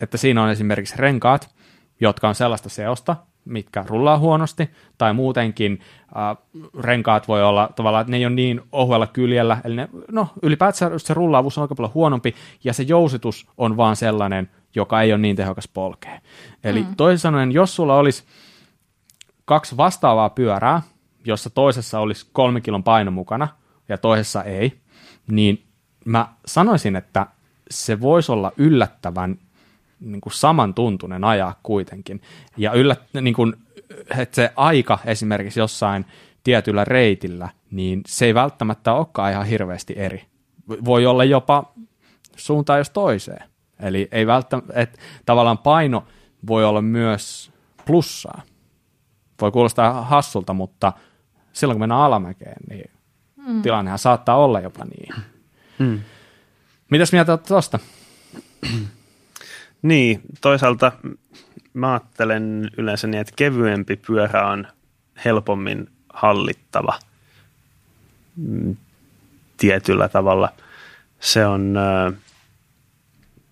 että 0.00 0.16
siinä 0.16 0.42
on 0.42 0.50
esimerkiksi 0.50 0.94
renkaat, 0.96 1.54
jotka 2.00 2.28
on 2.28 2.34
sellaista 2.34 2.68
seosta, 2.68 3.16
mitkä 3.44 3.84
rullaa 3.88 4.18
huonosti, 4.18 4.70
tai 4.98 5.12
muutenkin 5.14 5.80
äh, 6.16 6.36
renkaat 6.80 7.28
voi 7.28 7.42
olla 7.42 7.70
tavallaan, 7.76 8.02
että 8.02 8.10
ne 8.10 8.16
ei 8.16 8.26
ole 8.26 8.34
niin 8.34 8.60
ohuella 8.72 9.06
kyljellä, 9.06 9.58
eli 9.64 9.76
ne, 9.76 9.88
no 10.10 10.28
ylipäätään 10.42 11.00
se 11.00 11.14
rullaavuus 11.14 11.58
on 11.58 11.62
aika 11.62 11.74
paljon 11.74 11.94
huonompi, 11.94 12.34
ja 12.64 12.72
se 12.72 12.82
jousitus 12.82 13.48
on 13.58 13.76
vaan 13.76 13.96
sellainen, 13.96 14.50
joka 14.74 15.02
ei 15.02 15.12
ole 15.12 15.20
niin 15.20 15.36
tehokas 15.36 15.68
polkea. 15.68 16.20
Eli 16.64 16.82
mm. 16.82 16.96
toisin 16.96 17.18
sanoen, 17.18 17.52
jos 17.52 17.76
sulla 17.76 17.96
olisi 17.96 18.24
kaksi 19.44 19.76
vastaavaa 19.76 20.30
pyörää, 20.30 20.82
jossa 21.24 21.50
toisessa 21.50 22.00
olisi 22.00 22.26
kolme 22.32 22.60
kilon 22.60 22.84
paino 22.84 23.10
mukana, 23.10 23.48
ja 23.88 23.98
toisessa 23.98 24.42
ei, 24.42 24.81
niin 25.30 25.64
mä 26.04 26.28
sanoisin, 26.46 26.96
että 26.96 27.26
se 27.70 28.00
voisi 28.00 28.32
olla 28.32 28.52
yllättävän 28.56 29.38
niin 30.00 30.20
kuin 30.20 30.32
samantuntunen 30.32 31.24
ajaa 31.24 31.60
kuitenkin. 31.62 32.22
Ja 32.56 32.72
yllät, 32.72 33.00
niin 33.20 33.34
kuin, 33.34 33.54
että 34.18 34.34
se 34.34 34.52
aika 34.56 34.98
esimerkiksi 35.04 35.60
jossain 35.60 36.06
tietyllä 36.44 36.84
reitillä, 36.84 37.48
niin 37.70 38.00
se 38.06 38.26
ei 38.26 38.34
välttämättä 38.34 38.92
olekaan 38.92 39.32
ihan 39.32 39.46
hirveästi 39.46 39.94
eri. 39.96 40.26
Voi 40.84 41.06
olla 41.06 41.24
jopa 41.24 41.72
suuntaan 42.36 42.78
jos 42.78 42.90
toiseen. 42.90 43.48
Eli 43.80 44.08
ei 44.12 44.26
välttämättä, 44.26 44.72
että 44.76 44.98
tavallaan 45.26 45.58
paino 45.58 46.04
voi 46.46 46.64
olla 46.64 46.82
myös 46.82 47.52
plussaa. 47.86 48.42
Voi 49.40 49.50
kuulostaa 49.50 50.02
hassulta, 50.02 50.54
mutta 50.54 50.92
silloin 51.52 51.74
kun 51.76 51.80
mennään 51.82 52.00
alamäkeen, 52.00 52.56
niin 52.70 52.90
mm. 53.46 53.62
tilannehan 53.62 53.98
saattaa 53.98 54.36
olla 54.36 54.60
jopa 54.60 54.84
niin. 54.84 55.14
Mm. 55.78 56.00
Mitäs 56.90 57.12
mieltä 57.12 57.32
olette 57.32 57.48
tuosta? 57.48 57.78
Niin, 59.82 60.20
toisaalta 60.40 60.92
mä 61.74 61.92
ajattelen 61.92 62.70
yleensä 62.76 63.06
niin, 63.06 63.20
että 63.20 63.32
kevyempi 63.36 63.96
pyörä 63.96 64.46
on 64.48 64.66
helpommin 65.24 65.90
hallittava 66.12 66.98
mm, 68.36 68.76
tietyllä 69.56 70.08
tavalla. 70.08 70.52
Se 71.20 71.46
on 71.46 71.78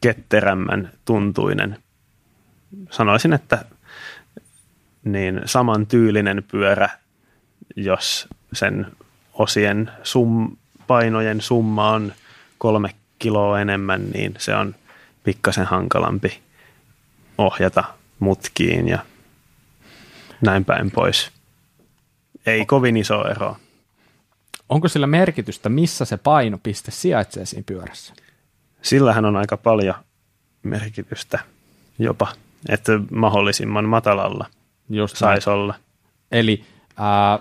ketterämmän 0.00 0.90
tuntuinen. 1.04 1.78
Sanoisin, 2.90 3.32
että 3.32 3.64
niin 5.04 5.40
saman 5.44 5.86
tyylinen 5.86 6.44
pyörä, 6.50 6.88
jos 7.76 8.28
sen 8.52 8.86
osien 9.34 9.90
sum, 10.02 10.56
painojen 10.86 11.40
summa 11.40 11.90
on 11.90 12.12
kolme 12.58 12.90
kiloa 13.18 13.60
enemmän, 13.60 14.10
niin 14.10 14.34
se 14.38 14.54
on 14.54 14.74
pikkasen 15.24 15.64
hankalampi 15.64 16.42
ohjata 17.38 17.84
mutkiin 18.18 18.88
ja 18.88 18.98
näin 20.40 20.64
päin 20.64 20.90
pois. 20.90 21.30
Ei 22.46 22.66
kovin 22.66 22.96
iso 22.96 23.28
ero. 23.28 23.56
Onko 24.68 24.88
sillä 24.88 25.06
merkitystä, 25.06 25.68
missä 25.68 26.04
se 26.04 26.16
painopiste 26.16 26.90
sijaitsee 26.90 27.46
siinä 27.46 27.64
pyörässä? 27.66 28.14
Sillähän 28.82 29.24
on 29.24 29.36
aika 29.36 29.56
paljon 29.56 29.94
merkitystä 30.62 31.38
jopa, 31.98 32.32
että 32.68 32.92
mahdollisimman 33.10 33.84
matalalla 33.84 34.46
Just 34.90 35.16
saisi 35.16 35.50
olla. 35.50 35.74
Eli 36.32 36.64
ää, 36.96 37.38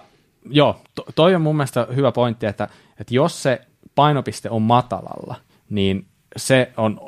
joo, 0.50 0.82
to, 0.96 1.06
toi 1.16 1.36
on 1.36 1.42
mun 1.42 1.56
mielestä 1.56 1.88
hyvä 1.96 2.12
pointti, 2.12 2.46
että, 2.46 2.68
että 3.00 3.16
jos 3.16 3.44
se 3.44 3.62
painopiste 3.96 4.50
on 4.50 4.62
matalalla, 4.62 5.36
niin 5.70 6.06
se 6.38 6.72
on 6.78 7.02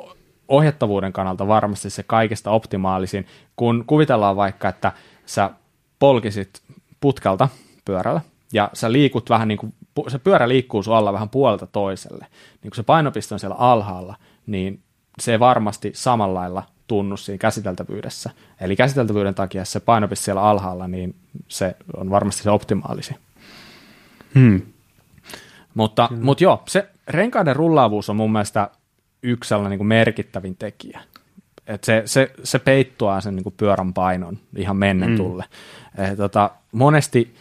ohjattavuuden 0.48 1.12
kannalta 1.12 1.48
varmasti 1.48 1.90
se 1.90 2.02
kaikista 2.02 2.50
optimaalisin, 2.50 3.26
kun 3.56 3.84
kuvitellaan 3.86 4.36
vaikka, 4.36 4.68
että 4.68 4.92
sä 5.26 5.50
polkisit 5.98 6.62
putkelta 7.00 7.48
pyörällä, 7.84 8.20
ja 8.52 8.70
sä 8.72 8.92
liikut 8.92 9.30
vähän 9.30 9.48
niin 9.48 9.58
kuin, 9.58 9.74
se 10.08 10.18
pyörä 10.18 10.48
liikkuu 10.48 10.82
sun 10.82 10.96
alla 10.96 11.12
vähän 11.12 11.28
puolelta 11.28 11.66
toiselle, 11.66 12.26
niin 12.62 12.70
kun 12.70 12.76
se 12.76 12.82
painopiste 12.82 13.34
on 13.34 13.40
siellä 13.40 13.56
alhaalla, 13.56 14.16
niin 14.46 14.82
se 15.20 15.32
ei 15.32 15.40
varmasti 15.40 15.92
samalla 15.94 16.40
lailla 16.40 16.62
tunnu 16.86 17.16
siinä 17.16 17.38
käsiteltävyydessä. 17.38 18.30
Eli 18.60 18.76
käsiteltävyyden 18.76 19.34
takia 19.34 19.64
se 19.64 19.80
painopiste 19.80 20.24
siellä 20.24 20.42
alhaalla, 20.42 20.88
niin 20.88 21.14
se 21.48 21.76
on 21.96 22.10
varmasti 22.10 22.42
se 22.42 22.50
optimaalisin. 22.50 23.16
Hmm. 24.34 24.62
Mutta, 25.74 26.08
mutta 26.20 26.44
joo, 26.44 26.62
se 26.68 26.88
renkaiden 27.08 27.56
rullaavuus 27.56 28.10
on 28.10 28.16
mun 28.16 28.32
mielestä 28.32 28.70
yksi 29.22 29.48
sellainen 29.48 29.70
niin 29.70 29.78
kuin 29.78 29.86
merkittävin 29.86 30.56
tekijä. 30.56 31.00
Et 31.66 31.84
se, 31.84 32.02
se, 32.06 32.32
se 32.44 32.58
peittoaa 32.58 33.20
sen 33.20 33.36
niin 33.36 33.44
kuin 33.44 33.54
pyörän 33.56 33.92
painon 33.92 34.38
ihan 34.56 34.76
mennen 34.76 35.10
mm. 35.10 35.16
tulle. 35.16 35.44
Et, 35.98 36.16
tota, 36.16 36.50
monesti, 36.72 37.34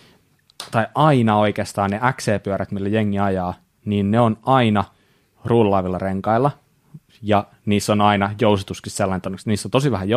tai 0.72 0.88
aina 0.96 1.38
oikeastaan 1.38 1.90
ne 1.90 2.00
XC-pyörät, 2.14 2.72
millä 2.72 2.90
jengi 2.90 3.20
ajaa, 3.20 3.54
niin 3.86 4.12
ne 4.12 4.20
on 4.20 4.38
aina 4.44 4.84
rullaavilla 5.46 5.98
renkailla, 5.98 6.52
ja 7.22 7.46
niissä 7.66 7.94
on 7.94 8.02
aina 8.02 8.36
jousituskin 8.42 8.92
sellainen, 8.92 9.18
että 9.18 9.30
niissä 9.46 9.68
on 9.68 9.72
tosi 9.72 9.92
vähän 9.92 10.10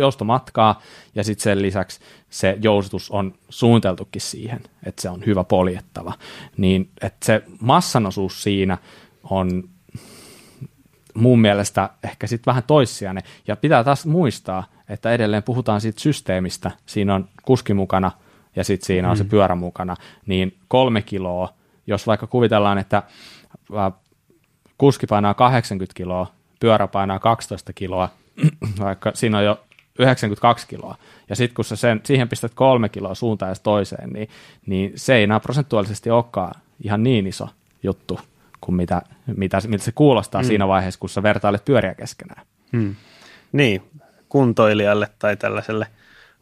joustomatkaa, 0.00 0.80
ja 1.14 1.24
sitten 1.24 1.42
sen 1.42 1.62
lisäksi 1.62 2.00
se 2.30 2.58
jousitus 2.62 3.10
on 3.10 3.34
suunniteltukin 3.48 4.22
siihen, 4.22 4.60
että 4.86 5.02
se 5.02 5.10
on 5.10 5.26
hyvä 5.26 5.44
poljettava. 5.44 6.12
Niin, 6.56 6.90
että 7.02 7.26
se 7.26 7.42
massanosuus 7.60 8.42
siinä 8.42 8.78
on 9.30 9.68
mun 11.14 11.40
mielestä 11.40 11.90
ehkä 12.04 12.26
sitten 12.26 12.50
vähän 12.50 12.62
toissijainen. 12.66 13.22
Ja 13.46 13.56
pitää 13.56 13.84
taas 13.84 14.06
muistaa, 14.06 14.64
että 14.88 15.12
edelleen 15.12 15.42
puhutaan 15.42 15.80
siitä 15.80 16.00
systeemistä. 16.00 16.70
Siinä 16.86 17.14
on 17.14 17.28
kuski 17.42 17.74
mukana 17.74 18.10
ja 18.56 18.64
sitten 18.64 18.86
siinä 18.86 19.10
on 19.10 19.16
mm. 19.16 19.18
se 19.18 19.24
pyörä 19.24 19.54
mukana. 19.54 19.96
Niin 20.26 20.56
kolme 20.68 21.02
kiloa, 21.02 21.54
jos 21.86 22.06
vaikka 22.06 22.26
kuvitellaan, 22.26 22.78
että 22.78 23.02
kuski 24.78 25.06
painaa 25.06 25.34
80 25.34 25.94
kiloa, 25.96 26.35
pyörä 26.60 26.86
painaa 26.86 27.18
12 27.18 27.72
kiloa, 27.72 28.08
vaikka 28.78 29.12
siinä 29.14 29.38
on 29.38 29.44
jo 29.44 29.60
92 29.98 30.66
kiloa, 30.66 30.96
ja 31.28 31.36
sitten 31.36 31.54
kun 31.54 31.64
sä 31.64 31.76
sen, 31.76 32.00
siihen 32.04 32.28
pistät 32.28 32.52
kolme 32.54 32.88
kiloa 32.88 33.14
suuntaan 33.14 33.50
ja 33.50 33.56
toiseen, 33.62 34.10
niin, 34.10 34.28
niin 34.66 34.92
se 34.94 35.14
ei 35.14 35.22
enää 35.22 35.40
prosentuaalisesti 35.40 36.10
olekaan 36.10 36.60
ihan 36.84 37.02
niin 37.02 37.26
iso 37.26 37.48
juttu 37.82 38.20
kuin 38.60 38.76
mitä, 38.76 39.02
mitä, 39.36 39.58
mitä 39.66 39.84
se 39.84 39.92
kuulostaa 39.92 40.42
mm. 40.42 40.46
siinä 40.46 40.68
vaiheessa, 40.68 41.00
kun 41.00 41.08
sä 41.08 41.22
vertailet 41.22 41.64
pyöriä 41.64 41.94
keskenään. 41.94 42.46
Mm. 42.72 42.94
Niin, 43.52 43.82
kuntoilijalle 44.28 45.08
tai 45.18 45.36
tällaiselle 45.36 45.86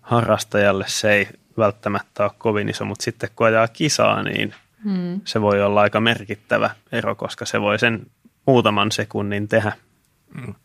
harrastajalle 0.02 0.84
se 0.88 1.12
ei 1.12 1.28
välttämättä 1.58 2.22
ole 2.22 2.32
kovin 2.38 2.68
iso, 2.68 2.84
mutta 2.84 3.04
sitten 3.04 3.30
kun 3.36 3.46
ajaa 3.46 3.68
kisaa, 3.68 4.22
niin 4.22 4.54
mm. 4.84 5.20
se 5.24 5.40
voi 5.40 5.62
olla 5.62 5.80
aika 5.80 6.00
merkittävä 6.00 6.70
ero, 6.92 7.14
koska 7.14 7.46
se 7.46 7.60
voi 7.60 7.78
sen 7.78 8.06
muutaman 8.46 8.92
sekunnin 8.92 9.48
tehdä. 9.48 9.72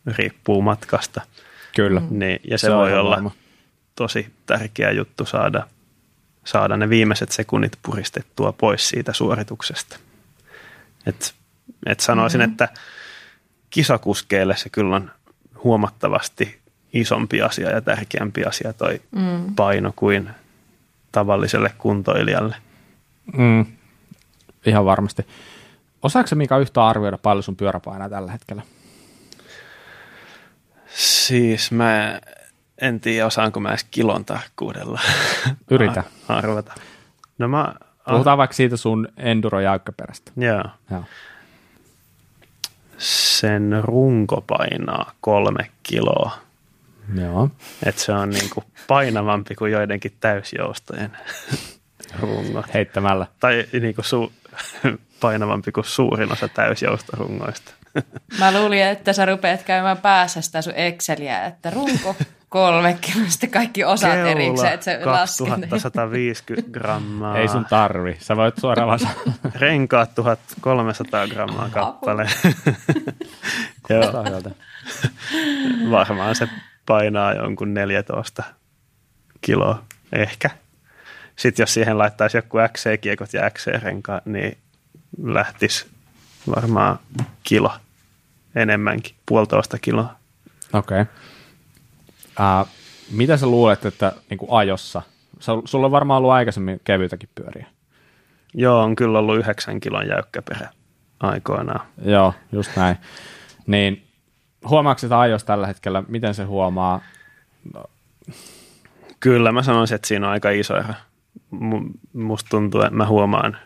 Riippuu 0.06 0.62
matkasta. 0.62 1.20
Kyllä. 1.76 2.02
Niin, 2.10 2.40
ja 2.44 2.58
se, 2.58 2.66
se 2.66 2.74
voi 2.74 2.94
olla 2.94 3.10
varma. 3.10 3.30
tosi 3.94 4.32
tärkeä 4.46 4.90
juttu 4.90 5.26
saada, 5.26 5.66
saada 6.44 6.76
ne 6.76 6.88
viimeiset 6.88 7.32
sekunnit 7.32 7.78
puristettua 7.82 8.52
pois 8.52 8.88
siitä 8.88 9.12
suorituksesta. 9.12 9.96
Et 11.06 11.34
et 11.86 12.00
sanoisin, 12.00 12.40
mm-hmm. 12.40 12.52
että 12.52 12.68
kisakuskeille 13.70 14.56
se 14.56 14.68
kyllä 14.68 14.96
on 14.96 15.10
huomattavasti 15.64 16.60
isompi 16.92 17.42
asia 17.42 17.70
ja 17.70 17.80
tärkeämpi 17.80 18.44
asia 18.44 18.72
toi 18.72 19.00
mm. 19.10 19.54
paino 19.54 19.92
kuin 19.96 20.30
tavalliselle 21.12 21.74
kuntoilijalle. 21.78 22.56
Mm. 23.36 23.66
Ihan 24.66 24.84
varmasti. 24.84 25.26
Osaatko 26.02 26.36
mikä 26.36 26.58
yhtä 26.58 26.86
arvioida 26.86 27.18
paljon 27.18 27.42
sun 27.42 27.56
pyörä 27.56 27.80
painaa 27.80 28.08
tällä 28.08 28.32
hetkellä? 28.32 28.62
Siis 31.30 31.72
mä 31.72 32.20
en 32.80 33.00
tiedä, 33.00 33.26
osaanko 33.26 33.60
mä 33.60 33.68
edes 33.68 33.86
kilon 33.90 34.24
tarkkuudella 34.24 35.00
Yritä. 35.70 36.04
arvata. 36.28 36.74
No 37.38 37.48
mä... 37.48 37.74
Puhutaan 38.10 38.38
vaikka 38.38 38.54
siitä 38.54 38.76
sun 38.76 39.08
enduro-jäykkäperästä. 39.16 40.32
Joo. 40.36 40.64
Joo. 40.90 41.04
Sen 42.98 43.80
runko 43.82 44.40
painaa 44.40 45.12
kolme 45.20 45.70
kiloa. 45.82 46.38
Joo. 47.14 47.50
Et 47.86 47.98
se 47.98 48.12
on 48.12 48.30
niinku 48.30 48.64
painavampi 48.86 49.54
kuin 49.54 49.72
joidenkin 49.72 50.16
täysjoustojen 50.20 51.16
rungot. 52.20 52.74
Heittämällä. 52.74 53.26
Tai 53.40 53.66
niinku 53.80 54.02
su- 54.02 54.32
painavampi 55.20 55.72
kuin 55.72 55.84
suurin 55.84 56.32
osa 56.32 56.48
täysjoustorungoista. 56.48 57.72
Mä 58.38 58.52
luulin, 58.52 58.82
että 58.82 59.12
sä 59.12 59.26
rupeat 59.26 59.62
käymään 59.62 59.98
päässä 59.98 60.40
sitä 60.40 60.62
sun 60.62 60.74
Exceliä, 60.76 61.44
että 61.44 61.70
runko 61.70 62.16
kolme 62.48 62.98
kiloa, 63.00 63.28
sitten 63.28 63.50
kaikki 63.50 63.84
osat 63.84 64.14
erikseen, 64.14 64.72
että 64.72 64.84
se 64.84 65.04
laskee. 65.04 65.46
2150 65.68 66.70
grammaa. 66.78 67.38
Ei 67.38 67.48
sun 67.48 67.64
tarvi. 67.64 68.16
Sä 68.20 68.36
voit 68.36 68.54
suoraan 68.58 68.88
vaan 68.88 68.98
sanoa. 68.98 69.34
Renkaat 69.54 70.14
1300 70.14 71.28
grammaa 71.28 71.68
kappale. 71.68 72.26
Joo, 73.88 74.12
varmaan 75.90 76.34
se 76.34 76.48
painaa 76.86 77.34
jonkun 77.34 77.74
14 77.74 78.42
kiloa, 79.40 79.82
ehkä. 80.12 80.50
Sitten 81.36 81.62
jos 81.62 81.74
siihen 81.74 81.98
laittaisi 81.98 82.36
joku 82.36 82.58
XC-kiekot 82.58 83.32
ja 83.32 83.50
XC-renkaat, 83.50 84.26
niin 84.26 84.58
lähtisi 85.22 85.86
varmaan 86.46 86.98
kilo 87.42 87.72
enemmänkin, 88.54 89.14
puolitoista 89.26 89.78
kiloa. 89.78 90.14
Okei. 90.72 91.00
Okay. 91.00 91.14
Uh, 92.60 92.68
mitä 93.10 93.36
sä 93.36 93.46
luulet, 93.46 93.84
että 93.84 94.12
niin 94.30 94.38
kuin 94.38 94.52
ajossa, 94.52 95.02
sulla 95.64 95.86
on 95.86 95.92
varmaan 95.92 96.18
ollut 96.18 96.30
aikaisemmin 96.30 96.80
kevyitäkin 96.84 97.28
pyöriä. 97.34 97.66
Joo, 98.54 98.82
on 98.82 98.96
kyllä 98.96 99.18
ollut 99.18 99.38
yhdeksän 99.38 99.80
kilon 99.80 100.08
jäykkäperä 100.08 100.68
aikoinaan. 101.20 101.86
Joo, 102.04 102.34
just 102.52 102.76
näin. 102.76 102.96
Niin 103.66 104.06
huomaatko 104.68 105.00
sitä 105.00 105.20
ajossa 105.20 105.46
tällä 105.46 105.66
hetkellä, 105.66 106.02
miten 106.08 106.34
se 106.34 106.44
huomaa? 106.44 107.00
Kyllä 109.20 109.52
mä 109.52 109.62
sanoisin, 109.62 109.94
että 109.94 110.08
siinä 110.08 110.26
on 110.26 110.32
aika 110.32 110.50
iso 110.50 110.76
ero. 110.76 110.94
Mu- 111.54 111.98
Musta 112.12 112.48
tuntuu, 112.50 112.80
että 112.80 112.94
mä 112.94 113.06
huomaan, 113.06 113.56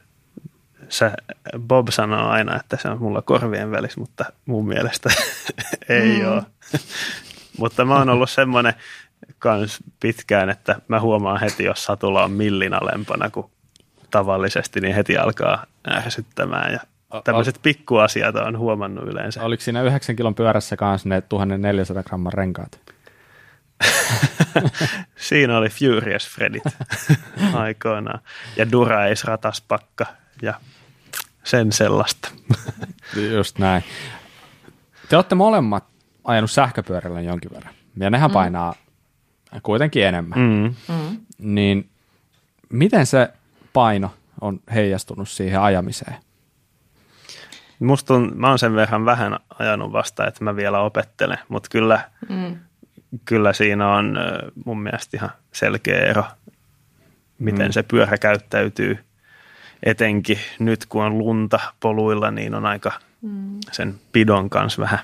se 0.95 1.13
Bob 1.59 1.89
sanoo 1.91 2.29
aina, 2.29 2.57
että 2.57 2.77
se 2.77 2.89
on 2.89 2.99
mulla 2.99 3.23
korvien 3.23 3.71
välissä, 3.71 4.01
mutta 4.01 4.25
mun 4.47 4.69
mielestä 4.69 5.11
ei 5.89 6.21
mm. 6.21 6.29
ole. 6.29 6.43
mutta 7.59 7.85
mä 7.85 7.97
oon 7.99 8.09
ollut 8.09 8.31
semmoinen 8.31 8.75
kans 9.39 9.79
pitkään, 10.01 10.51
että 10.51 10.81
mä 10.89 11.01
huomaan 11.01 11.41
heti, 11.41 11.65
jos 11.65 11.85
satula 11.85 12.25
on 12.25 12.31
millin 12.31 12.75
alempana 12.75 13.31
kuin 13.31 13.47
tavallisesti, 14.11 14.81
niin 14.81 14.95
heti 14.95 15.17
alkaa 15.17 15.67
ärsyttämään. 15.89 16.73
Ja 16.73 16.81
tämmöiset 17.25 17.59
pikkuasiat 17.63 18.37
on 18.37 18.59
huomannut 18.59 19.09
yleensä. 19.09 19.43
Oliko 19.43 19.63
siinä 19.63 19.83
9 19.83 20.17
kilon 20.17 20.35
pyörässä 20.35 20.77
kanssa 20.77 21.09
ne 21.09 21.21
1400 21.21 22.03
gramman 22.03 22.33
renkaat? 22.33 22.81
Siinä 25.17 25.59
oli 25.59 25.69
Furious 25.69 26.29
Fredit 26.29 26.63
aikoinaan. 27.55 28.21
Ja 28.57 28.73
Durace 28.73 29.23
rataspakka 29.25 30.07
ja 30.43 30.55
sen 31.45 31.73
sellaista. 31.73 32.29
Just 33.37 33.59
näin. 33.59 33.85
Te 35.09 35.17
olette 35.17 35.35
molemmat 35.35 35.85
ajanut 36.25 36.51
sähköpyörällä 36.51 37.21
jonkin 37.21 37.51
verran. 37.55 37.75
Ja 37.97 38.11
nehän 38.11 38.31
mm. 38.31 38.35
painaa 38.35 38.75
kuitenkin 39.63 40.05
enemmän. 40.07 40.39
Mm. 40.39 40.75
Mm. 40.95 41.17
Niin 41.39 41.91
miten 42.69 43.07
se 43.07 43.29
paino 43.73 44.15
on 44.41 44.61
heijastunut 44.75 45.29
siihen 45.29 45.61
ajamiseen? 45.61 46.17
Musta 47.79 48.15
on, 48.15 48.33
mä 48.35 48.49
oon 48.49 48.59
sen 48.59 48.75
verran 48.75 49.05
vähän 49.05 49.39
ajanut 49.59 49.93
vasta, 49.93 50.27
että 50.27 50.45
mä 50.45 50.57
vielä 50.57 50.81
opettelen, 50.81 51.39
mutta 51.49 51.69
kyllä, 51.73 52.11
Mm. 52.29 52.57
kyllä 53.25 53.53
siinä 53.53 53.89
on 53.95 54.19
mun 54.65 54.83
mielestä 54.83 55.17
ihan 55.17 55.31
selkeä 55.53 55.99
ero, 55.99 56.25
miten 57.39 57.67
Mm. 57.69 57.73
se 57.73 57.83
pyörä 57.83 58.19
käyttäytyy. 58.19 58.99
Etenkin 59.85 60.39
nyt, 60.59 60.87
kun 60.87 61.05
on 61.05 61.19
lunta 61.19 61.61
poluilla, 61.81 62.31
niin 62.31 62.55
on 62.55 62.67
aika 62.67 62.93
Mm. 63.23 63.59
sen 63.73 63.95
pidon 64.13 64.51
kanssa 64.51 64.83
vähän, 64.83 64.99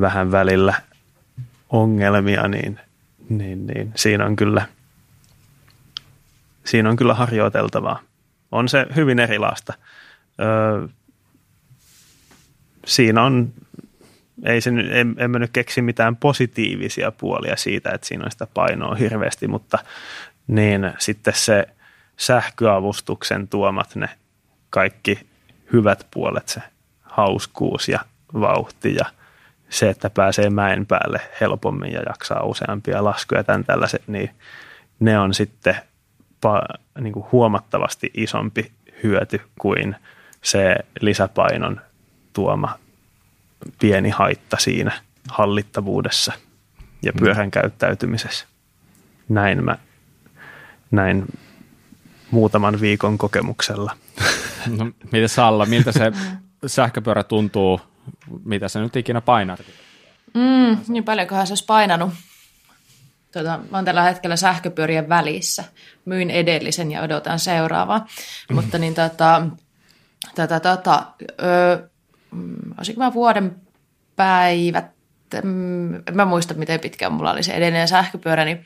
vähän 0.00 0.32
välillä 0.32 0.74
ongelmia, 1.68 2.48
niin, 2.48 2.80
niin, 3.28 3.66
niin 3.66 3.92
siinä 3.96 4.26
on 4.26 4.36
kyllä 4.36 4.66
siinä 6.64 6.90
on 6.90 6.96
kyllä 6.96 7.14
harjoiteltavaa. 7.14 8.00
On 8.52 8.68
se 8.68 8.86
hyvin 8.96 9.18
erilaista. 9.18 9.74
Öö, 10.40 10.88
siinä 12.86 13.22
on, 13.22 13.52
ei 14.44 14.60
se, 14.60 14.70
nyt- 14.70 14.92
en, 14.92 15.14
en 15.18 15.30
mä 15.30 15.38
nyt 15.38 15.50
keksi 15.52 15.82
mitään 15.82 16.16
positiivisia 16.16 17.12
puolia 17.12 17.56
siitä, 17.56 17.90
että 17.90 18.06
siinä 18.06 18.24
on 18.24 18.30
sitä 18.30 18.46
painoa 18.54 18.94
hirveästi, 18.94 19.48
mutta 19.48 19.78
niin 20.46 20.92
sitten 20.98 21.34
se 21.36 21.66
sähköavustuksen 22.20 23.48
tuomat 23.48 23.96
ne 23.96 24.08
kaikki 24.70 25.26
hyvät 25.72 26.06
puolet, 26.10 26.48
se 26.48 26.62
hauskuus 27.02 27.88
ja 27.88 28.00
vauhti 28.34 28.94
ja 28.94 29.04
se, 29.70 29.90
että 29.90 30.10
pääsee 30.10 30.50
mäen 30.50 30.86
päälle 30.86 31.20
helpommin 31.40 31.92
ja 31.92 32.02
jaksaa 32.08 32.44
useampia 32.44 33.04
laskuja 33.04 33.40
ja 33.40 33.44
tämän 33.44 33.64
tällaiset, 33.64 34.02
niin 34.06 34.30
ne 35.00 35.18
on 35.18 35.34
sitten 35.34 35.74
pa- 36.46 36.78
niin 37.00 37.12
kuin 37.12 37.26
huomattavasti 37.32 38.10
isompi 38.14 38.72
hyöty 39.02 39.40
kuin 39.58 39.96
se 40.42 40.76
lisäpainon 41.00 41.80
tuoma 42.32 42.78
pieni 43.80 44.10
haitta 44.10 44.56
siinä 44.56 44.92
hallittavuudessa 45.28 46.32
ja 47.02 47.12
pyörän 47.12 47.50
käyttäytymisessä. 47.50 48.46
Näin 49.28 49.64
mä 49.64 49.78
näin 50.90 51.26
muutaman 52.30 52.80
viikon 52.80 53.18
kokemuksella. 53.18 53.96
No, 54.78 54.90
mitä 55.12 55.28
Salla, 55.28 55.66
miltä 55.66 55.92
se 55.92 56.12
sähköpyörä 56.66 57.22
tuntuu, 57.22 57.80
mitä 58.44 58.68
se 58.68 58.80
nyt 58.80 58.96
ikinä 58.96 59.20
painaa? 59.20 59.56
Mm, 60.34 60.76
niin 60.88 61.04
paljonkohan 61.04 61.46
se 61.46 61.50
olisi 61.50 61.64
painanut. 61.64 62.10
Tota, 63.32 63.60
mä 63.70 63.78
oon 63.78 63.84
tällä 63.84 64.02
hetkellä 64.02 64.36
sähköpyörien 64.36 65.08
välissä. 65.08 65.64
Myin 66.04 66.30
edellisen 66.30 66.92
ja 66.92 67.02
odotan 67.02 67.38
seuraavaa. 67.38 68.06
Mutta 68.54 68.78
niin 68.78 68.94
tota, 68.94 69.42
tota, 70.34 70.60
tota, 70.60 71.06
ö, 71.22 71.88
mm, 72.30 72.56
mä 72.96 73.12
vuoden 73.12 73.56
päivät, 74.16 74.86
mm, 75.44 75.94
en 75.94 76.02
mä 76.12 76.24
muista 76.24 76.54
miten 76.54 76.80
pitkään 76.80 77.12
mulla 77.12 77.30
oli 77.30 77.42
se 77.42 77.52
edellinen 77.52 77.88
sähköpyörä, 77.88 78.44
niin 78.44 78.56
mm, 78.56 78.64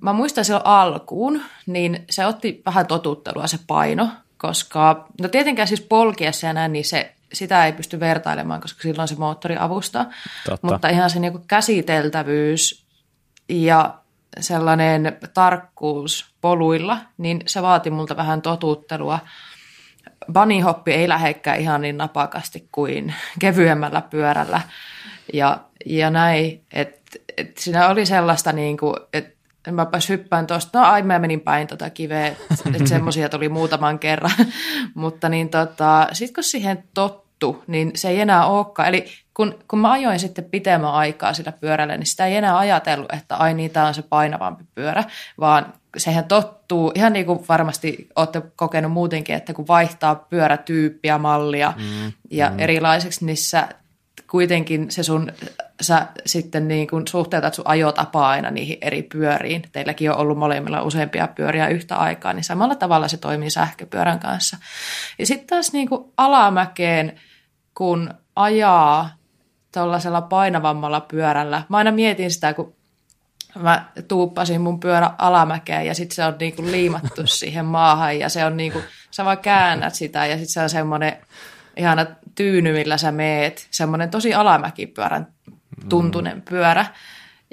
mä 0.00 0.12
muistan 0.12 0.44
silloin 0.44 0.66
alkuun, 0.66 1.42
niin 1.66 2.04
se 2.10 2.26
otti 2.26 2.62
vähän 2.66 2.86
totuttelua 2.86 3.46
se 3.46 3.58
paino, 3.66 4.08
koska 4.36 5.08
no 5.20 5.28
tietenkään 5.28 5.68
siis 5.68 5.80
polkiessa 5.80 6.46
ja 6.46 6.52
näin, 6.52 6.72
niin 6.72 6.84
se, 6.84 7.14
sitä 7.32 7.66
ei 7.66 7.72
pysty 7.72 8.00
vertailemaan, 8.00 8.60
koska 8.60 8.82
silloin 8.82 9.08
se 9.08 9.14
moottori 9.14 9.56
avustaa. 9.58 10.06
Totta. 10.44 10.66
Mutta 10.66 10.88
ihan 10.88 11.10
se 11.10 11.20
niinku 11.20 11.44
käsiteltävyys 11.48 12.84
ja 13.48 13.94
sellainen 14.40 15.16
tarkkuus 15.34 16.34
poluilla, 16.40 16.98
niin 17.18 17.42
se 17.46 17.62
vaati 17.62 17.90
multa 17.90 18.16
vähän 18.16 18.42
totuttelua. 18.42 19.18
Bunnyhoppi 20.32 20.92
ei 20.92 21.08
lähekkää 21.08 21.54
ihan 21.54 21.80
niin 21.80 21.96
napakasti 21.96 22.68
kuin 22.72 23.14
kevyemmällä 23.38 24.00
pyörällä. 24.00 24.60
Ja, 25.32 25.60
ja 25.86 26.10
näin, 26.10 26.64
että 26.72 27.18
et 27.36 27.58
siinä 27.58 27.88
oli 27.88 28.06
sellaista, 28.06 28.52
niin 28.52 28.76
kuin, 28.76 28.96
että 29.12 29.33
mäpäs 29.72 30.08
hyppään 30.08 30.46
tuosta, 30.46 30.78
no 30.78 30.86
ai 30.86 31.02
mä 31.02 31.18
menin 31.18 31.40
päin 31.40 31.66
tota 31.66 31.90
kiveä, 31.90 32.26
että 32.26 32.70
et 32.74 32.86
semmoisia 32.96 33.28
tuli 33.28 33.48
muutaman 33.48 33.98
kerran. 33.98 34.32
Mutta 34.94 35.28
niin 35.28 35.48
tota, 35.48 36.08
sitten 36.12 36.34
kun 36.34 36.44
siihen 36.44 36.84
tottu, 36.94 37.64
niin 37.66 37.90
se 37.94 38.08
ei 38.08 38.20
enää 38.20 38.46
olekaan. 38.46 38.88
Eli 38.88 39.04
kun, 39.34 39.58
kun 39.68 39.78
mä 39.78 39.92
ajoin 39.92 40.18
sitten 40.18 40.44
pitemmän 40.44 40.92
aikaa 40.92 41.34
sillä 41.34 41.52
pyörällä, 41.52 41.96
niin 41.96 42.06
sitä 42.06 42.26
ei 42.26 42.36
enää 42.36 42.58
ajatellut, 42.58 43.12
että 43.12 43.36
ai 43.36 43.54
niin, 43.54 43.70
tämä 43.70 43.86
on 43.86 43.94
se 43.94 44.02
painavampi 44.02 44.64
pyörä, 44.74 45.04
vaan 45.40 45.72
sehän 45.96 46.24
tottuu, 46.24 46.92
ihan 46.94 47.12
niin 47.12 47.26
kuin 47.26 47.44
varmasti 47.48 48.08
olette 48.16 48.42
kokenut 48.56 48.92
muutenkin, 48.92 49.36
että 49.36 49.54
kun 49.54 49.68
vaihtaa 49.68 50.14
pyörätyyppiä, 50.14 51.18
mallia 51.18 51.72
mm, 51.76 52.12
ja 52.30 52.50
mm. 52.50 52.58
erilaiseksi, 52.58 53.24
niin 53.24 53.36
sä 53.36 53.68
kuitenkin 54.30 54.90
se 54.90 55.02
sun, 55.02 55.32
sä 55.80 56.06
sitten 56.26 56.68
niin 56.68 56.88
kuin 56.88 57.08
suhteutat 57.08 57.54
sun 57.54 57.68
ajotapaa 57.68 58.28
aina 58.28 58.50
niihin 58.50 58.78
eri 58.80 59.02
pyöriin. 59.02 59.62
Teilläkin 59.72 60.10
on 60.10 60.16
ollut 60.16 60.38
molemmilla 60.38 60.82
useampia 60.82 61.28
pyöriä 61.28 61.68
yhtä 61.68 61.96
aikaa, 61.96 62.32
niin 62.32 62.44
samalla 62.44 62.74
tavalla 62.74 63.08
se 63.08 63.16
toimii 63.16 63.50
sähköpyörän 63.50 64.20
kanssa. 64.20 64.56
Ja 65.18 65.26
sitten 65.26 65.46
taas 65.46 65.72
niin 65.72 65.88
kuin 65.88 66.12
alamäkeen, 66.16 67.20
kun 67.74 68.14
ajaa 68.36 69.10
tuollaisella 69.72 70.22
painavammalla 70.22 71.00
pyörällä. 71.00 71.62
Mä 71.68 71.76
aina 71.76 71.92
mietin 71.92 72.30
sitä, 72.30 72.54
kun 72.54 72.74
mä 73.58 73.84
tuuppasin 74.08 74.60
mun 74.60 74.80
pyörä 74.80 75.10
alamäkeen 75.18 75.86
ja 75.86 75.94
sitten 75.94 76.16
se 76.16 76.24
on 76.24 76.34
niinku 76.40 76.62
liimattu 76.62 77.26
siihen 77.38 77.64
maahan 77.64 78.18
ja 78.18 78.28
se 78.28 78.44
on 78.44 78.56
niinku, 78.56 78.78
sä 79.10 79.24
vaan 79.24 79.38
käännät 79.38 79.94
sitä 79.94 80.26
ja 80.26 80.36
sitten 80.36 80.52
se 80.52 80.60
on 80.60 80.70
semmoinen 80.70 81.16
ihana 81.76 82.06
tyyny, 82.34 82.72
millä 82.72 82.96
sä 82.96 83.12
meet, 83.12 83.68
semmoinen 83.70 84.10
tosi 84.10 84.34
alamäkipyörän 84.34 85.26
tuntunen 85.88 86.42
pyörä 86.42 86.86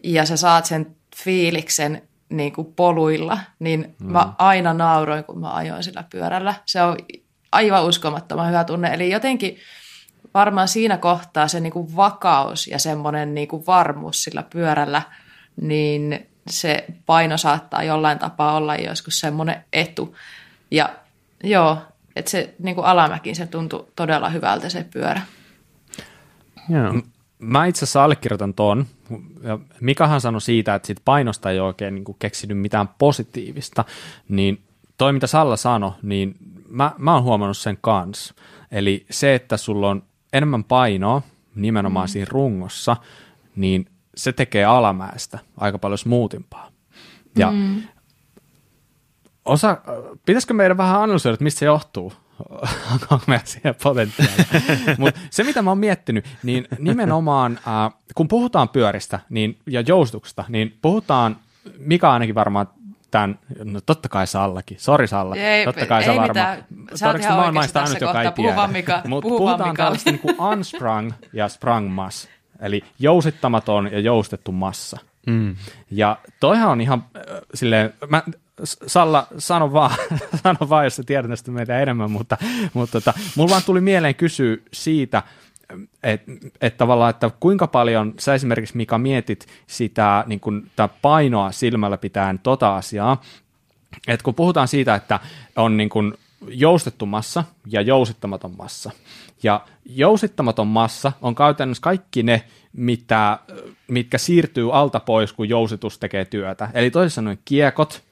ja 0.04 0.26
sä 0.26 0.38
saat 0.38 0.66
sen 0.66 0.96
fiiliksen 1.16 2.02
niin 2.30 2.54
kuin 2.54 2.74
poluilla, 2.74 3.40
niin 3.60 3.96
mm. 4.00 4.12
mä 4.12 4.34
aina 4.38 4.74
nauroin, 4.74 5.24
kun 5.24 5.40
mä 5.40 5.54
ajoin 5.54 5.84
sillä 5.84 6.04
pyörällä. 6.10 6.54
Se 6.66 6.82
on 6.82 6.98
aivan 7.52 7.86
uskomattoman 7.86 8.48
hyvä 8.48 8.64
tunne. 8.64 8.94
Eli 8.94 9.10
jotenkin 9.12 9.58
varmaan 10.34 10.68
siinä 10.68 10.98
kohtaa 10.98 11.48
se 11.48 11.60
niin 11.60 11.74
kuin 11.74 11.96
vakaus 11.96 12.68
ja 12.68 12.80
semmoinen 12.80 13.36
niin 13.36 13.48
kuin 13.48 13.66
varmuus 13.66 14.24
sillä 14.24 14.44
pyörällä, 14.44 15.02
niin 15.62 16.28
se 16.50 16.86
paino 17.06 17.38
saattaa 17.38 17.84
jollain 17.84 18.20
tapaa 18.20 18.56
olla 18.56 18.76
joskus 18.76 19.20
semmoinen 19.20 19.66
etu. 19.74 20.16
Ja 20.72 20.90
joo, 21.44 21.78
että 22.16 22.32
se 22.32 22.54
niin 22.60 22.76
kuin 22.76 22.86
alamäkin 22.86 23.36
se 23.36 23.46
tuntui 23.46 23.88
todella 23.96 24.30
hyvältä 24.30 24.70
se 24.70 24.86
pyörä. 24.94 25.22
Joo. 26.70 27.02
Mä 27.42 27.66
itse 27.66 27.86
asiassa 27.86 28.04
allekirjoitan 28.04 28.54
ton. 28.54 28.86
Mikahan 29.80 30.22
sanoi 30.22 30.42
siitä, 30.42 30.76
että 30.76 30.88
siitä 30.88 31.02
painosta 31.06 31.52
ei 31.52 31.60
oikein 31.60 31.96
niin 31.96 32.06
keksinyt 32.20 32.58
mitään 32.58 32.90
positiivista, 32.98 33.86
niin 34.30 34.64
toi 34.98 35.14
mitä 35.14 35.28
Salla 35.28 35.58
sanoi, 35.58 35.92
niin 36.02 36.36
mä, 36.70 36.92
mä 36.98 37.14
oon 37.14 37.24
huomannut 37.24 37.58
sen 37.58 37.78
kanssa. 37.82 38.34
Eli 38.72 39.06
se, 39.10 39.36
että 39.36 39.58
sulla 39.58 39.90
on 39.90 40.04
enemmän 40.34 40.64
painoa 40.64 41.22
nimenomaan 41.56 42.08
mm. 42.08 42.12
siinä 42.12 42.28
rungossa, 42.32 42.98
niin 43.56 43.86
se 44.16 44.34
tekee 44.34 44.66
alamäestä 44.66 45.40
aika 45.58 45.80
paljon 45.80 45.98
smoothimpaa. 45.98 46.72
Ja 47.38 47.52
mm. 47.52 47.82
osa, 49.46 49.78
pitäisikö 50.26 50.54
meidän 50.54 50.78
vähän 50.78 51.02
analysoida, 51.02 51.34
että 51.34 51.44
mistä 51.44 51.60
se 51.60 51.66
johtuu? 51.66 52.14
Onko 53.12 53.24
meillä 53.28 53.46
siihen 53.46 53.76
potentiaalia. 53.84 54.46
Mutta 54.98 55.20
se, 55.30 55.44
mitä 55.44 55.62
mä 55.62 55.72
oon 55.72 55.78
miettinyt, 55.78 56.26
niin 56.44 56.68
nimenomaan, 56.80 57.60
äh, 57.68 57.94
kun 58.16 58.28
puhutaan 58.28 58.70
pyöristä 58.70 59.20
niin, 59.30 59.60
ja 59.68 59.82
joustuksesta, 59.82 60.46
niin 60.50 60.78
puhutaan, 60.82 61.38
mikä 61.78 62.10
ainakin 62.10 62.36
varmaan 62.36 62.68
tämän, 63.12 63.40
no 63.64 63.82
totta 63.82 64.10
kai 64.10 64.28
Sallakin, 64.28 64.80
sori 64.80 65.08
Salla, 65.08 65.36
ei, 65.36 65.66
totta 65.66 65.86
kai 65.86 66.02
ei 66.02 66.06
sä 66.06 66.16
varmaan. 66.16 67.48
Oikeasti 67.48 67.74
tässä 67.74 68.00
kohtaa, 68.00 68.24
joka 68.24 68.56
vaan 68.56 68.72
Mika. 68.72 69.02
Mutta 69.08 69.30
puhutaan 69.30 69.76
tällaista 69.76 70.12
niin 70.12 70.20
kuin 70.20 70.42
unsprung 70.42 71.12
ja 71.34 71.50
sprung 71.50 71.90
mass, 71.90 72.28
eli 72.60 72.84
jousittamaton 73.00 73.92
ja 73.92 74.00
joustettu 74.00 74.52
massa. 74.52 74.98
Mm. 75.28 75.56
Ja 75.92 76.18
toihan 76.40 76.70
on 76.70 76.82
ihan 76.82 77.04
äh, 77.16 77.24
silleen, 77.54 77.94
mä, 78.10 78.24
Salla, 78.64 79.28
sano 79.38 79.74
vaan, 79.74 79.96
sano 80.44 80.70
vaan, 80.70 80.84
jos 80.84 80.96
sä 80.96 81.04
tiedät 81.04 81.28
näistä 81.28 81.52
meitä 81.52 81.80
enemmän, 81.80 82.12
mutta, 82.12 82.38
mutta 82.74 83.02
tota, 83.02 83.14
mulla 83.36 83.52
vaan 83.52 83.64
tuli 83.66 83.82
mieleen 83.82 84.16
kysyä 84.16 84.58
siitä, 84.74 85.24
että 86.04 86.32
et 86.62 86.78
tavallaan, 86.78 87.10
että 87.10 87.32
kuinka 87.40 87.68
paljon 87.68 88.14
sä 88.20 88.34
esimerkiksi, 88.34 88.78
Mika, 88.78 88.98
mietit 88.98 89.48
sitä 89.68 90.24
niin 90.28 90.40
kun, 90.40 90.68
painoa 91.02 91.52
silmällä 91.52 91.98
pitäen 91.98 92.40
tota 92.40 92.76
asiaa, 92.76 93.22
että 94.08 94.24
kun 94.24 94.36
puhutaan 94.36 94.68
siitä, 94.68 94.96
että 94.96 95.20
on 95.56 95.78
niin 95.78 95.90
kun, 95.90 96.18
joustettu 96.48 97.06
massa 97.06 97.44
ja 97.68 97.82
jousittamaton 97.82 98.54
massa, 98.58 98.92
ja 99.44 99.66
jousittamaton 99.86 100.68
massa 100.68 101.12
on 101.22 101.36
käytännössä 101.36 101.82
kaikki 101.82 102.24
ne, 102.24 102.44
mitä, 102.74 103.40
mitkä 103.88 104.18
siirtyy 104.18 104.78
alta 104.78 105.00
pois, 105.00 105.34
kun 105.34 105.50
jousitus 105.50 106.00
tekee 106.00 106.26
työtä. 106.26 106.70
Eli 106.74 106.92
toisin 106.92 107.16
sanoen 107.16 107.40
kiekot, 107.46 108.04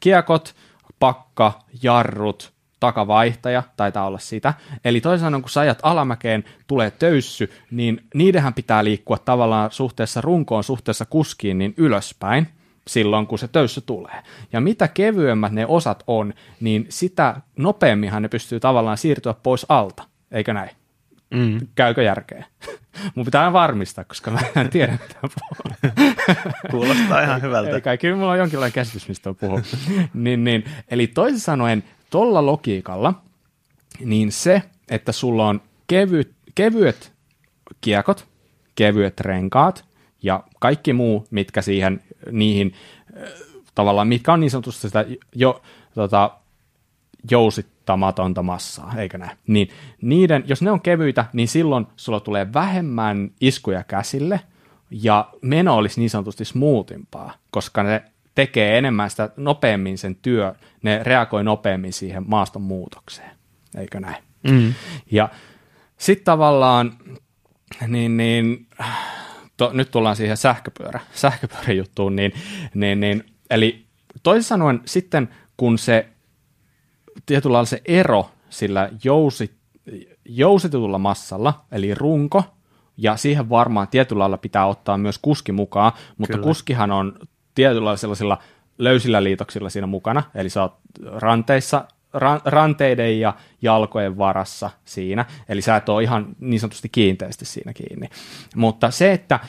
kiekot, 0.00 0.54
pakka, 0.98 1.52
jarrut, 1.82 2.52
takavaihtaja, 2.80 3.62
taitaa 3.76 4.06
olla 4.06 4.18
sitä. 4.18 4.54
Eli 4.84 5.00
toisin 5.00 5.24
sanoen, 5.24 5.42
kun 5.42 5.50
sä 5.50 5.60
ajat 5.60 5.78
alamäkeen, 5.82 6.44
tulee 6.66 6.90
töyssy, 6.90 7.50
niin 7.70 8.06
niidenhän 8.14 8.54
pitää 8.54 8.84
liikkua 8.84 9.18
tavallaan 9.18 9.70
suhteessa 9.70 10.20
runkoon, 10.20 10.64
suhteessa 10.64 11.04
kuskiin, 11.04 11.58
niin 11.58 11.74
ylöspäin 11.76 12.48
silloin, 12.86 13.26
kun 13.26 13.38
se 13.38 13.48
töyssy 13.48 13.80
tulee. 13.80 14.22
Ja 14.52 14.60
mitä 14.60 14.88
kevyemmät 14.88 15.52
ne 15.52 15.66
osat 15.66 16.04
on, 16.06 16.34
niin 16.60 16.86
sitä 16.88 17.40
nopeamminhan 17.56 18.22
ne 18.22 18.28
pystyy 18.28 18.60
tavallaan 18.60 18.98
siirtyä 18.98 19.34
pois 19.42 19.66
alta, 19.68 20.04
eikö 20.30 20.54
näin? 20.54 20.70
Mm. 21.30 21.66
Käykö 21.74 22.02
järkeä? 22.02 22.44
Mun 23.14 23.24
pitää 23.24 23.52
varmistaa, 23.52 24.04
koska 24.04 24.30
mä 24.30 24.38
en 24.56 24.70
tiedä, 24.70 24.92
mitä 24.92 25.14
puhuu. 25.20 25.92
Kuulostaa 26.70 27.22
ihan 27.22 27.42
hyvältä. 27.42 27.70
Ei 27.70 27.80
kai, 27.80 27.98
kyllä 27.98 28.16
mulla 28.16 28.32
on 28.32 28.38
jonkinlainen 28.38 28.72
käsitys, 28.72 29.08
mistä 29.08 29.30
on 29.30 29.36
puhuu. 29.36 29.60
niin, 30.14 30.44
niin, 30.44 30.64
eli 30.88 31.06
toisin 31.06 31.40
sanoen, 31.40 31.84
tuolla 32.10 32.46
logiikalla, 32.46 33.14
niin 34.04 34.32
se, 34.32 34.62
että 34.90 35.12
sulla 35.12 35.48
on 35.48 35.60
kevyt, 35.86 36.32
kevyet 36.54 37.12
kiekot, 37.80 38.26
kevyet 38.74 39.20
renkaat 39.20 39.84
ja 40.22 40.44
kaikki 40.58 40.92
muu, 40.92 41.26
mitkä 41.30 41.62
siihen, 41.62 42.02
niihin 42.30 42.74
tavallaan, 43.74 44.08
mitkä 44.08 44.32
on 44.32 44.40
niin 44.40 44.50
sanotusti 44.50 44.88
sitä 44.88 45.04
jo, 45.34 45.62
tota, 45.94 46.30
jousittamatonta 47.86 48.42
massaa, 48.42 48.94
eikö 48.98 49.18
näin? 49.18 49.38
Niin 49.46 49.68
niiden, 50.02 50.44
jos 50.46 50.62
ne 50.62 50.70
on 50.70 50.80
kevyitä, 50.80 51.24
niin 51.32 51.48
silloin 51.48 51.86
sulla 51.96 52.20
tulee 52.20 52.52
vähemmän 52.52 53.30
iskuja 53.40 53.84
käsille, 53.84 54.40
ja 54.90 55.28
meno 55.42 55.76
olisi 55.76 56.00
niin 56.00 56.10
sanotusti 56.10 56.44
smoothimpaa, 56.44 57.34
koska 57.50 57.82
ne 57.82 58.02
tekee 58.34 58.78
enemmän 58.78 59.10
sitä 59.10 59.30
nopeammin 59.36 59.98
sen 59.98 60.16
työ, 60.16 60.54
ne 60.82 61.02
reagoi 61.02 61.44
nopeammin 61.44 61.92
siihen 61.92 62.24
maaston 62.26 62.62
muutokseen, 62.62 63.30
eikö 63.76 64.00
näin? 64.00 64.22
Mm. 64.50 64.74
Ja 65.10 65.28
sitten 65.98 66.24
tavallaan, 66.24 66.92
niin, 67.86 68.16
niin 68.16 68.66
to, 69.56 69.70
nyt 69.72 69.90
tullaan 69.90 70.16
siihen 70.16 70.36
sähköpyörä, 70.36 71.00
sähköpyöräjuttuun, 71.14 72.16
niin, 72.16 72.32
niin, 72.74 73.00
niin, 73.00 73.24
eli 73.50 73.86
toisin 74.22 74.48
sanoen 74.48 74.80
sitten, 74.84 75.28
kun 75.56 75.78
se 75.78 76.06
tietyllä 77.26 77.52
lailla 77.52 77.66
se 77.66 77.82
ero 77.84 78.30
sillä 78.50 78.90
jousit, 79.04 79.52
jousitetulla 80.24 80.98
massalla, 80.98 81.64
eli 81.72 81.94
runko, 81.94 82.44
ja 82.96 83.16
siihen 83.16 83.48
varmaan 83.50 83.88
tietyllä 83.88 84.20
lailla 84.20 84.38
pitää 84.38 84.66
ottaa 84.66 84.98
myös 84.98 85.18
kuski 85.18 85.52
mukaan, 85.52 85.92
mutta 86.18 86.32
Kyllä. 86.32 86.46
kuskihan 86.46 86.90
on 86.90 87.18
tietyllä 87.54 87.84
lailla 87.84 87.96
sellaisilla 87.96 88.38
löysillä 88.78 89.22
liitoksilla 89.22 89.70
siinä 89.70 89.86
mukana, 89.86 90.22
eli 90.34 90.50
sä 90.50 90.62
oot 90.62 90.76
ranteissa, 91.04 91.84
ran, 92.12 92.40
ranteiden 92.44 93.20
ja 93.20 93.34
jalkojen 93.62 94.18
varassa 94.18 94.70
siinä, 94.84 95.24
eli 95.48 95.62
sä 95.62 95.76
et 95.76 95.88
ole 95.88 96.02
ihan 96.02 96.26
niin 96.40 96.60
sanotusti 96.60 96.88
kiinteästi 96.88 97.44
siinä 97.44 97.72
kiinni. 97.72 98.08
Mutta 98.54 98.90
se, 98.90 99.12
että 99.12 99.40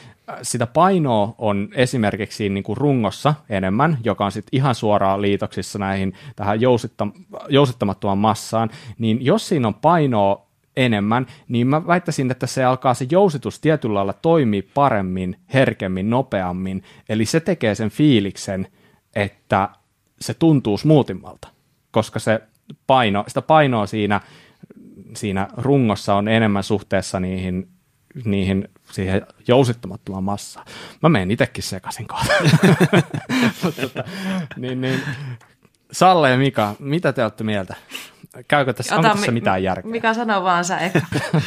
sitä 0.41 0.67
painoa 0.67 1.35
on 1.37 1.69
esimerkiksi 1.73 2.49
niin 2.49 2.63
kuin 2.63 2.77
rungossa 2.77 3.33
enemmän, 3.49 3.97
joka 4.03 4.25
on 4.25 4.31
sitten 4.31 4.57
ihan 4.57 4.75
suoraan 4.75 5.21
liitoksissa 5.21 5.79
näihin 5.79 6.13
tähän 6.35 6.61
jousitta, 6.61 7.07
jousittamattomaan 7.49 8.17
massaan, 8.17 8.69
niin 8.97 9.25
jos 9.25 9.47
siinä 9.47 9.67
on 9.67 9.73
painoa 9.73 10.47
enemmän, 10.75 11.27
niin 11.47 11.67
mä 11.67 11.87
väittäisin, 11.87 12.31
että 12.31 12.47
se 12.47 12.63
alkaa 12.63 12.93
se 12.93 13.07
jousitus 13.11 13.59
tietyllä 13.59 13.93
lailla 13.93 14.13
toimia 14.13 14.61
paremmin, 14.73 15.35
herkemmin, 15.53 16.09
nopeammin, 16.09 16.83
eli 17.09 17.25
se 17.25 17.39
tekee 17.39 17.75
sen 17.75 17.89
fiiliksen, 17.89 18.67
että 19.15 19.69
se 20.21 20.33
tuntuu 20.33 20.77
smoothimmalta, 20.77 21.47
koska 21.91 22.19
se 22.19 22.41
paino, 22.87 23.23
sitä 23.27 23.41
painoa 23.41 23.85
siinä, 23.85 24.21
siinä 25.15 25.47
rungossa 25.57 26.15
on 26.15 26.27
enemmän 26.27 26.63
suhteessa 26.63 27.19
niihin 27.19 27.67
niihin 28.25 28.69
siihen 28.91 29.27
jousittamattomaan 29.47 30.23
massaan. 30.23 30.65
Mä 31.03 31.09
menen 31.09 31.31
itsekin 31.31 31.63
sekaisin 31.63 32.07
kohta. 32.07 32.33
tota, 33.81 34.03
niin, 34.57 34.81
niin, 34.81 35.01
Salle 35.91 36.29
ja 36.29 36.37
Mika, 36.37 36.75
mitä 36.79 37.13
te 37.13 37.23
olette 37.23 37.43
mieltä? 37.43 37.75
Käykö 38.47 38.73
tässä, 38.73 38.95
Ota, 38.95 39.07
onko 39.07 39.19
tässä 39.19 39.31
mitään 39.31 39.63
järkeä? 39.63 39.91
Mika 39.91 40.13
sanoo 40.13 40.43
vaan 40.43 40.65
sä 40.65 40.77
eka. 40.77 41.01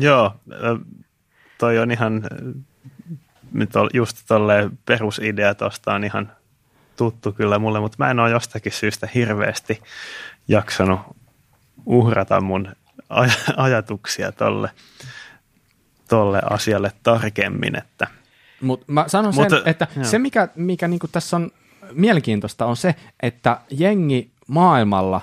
Joo, 0.00 0.34
toi 1.58 1.78
on 1.78 1.90
ihan, 1.90 2.22
nyt 3.52 3.70
just 3.94 4.18
tolle 4.28 4.70
perusidea 4.86 5.54
tuosta 5.54 5.94
on 5.94 6.04
ihan 6.04 6.32
tuttu 6.96 7.32
kyllä 7.32 7.58
mulle, 7.58 7.80
mutta 7.80 7.96
mä 7.98 8.10
en 8.10 8.20
ole 8.20 8.30
jostakin 8.30 8.72
syystä 8.72 9.08
hirveästi 9.14 9.82
jaksanut 10.48 11.00
uhrata 11.86 12.40
mun 12.40 12.68
aj- 13.10 13.54
ajatuksia 13.56 14.32
tolle 14.32 14.70
tolle 16.10 16.42
asialle 16.50 16.92
tarkemmin. 17.02 17.78
Että. 17.78 18.06
Mut 18.60 18.84
mä 18.86 19.04
sanon 19.06 19.32
sen, 19.32 19.42
Mut, 19.52 19.66
että 19.66 19.86
joo. 19.96 20.04
se 20.04 20.18
mikä, 20.18 20.48
mikä 20.54 20.88
niinku 20.88 21.08
tässä 21.08 21.36
on 21.36 21.50
mielenkiintoista 21.92 22.66
on 22.66 22.76
se, 22.76 22.94
että 23.22 23.60
jengi 23.70 24.30
maailmalla 24.46 25.20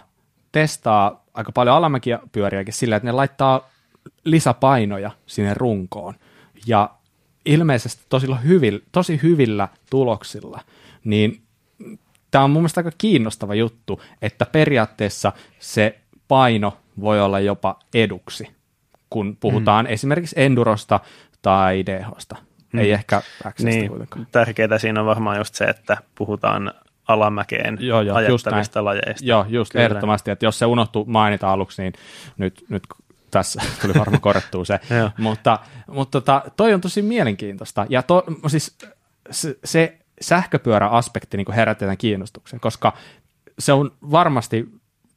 testaa 0.51 1.23
aika 1.33 1.51
paljon 1.51 1.75
alamäkiä 1.75 2.19
pyöriäkin 2.31 2.73
sillä, 2.73 2.95
että 2.95 3.07
ne 3.07 3.11
laittaa 3.11 3.69
lisäpainoja 4.23 5.11
sinne 5.25 5.53
runkoon. 5.53 6.13
Ja 6.65 6.89
ilmeisesti 7.45 8.03
tosi 8.09 8.27
hyvillä, 8.43 8.79
tosi 8.91 9.19
hyvillä 9.23 9.67
tuloksilla, 9.89 10.61
niin 11.03 11.41
tämä 12.31 12.43
on 12.43 12.51
mun 12.51 12.61
mielestä 12.61 12.79
aika 12.79 12.91
kiinnostava 12.97 13.55
juttu, 13.55 14.01
että 14.21 14.45
periaatteessa 14.45 15.31
se 15.59 15.99
paino 16.27 16.77
voi 17.01 17.21
olla 17.21 17.39
jopa 17.39 17.79
eduksi, 17.93 18.56
kun 19.09 19.37
puhutaan 19.39 19.85
mm. 19.85 19.91
esimerkiksi 19.91 20.35
endurosta 20.39 20.99
tai 21.41 21.85
DHsta. 21.85 22.35
Mm. 22.73 22.79
Ei 22.79 22.91
ehkä 22.91 23.21
Xstä 23.49 23.63
niin, 23.63 23.89
kuitenkaan. 23.89 24.27
Tärkeää 24.31 24.77
siinä 24.77 24.99
on 24.99 25.05
varmaan 25.05 25.37
just 25.37 25.55
se, 25.55 25.65
että 25.65 25.97
puhutaan 26.15 26.73
alamäkeen 27.07 27.77
joo, 27.81 28.01
joo, 28.01 28.15
ajattavista 28.15 28.85
lajeista. 28.85 29.25
Joo, 29.25 29.45
just 29.49 29.71
Kyllä. 29.71 29.85
ehdottomasti, 29.85 30.31
että 30.31 30.45
jos 30.45 30.59
se 30.59 30.65
unohtuu 30.65 31.05
mainita 31.05 31.51
aluksi, 31.51 31.81
niin 31.81 31.93
nyt, 32.37 32.65
nyt 32.69 32.83
tässä 33.31 33.61
tuli 33.81 33.93
varmaan 33.93 34.21
korjattua 34.21 34.65
se. 34.65 34.79
mutta 35.17 35.59
mutta 35.87 36.21
tota, 36.21 36.41
toi 36.57 36.73
on 36.73 36.81
tosi 36.81 37.01
mielenkiintoista. 37.01 37.85
Ja 37.89 38.03
to, 38.03 38.23
siis 38.47 38.77
se, 39.31 39.57
se 39.63 39.97
sähköpyöräaspekti 40.21 41.37
niin 41.37 41.53
herätetään 41.53 41.97
kiinnostuksen, 41.97 42.59
koska 42.59 42.93
se 43.59 43.73
on 43.73 43.91
varmasti, 44.11 44.69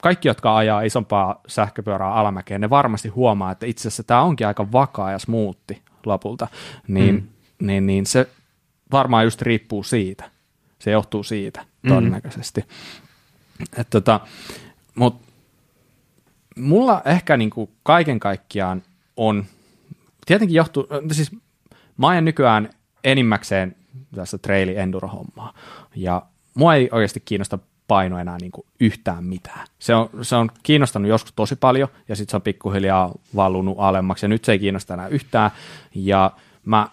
kaikki, 0.03 0.29
jotka 0.29 0.57
ajaa 0.57 0.83
isompaa 0.83 1.41
sähköpyörää 1.47 2.15
alamäkeen, 2.15 2.61
ne 2.61 2.71
varmasti 2.71 3.09
huomaa, 3.09 3.53
että 3.53 3.67
itse 3.67 3.89
asiassa 3.89 4.03
tämä 4.03 4.23
onkin 4.23 4.47
aika 4.47 4.73
vakaa 4.73 5.11
ja 5.11 5.19
smoothi 5.19 5.83
lopulta. 6.07 6.49
Niin, 6.89 7.15
mm. 7.15 7.67
niin, 7.67 7.87
niin 7.87 8.07
se 8.07 8.29
varmaan 8.93 9.25
just 9.25 9.43
riippuu 9.43 9.83
siitä. 9.83 10.31
Se 10.79 10.91
johtuu 10.91 11.23
siitä 11.23 11.65
mm. 11.83 11.89
todennäköisesti. 11.89 12.61
Mm. 12.61 13.67
Et 13.77 13.91
tota, 13.91 14.21
Mutta 14.95 15.33
mulla 16.57 17.03
ehkä 17.05 17.37
niin 17.37 17.51
kuin 17.51 17.71
kaiken 17.83 18.21
kaikkiaan 18.21 18.83
on, 19.17 19.45
tietenkin 20.27 20.55
johtuu, 20.55 20.87
siis 21.13 21.31
mä 21.97 22.09
ajan 22.09 22.25
nykyään 22.25 22.71
enimmäkseen 23.05 23.77
tässä 24.15 24.39
traili 24.39 24.77
enduro 24.77 25.09
hommaa 25.09 25.55
ja 25.97 26.23
mua 26.55 26.75
ei 26.75 26.89
oikeasti 26.93 27.21
kiinnosta 27.21 27.59
paino 27.91 28.19
enää 28.19 28.37
niin 28.41 28.53
kuin 28.53 28.67
yhtään 28.81 29.25
mitään. 29.25 29.67
Se 29.79 29.95
on, 29.95 30.11
se 30.23 30.37
on 30.37 30.51
kiinnostanut 30.63 31.09
joskus 31.09 31.33
tosi 31.33 31.57
paljon 31.57 31.89
ja 32.09 32.17
sitten 32.17 32.31
se 32.31 32.37
on 32.37 32.43
pikkuhiljaa 32.43 33.13
valunut 33.37 33.77
alemmaksi 33.79 34.25
ja 34.25 34.29
nyt 34.29 34.45
se 34.45 34.53
ei 34.53 34.59
kiinnosta 34.59 34.95
enää 34.95 35.09
yhtään 35.09 35.51
ja 35.95 36.31
mä 36.65 36.89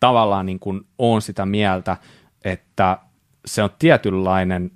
tavallaan 0.00 0.46
niin 0.46 0.58
kuin 0.58 0.80
oon 0.98 1.22
sitä 1.22 1.46
mieltä, 1.46 1.96
että 2.44 2.98
se 3.46 3.62
on 3.62 3.70
tietynlainen 3.78 4.70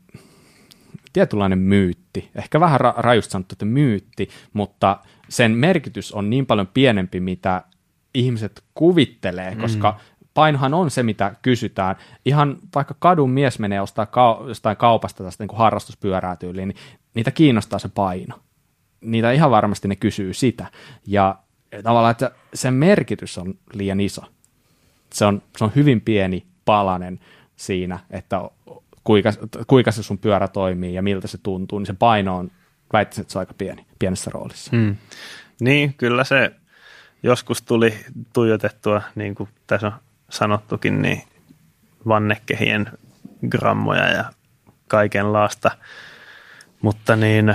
tietynlainen 1.13 1.59
myytti, 1.59 2.31
ehkä 2.35 2.61
vähän 2.61 2.81
ra- 2.81 2.95
rajusti 2.97 3.31
sanottu, 3.31 3.53
että 3.53 3.65
myytti, 3.65 4.29
mutta 4.53 4.99
sen 5.29 5.51
merkitys 5.51 6.13
on 6.13 6.31
niin 6.31 6.47
paljon 6.47 6.67
pienempi, 6.67 7.21
mitä 7.21 7.63
ihmiset 8.15 8.65
kuvittelee, 8.75 9.55
mm. 9.55 9.61
Painohan 10.37 10.75
on 10.75 10.91
se, 10.91 11.03
mitä 11.03 11.35
kysytään. 11.43 11.97
Ihan 12.25 12.57
vaikka 12.75 12.95
kadun 12.99 13.31
mies 13.31 13.59
menee 13.59 13.81
ostaa 13.81 14.05
kau- 14.05 14.49
jostain 14.49 14.77
kaupasta 14.77 15.25
tästä 15.25 15.43
niin 15.43 15.49
kuin 15.49 15.59
harrastuspyörää 15.59 16.37
tyyliin, 16.37 16.69
niin 16.69 16.77
niitä 17.15 17.31
kiinnostaa 17.31 17.79
se 17.79 17.89
paino. 17.89 18.39
Niitä 19.01 19.33
ihan 19.33 19.51
varmasti 19.51 19.89
ne 19.89 19.97
kysyy 19.97 20.35
sitä. 20.35 20.67
Ja 21.07 21.39
tavallaan, 21.83 22.11
että 22.11 22.31
sen 22.55 22.75
merkitys 22.75 23.39
on 23.39 23.55
liian 23.73 24.01
iso. 24.01 24.23
Se 25.13 25.25
on, 25.25 25.43
se 25.57 25.65
on 25.65 25.73
hyvin 25.77 26.01
pieni 26.01 26.47
palanen 26.65 27.21
siinä, 27.57 27.99
että 28.11 28.41
kuinka, 29.05 29.33
kuinka 29.67 29.93
se 29.93 30.03
sun 30.03 30.19
pyörä 30.19 30.49
toimii 30.49 30.95
ja 30.95 31.03
miltä 31.03 31.29
se 31.29 31.39
tuntuu, 31.39 31.79
niin 31.79 31.87
se 31.87 31.95
paino 31.99 32.37
on, 32.37 32.51
väittäisin, 32.93 33.23
että 33.23 33.33
se 33.33 33.39
on 33.39 33.41
aika 33.41 33.55
pieni, 33.59 33.87
pienessä 33.99 34.31
roolissa. 34.35 34.77
Hmm. 34.77 34.97
Niin, 35.61 35.95
kyllä 35.95 36.25
se 36.25 36.51
joskus 37.23 37.63
tuli 37.63 37.95
tuijotettua, 38.33 39.03
niin 39.15 39.35
kuin 39.35 39.49
tässä 39.67 39.87
on 39.87 39.93
sanottukin, 40.31 41.03
niin 41.03 41.23
vannekehien 42.09 42.91
grammoja 43.49 44.09
ja 44.09 44.25
kaikenlaista, 44.89 45.71
mutta 46.81 47.17
niin 47.17 47.49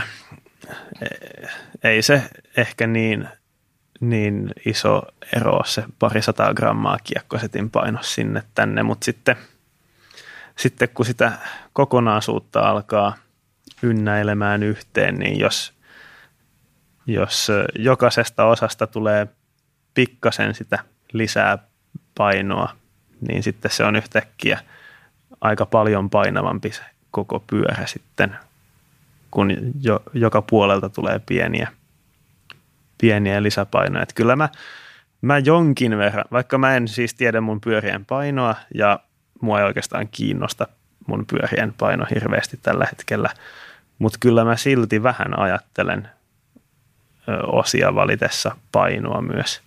e, 1.01 1.07
ei 1.84 2.01
se 2.01 2.24
ehkä 2.57 2.88
niin, 2.88 3.28
niin 3.99 4.51
iso 4.65 5.01
ero 5.36 5.63
se 5.65 5.84
parisataa 5.99 6.53
grammaa 6.53 6.97
kiekkosetin 7.03 7.69
paino 7.69 8.03
sinne 8.03 8.43
tänne, 8.55 8.84
mutta 8.84 9.05
sitten– 9.05 9.36
sitten 10.61 10.89
kun 10.89 11.05
sitä 11.05 11.32
kokonaisuutta 11.74 12.59
alkaa 12.59 13.15
ynnäilemään 13.84 14.63
yhteen, 14.63 15.15
niin 15.15 15.39
jos, 15.39 15.74
jos 17.05 17.47
jokaisesta 17.76 18.45
osasta 18.45 18.88
tulee 18.88 19.28
pikkasen 19.93 20.55
sitä 20.55 20.80
lisää 21.13 21.57
painoa, 22.18 22.70
niin 23.28 23.43
sitten 23.43 23.72
se 23.72 23.84
on 23.84 23.95
yhtäkkiä 23.95 24.59
aika 25.41 25.66
paljon 25.66 26.09
painavampi 26.09 26.72
se 26.72 26.82
koko 27.12 27.43
pyörä 27.47 27.86
sitten, 27.86 28.38
kun 29.32 29.51
jo, 29.82 30.03
joka 30.14 30.41
puolelta 30.41 30.89
tulee 30.89 31.22
pieniä, 31.26 31.68
pieniä 32.97 33.43
lisäpainoja. 33.43 34.03
Että 34.03 34.16
kyllä 34.16 34.36
mä, 34.36 34.49
mä 35.22 35.38
jonkin 35.38 35.97
verran, 35.97 36.26
vaikka 36.32 36.57
mä 36.57 36.76
en 36.76 36.88
siis 36.88 37.14
tiedä 37.14 37.41
mun 37.41 37.62
pyörien 37.62 38.05
painoa 38.05 38.55
ja 38.76 38.99
mua 39.41 39.59
ei 39.59 39.66
oikeastaan 39.66 40.07
kiinnosta 40.07 40.68
mun 41.07 41.26
pyörien 41.26 41.74
paino 41.74 42.05
hirveästi 42.16 42.59
tällä 42.62 42.86
hetkellä, 42.86 43.30
mutta 43.99 44.18
kyllä 44.22 44.45
mä 44.45 44.57
silti 44.57 45.03
vähän 45.03 45.39
ajattelen 45.39 46.09
osia 47.43 47.95
valitessa 47.95 48.55
painoa 48.72 49.22
myös 49.22 49.62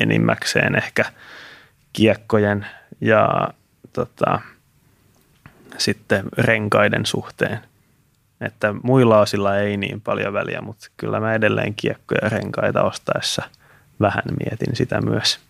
enimmäkseen 0.00 0.76
ehkä 0.76 1.04
kiekkojen 1.92 2.66
ja 3.00 3.48
tota, 3.92 4.40
sitten 5.78 6.24
renkaiden 6.38 7.06
suhteen. 7.06 7.60
Että 8.40 8.74
muilla 8.82 9.20
osilla 9.20 9.56
ei 9.56 9.76
niin 9.76 10.00
paljon 10.00 10.32
väliä, 10.32 10.60
mutta 10.60 10.86
kyllä 10.96 11.20
mä 11.20 11.34
edelleen 11.34 11.74
kiekkoja 11.74 12.20
ja 12.22 12.28
renkaita 12.28 12.82
ostaessa 12.82 13.42
vähän 14.00 14.22
mietin 14.44 14.76
sitä 14.76 15.00
myös. 15.00 15.40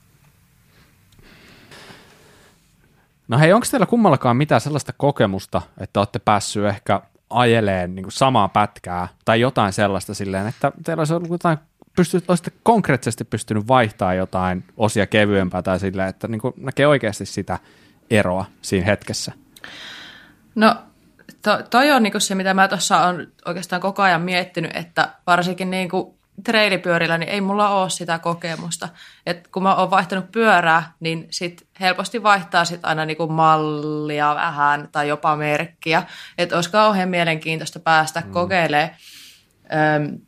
No 3.29 3.39
hei, 3.39 3.53
onko 3.53 3.67
teillä 3.71 3.87
kummallakaan 3.87 4.37
mitään 4.37 4.61
sellaista 4.61 4.93
kokemusta, 4.97 5.63
että 5.81 6.01
olette 6.01 6.19
päässyt 6.19 6.65
ehkä 6.65 7.01
ajeleen 7.31 7.95
niin 7.95 8.07
samaa 8.09 8.49
pätkää 8.49 9.09
tai 9.25 9.41
jotain 9.41 9.73
sellaista 9.73 10.15
silleen, 10.15 10.47
että 10.47 10.73
teillä 10.85 11.01
olisi 11.01 11.15
ollut 11.15 11.31
jotain, 11.31 11.59
pystyt, 11.97 12.25
olisitte 12.29 12.53
konkreettisesti 12.63 13.25
pystynyt 13.25 13.69
vaihtamaan 13.69 14.17
jotain 14.17 14.65
osia 14.77 15.07
kevyempää 15.07 15.63
tai 15.63 15.79
silleen, 15.79 16.09
että 16.09 16.29
niin 16.29 16.41
kuin 16.41 16.55
näkee 16.57 16.87
oikeasti 16.87 17.27
sitä 17.27 17.59
eroa 18.11 18.45
siinä 18.63 18.87
hetkessä? 18.87 19.33
No 20.55 20.77
to, 21.43 21.63
toi 21.71 21.91
on 21.91 22.03
niin 22.03 22.21
se, 22.21 22.35
mitä 22.35 22.55
mä 22.55 22.69
tuossa 22.69 22.99
on 22.99 23.27
oikeastaan 23.47 23.83
koko 23.83 24.03
ajan 24.03 24.23
miettinyt, 24.23 24.77
että 24.77 25.15
varsinkin 25.27 25.71
niin 25.71 25.89
kuin 25.89 26.15
treilipyörillä, 26.45 27.19
niin 27.19 27.29
ei 27.29 27.41
mulla 27.41 27.69
ole 27.69 27.91
sitä 27.91 28.19
kokemusta. 28.19 28.89
Et 29.27 29.49
kun 29.49 29.63
mä 29.63 29.75
oon 29.75 29.91
vaihtanut 29.91 30.33
pyörää, 30.33 30.93
niin 31.01 31.27
sit 31.31 31.69
helposti 31.81 32.23
vaihtaa 32.23 32.65
sit 32.65 32.81
aina 32.83 33.05
niinku 33.05 33.27
mallia 33.27 34.35
vähän 34.35 34.89
tai 34.93 35.09
jopa 35.09 35.37
merkkiä. 35.37 36.03
Että 36.39 36.55
olisi 36.55 36.71
kauhean 36.71 37.09
mielenkiintoista 37.09 37.81
päästä 37.81 38.23
mm. 38.27 38.33
kokeilemaan. 38.33 38.91
Öm, 39.97 40.19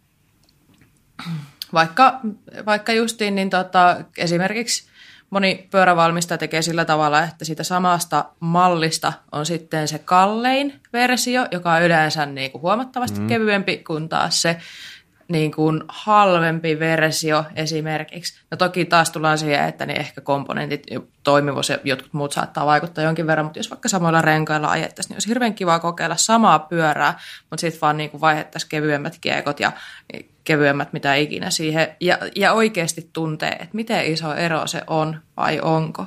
vaikka, 1.73 2.21
vaikka 2.67 2.93
justiin, 2.93 3.35
niin 3.35 3.51
tota, 3.51 3.97
esimerkiksi 4.19 4.93
moni 5.31 5.69
pyörävalmistaja 5.71 6.39
tekee 6.39 6.63
sillä 6.63 6.85
tavalla, 6.85 7.23
että 7.23 7.45
siitä 7.45 7.65
samasta 7.65 8.25
mallista 8.41 9.13
on 9.33 9.47
sitten 9.47 9.89
se 9.89 9.99
kallein 9.99 10.81
versio, 10.93 11.47
joka 11.51 11.73
on 11.73 11.83
yleensä 11.83 12.27
niin 12.27 12.51
kuin 12.51 12.63
huomattavasti 12.63 13.21
mm. 13.21 13.27
kevyempi 13.27 13.77
kuin 13.77 14.09
taas 14.09 14.43
se 14.43 14.57
niin 15.29 15.53
kuin 15.53 15.83
halvempi 15.89 16.79
versio 16.79 17.45
esimerkiksi. 17.57 18.41
No 18.51 18.57
toki 18.57 18.85
taas 18.85 19.11
tullaan 19.11 19.39
siihen, 19.39 19.69
että 19.69 19.87
niin 19.87 20.01
ehkä 20.01 20.21
komponentit, 20.21 20.87
toimivuus 21.23 21.69
ja 21.69 21.79
jotkut 21.85 22.13
muut 22.13 22.33
saattaa 22.33 22.67
vaikuttaa 22.67 23.05
jonkin 23.05 23.27
verran, 23.27 23.47
mutta 23.47 23.59
jos 23.59 23.71
vaikka 23.71 23.89
samoilla 23.89 24.23
renkailla 24.23 24.71
ajettaisiin, 24.71 25.11
niin 25.11 25.17
olisi 25.17 25.29
hirveän 25.29 25.55
kiva 25.55 25.79
kokeilla 25.79 26.17
samaa 26.17 26.59
pyörää, 26.59 27.19
mutta 27.51 27.61
sitten 27.61 27.81
vaan 27.81 27.97
niin 27.97 28.11
kuin 28.11 28.21
vaihettaisiin 28.21 28.69
kevyemmät 28.69 29.19
kiekot 29.21 29.61
ja 29.61 29.73
kevyemmät 30.45 30.93
mitä 30.93 31.15
ikinä 31.15 31.51
siihen 31.51 31.89
ja, 32.01 32.19
ja 32.37 32.53
oikeasti 32.53 33.11
tuntee, 33.13 33.51
että 33.51 33.69
miten 33.73 34.13
iso 34.13 34.35
ero 34.35 34.67
se 34.67 34.83
on 34.87 35.21
vai 35.37 35.61
onko. 35.61 36.07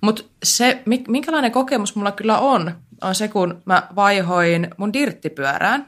Mutta 0.00 0.22
se, 0.42 0.82
minkälainen 1.08 1.52
kokemus 1.52 1.96
mulla 1.96 2.12
kyllä 2.12 2.38
on, 2.38 2.72
on 3.02 3.14
se, 3.14 3.28
kun 3.28 3.62
mä 3.64 3.82
vaihoin 3.96 4.70
mun 4.76 4.92
dirttipyörään, 4.92 5.86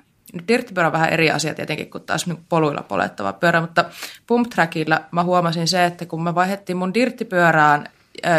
Dirttipyörä 0.49 0.89
on 0.89 0.93
vähän 0.93 1.09
eri 1.09 1.31
asia 1.31 1.55
tietenkin 1.55 1.91
kuin 1.91 2.05
taas 2.05 2.27
niin 2.27 2.45
poluilla 2.49 2.83
polettava 2.83 3.33
pyörä, 3.33 3.61
mutta 3.61 3.85
pump 4.27 4.51
trackilla 4.51 5.01
mä 5.11 5.23
huomasin 5.23 5.69
se, 5.69 5.85
että 5.85 6.07
kun 6.07 6.23
me 6.23 6.35
vaihdettiin 6.35 6.77
mun 6.77 6.95
dirttipyörään 6.95 7.89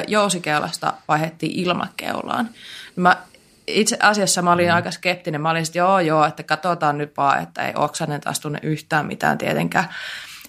jousikeulasta 0.07 0.93
vaihdettiin 1.07 1.51
ilmakeulaan. 1.51 2.45
Niin 2.45 3.01
mä 3.01 3.17
itse 3.69 3.97
asiassa 4.01 4.41
mä 4.41 4.51
olin 4.51 4.67
mm. 4.67 4.75
aika 4.75 4.91
skeptinen. 4.91 5.41
Mä 5.41 5.49
olin 5.49 5.63
että 5.63 5.77
joo, 5.77 5.99
joo, 5.99 6.25
että 6.25 6.43
katsotaan 6.43 6.97
nyt 6.97 7.17
vaan, 7.17 7.43
että 7.43 7.67
ei 7.67 7.73
Oksanen 7.75 8.21
taas 8.21 8.39
tunne 8.39 8.59
yhtään 8.63 9.05
mitään 9.05 9.37
tietenkään. 9.37 9.89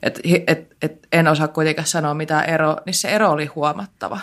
et, 0.02 0.20
et, 0.46 0.76
et 0.82 1.08
en 1.12 1.28
osaa 1.28 1.48
kuitenkaan 1.48 1.86
sanoa 1.86 2.14
mitään 2.14 2.44
eroa, 2.44 2.76
niin 2.86 2.94
se 2.94 3.08
ero 3.08 3.30
oli 3.30 3.46
huomattava. 3.46 4.20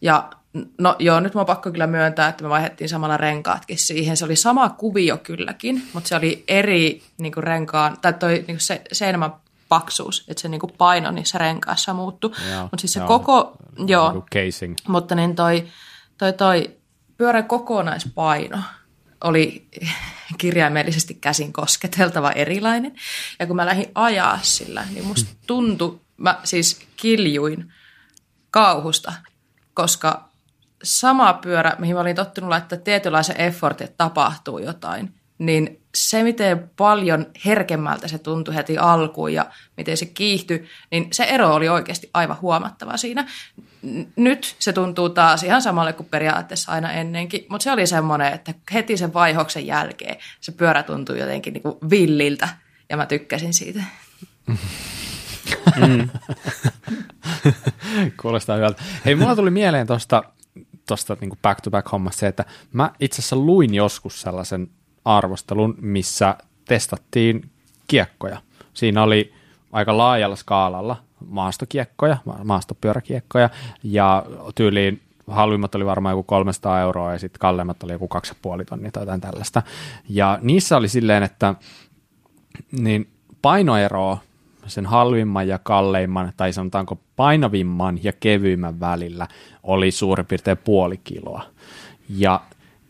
Ja 0.00 0.30
no 0.78 0.96
joo, 0.98 1.20
nyt 1.20 1.34
mä 1.34 1.40
oon 1.40 1.46
pakko 1.46 1.70
kyllä 1.70 1.86
myöntää, 1.86 2.28
että 2.28 2.44
me 2.44 2.50
vaihdettiin 2.50 2.88
samalla 2.88 3.16
renkaatkin 3.16 3.78
siihen. 3.78 4.16
Se 4.16 4.24
oli 4.24 4.36
sama 4.36 4.68
kuvio 4.68 5.18
kylläkin, 5.18 5.88
mutta 5.92 6.08
se 6.08 6.16
oli 6.16 6.44
eri 6.48 7.02
niin 7.18 7.32
kuin 7.32 7.44
renkaan, 7.44 7.96
tai 8.02 8.12
toi 8.12 8.32
niin 8.34 8.44
kuin 8.44 8.60
se, 8.60 8.82
seinämän 8.92 9.32
paksuus, 9.68 10.24
että 10.28 10.40
se 10.40 10.48
niin 10.48 10.60
kuin 10.60 10.72
paino 10.78 11.10
niissä 11.10 11.38
renkaissa 11.38 11.94
muuttui. 11.94 12.30
Mutta 12.60 12.80
siis 12.80 12.92
se 12.92 13.00
joo, 13.00 13.08
koko, 13.08 13.56
joo, 13.86 14.12
niin 14.12 14.22
casing. 14.34 14.74
mutta 14.88 15.14
niin 15.14 15.36
toi, 15.36 15.66
toi, 16.18 16.32
toi 16.32 16.76
pyörän 17.16 17.48
kokonaispaino 17.48 18.58
oli 19.24 19.68
kirjaimellisesti 20.38 21.14
käsin 21.14 21.52
kosketeltava 21.52 22.30
erilainen. 22.30 22.94
Ja 23.38 23.46
kun 23.46 23.56
mä 23.56 23.66
lähdin 23.66 23.90
ajaa 23.94 24.38
sillä, 24.42 24.84
niin 24.90 25.04
musta 25.04 25.30
tuntui, 25.46 26.00
mä 26.16 26.40
siis 26.44 26.86
kiljuin 26.96 27.72
kauhusta, 28.50 29.12
koska 29.74 30.28
sama 30.82 31.32
pyörä, 31.32 31.76
mihin 31.78 31.96
mä 31.96 32.00
olin 32.00 32.16
tottunut 32.16 32.50
laittaa 32.50 32.78
tietynlaisen 32.78 33.40
effortin, 33.40 33.84
että 33.84 33.96
tapahtuu 33.96 34.58
jotain, 34.58 35.14
niin 35.38 35.85
se, 35.96 36.22
miten 36.22 36.70
paljon 36.76 37.26
herkemmältä 37.44 38.08
se 38.08 38.18
tuntui 38.18 38.54
heti 38.54 38.78
alkuun 38.78 39.32
ja 39.32 39.46
miten 39.76 39.96
se 39.96 40.06
kiihtyi, 40.06 40.68
niin 40.90 41.08
se 41.12 41.24
ero 41.24 41.54
oli 41.54 41.68
oikeasti 41.68 42.10
aivan 42.14 42.36
huomattava 42.42 42.96
siinä. 42.96 43.26
Nyt 44.16 44.56
se 44.58 44.72
tuntuu 44.72 45.08
taas 45.08 45.42
ihan 45.42 45.62
samalle 45.62 45.92
kuin 45.92 46.08
periaatteessa 46.08 46.72
aina 46.72 46.92
ennenkin, 46.92 47.46
mutta 47.48 47.64
se 47.64 47.72
oli 47.72 47.86
semmoinen, 47.86 48.32
että 48.32 48.54
heti 48.72 48.96
sen 48.96 49.14
vaihoksen 49.14 49.66
jälkeen 49.66 50.16
se 50.40 50.52
pyörä 50.52 50.82
tuntui 50.82 51.18
jotenkin 51.18 51.52
niin 51.52 51.62
kuin 51.62 51.78
villiltä 51.90 52.48
ja 52.90 52.96
mä 52.96 53.06
tykkäsin 53.06 53.54
siitä. 53.54 53.82
Mm. 55.76 56.08
Kuulostaa 58.22 58.56
hyvältä. 58.56 58.82
Hei, 59.04 59.14
mulla 59.14 59.36
tuli 59.36 59.50
mieleen 59.50 59.86
tuosta 59.86 60.22
tosta 60.86 61.16
niin 61.20 61.38
back-to-back-hommasta 61.42 62.20
se, 62.20 62.26
että 62.26 62.44
mä 62.72 62.90
itse 63.00 63.20
asiassa 63.20 63.36
luin 63.36 63.74
joskus 63.74 64.20
sellaisen 64.20 64.70
arvostelun, 65.06 65.74
missä 65.80 66.36
testattiin 66.64 67.50
kiekkoja. 67.86 68.42
Siinä 68.74 69.02
oli 69.02 69.32
aika 69.72 69.96
laajalla 69.96 70.36
skaalalla 70.36 70.96
maastokiekkoja, 71.28 72.16
maastopyöräkiekkoja, 72.44 73.50
ja 73.82 74.24
tyyliin 74.54 75.02
halvimmat 75.26 75.74
oli 75.74 75.86
varmaan 75.86 76.12
joku 76.12 76.22
300 76.22 76.80
euroa 76.80 77.12
ja 77.12 77.18
sitten 77.18 77.40
kalleimmat 77.40 77.82
oli 77.82 77.92
joku 77.92 78.08
2,5 78.58 78.64
tonnia 78.64 78.90
tai 78.92 79.02
jotain 79.02 79.20
tällaista. 79.20 79.62
Ja 80.08 80.38
niissä 80.42 80.76
oli 80.76 80.88
silleen, 80.88 81.22
että 81.22 81.54
niin 82.72 83.10
painoeroa 83.42 84.18
sen 84.66 84.86
halvimman 84.86 85.48
ja 85.48 85.58
kalleimman, 85.58 86.32
tai 86.36 86.52
sanotaanko 86.52 86.98
painavimman 87.16 88.04
ja 88.04 88.12
kevyimmän 88.12 88.80
välillä 88.80 89.28
oli 89.62 89.90
suurin 89.90 90.26
piirtein 90.26 90.56
puoli 90.56 91.00
kiloa. 91.04 91.42
Ja 92.08 92.40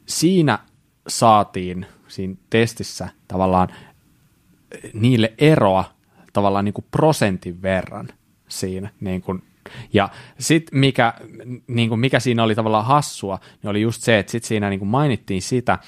siinä 0.06 0.58
saatiin 1.08 1.86
siinä 2.08 2.34
testissä 2.50 3.08
tavallaan 3.28 3.68
niille 4.92 5.34
eroa 5.38 5.84
tavallaan 6.32 6.64
niin 6.64 6.72
kuin 6.72 6.86
prosentin 6.90 7.62
verran 7.62 8.08
siinä. 8.48 8.90
Niin 9.00 9.22
kuin, 9.22 9.42
ja 9.92 10.08
sitten 10.38 10.78
mikä, 10.78 11.14
niin 11.66 11.88
kuin 11.88 12.00
mikä 12.00 12.20
siinä 12.20 12.42
oli 12.42 12.54
tavallaan 12.54 12.84
hassua, 12.84 13.38
niin 13.62 13.70
oli 13.70 13.80
just 13.80 14.02
se, 14.02 14.18
että 14.18 14.32
sit 14.32 14.44
siinä 14.44 14.70
niin 14.70 14.78
kuin 14.78 14.88
mainittiin 14.88 15.42
sitä, 15.42 15.78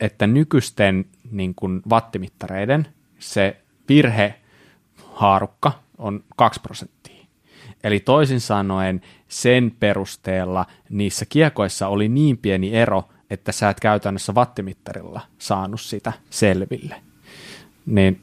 että 0.00 0.26
nykyisten 0.26 1.04
niin 1.30 1.54
kuin 1.54 1.82
wattimittareiden 1.90 2.86
se 3.18 3.60
virhehaarukka 3.88 5.72
on 5.98 6.24
2 6.36 6.60
prosenttia. 6.60 7.24
Eli 7.84 8.00
toisin 8.00 8.40
sanoen 8.40 9.00
sen 9.28 9.76
perusteella 9.80 10.66
niissä 10.90 11.26
kiekoissa 11.28 11.88
oli 11.88 12.08
niin 12.08 12.38
pieni 12.38 12.74
ero, 12.74 13.08
että 13.30 13.52
sä 13.52 13.70
et 13.70 13.80
käytännössä 13.80 14.32
wattimittarilla 14.32 15.20
saanut 15.38 15.80
sitä 15.80 16.12
selville. 16.30 16.94
Niin 17.86 18.20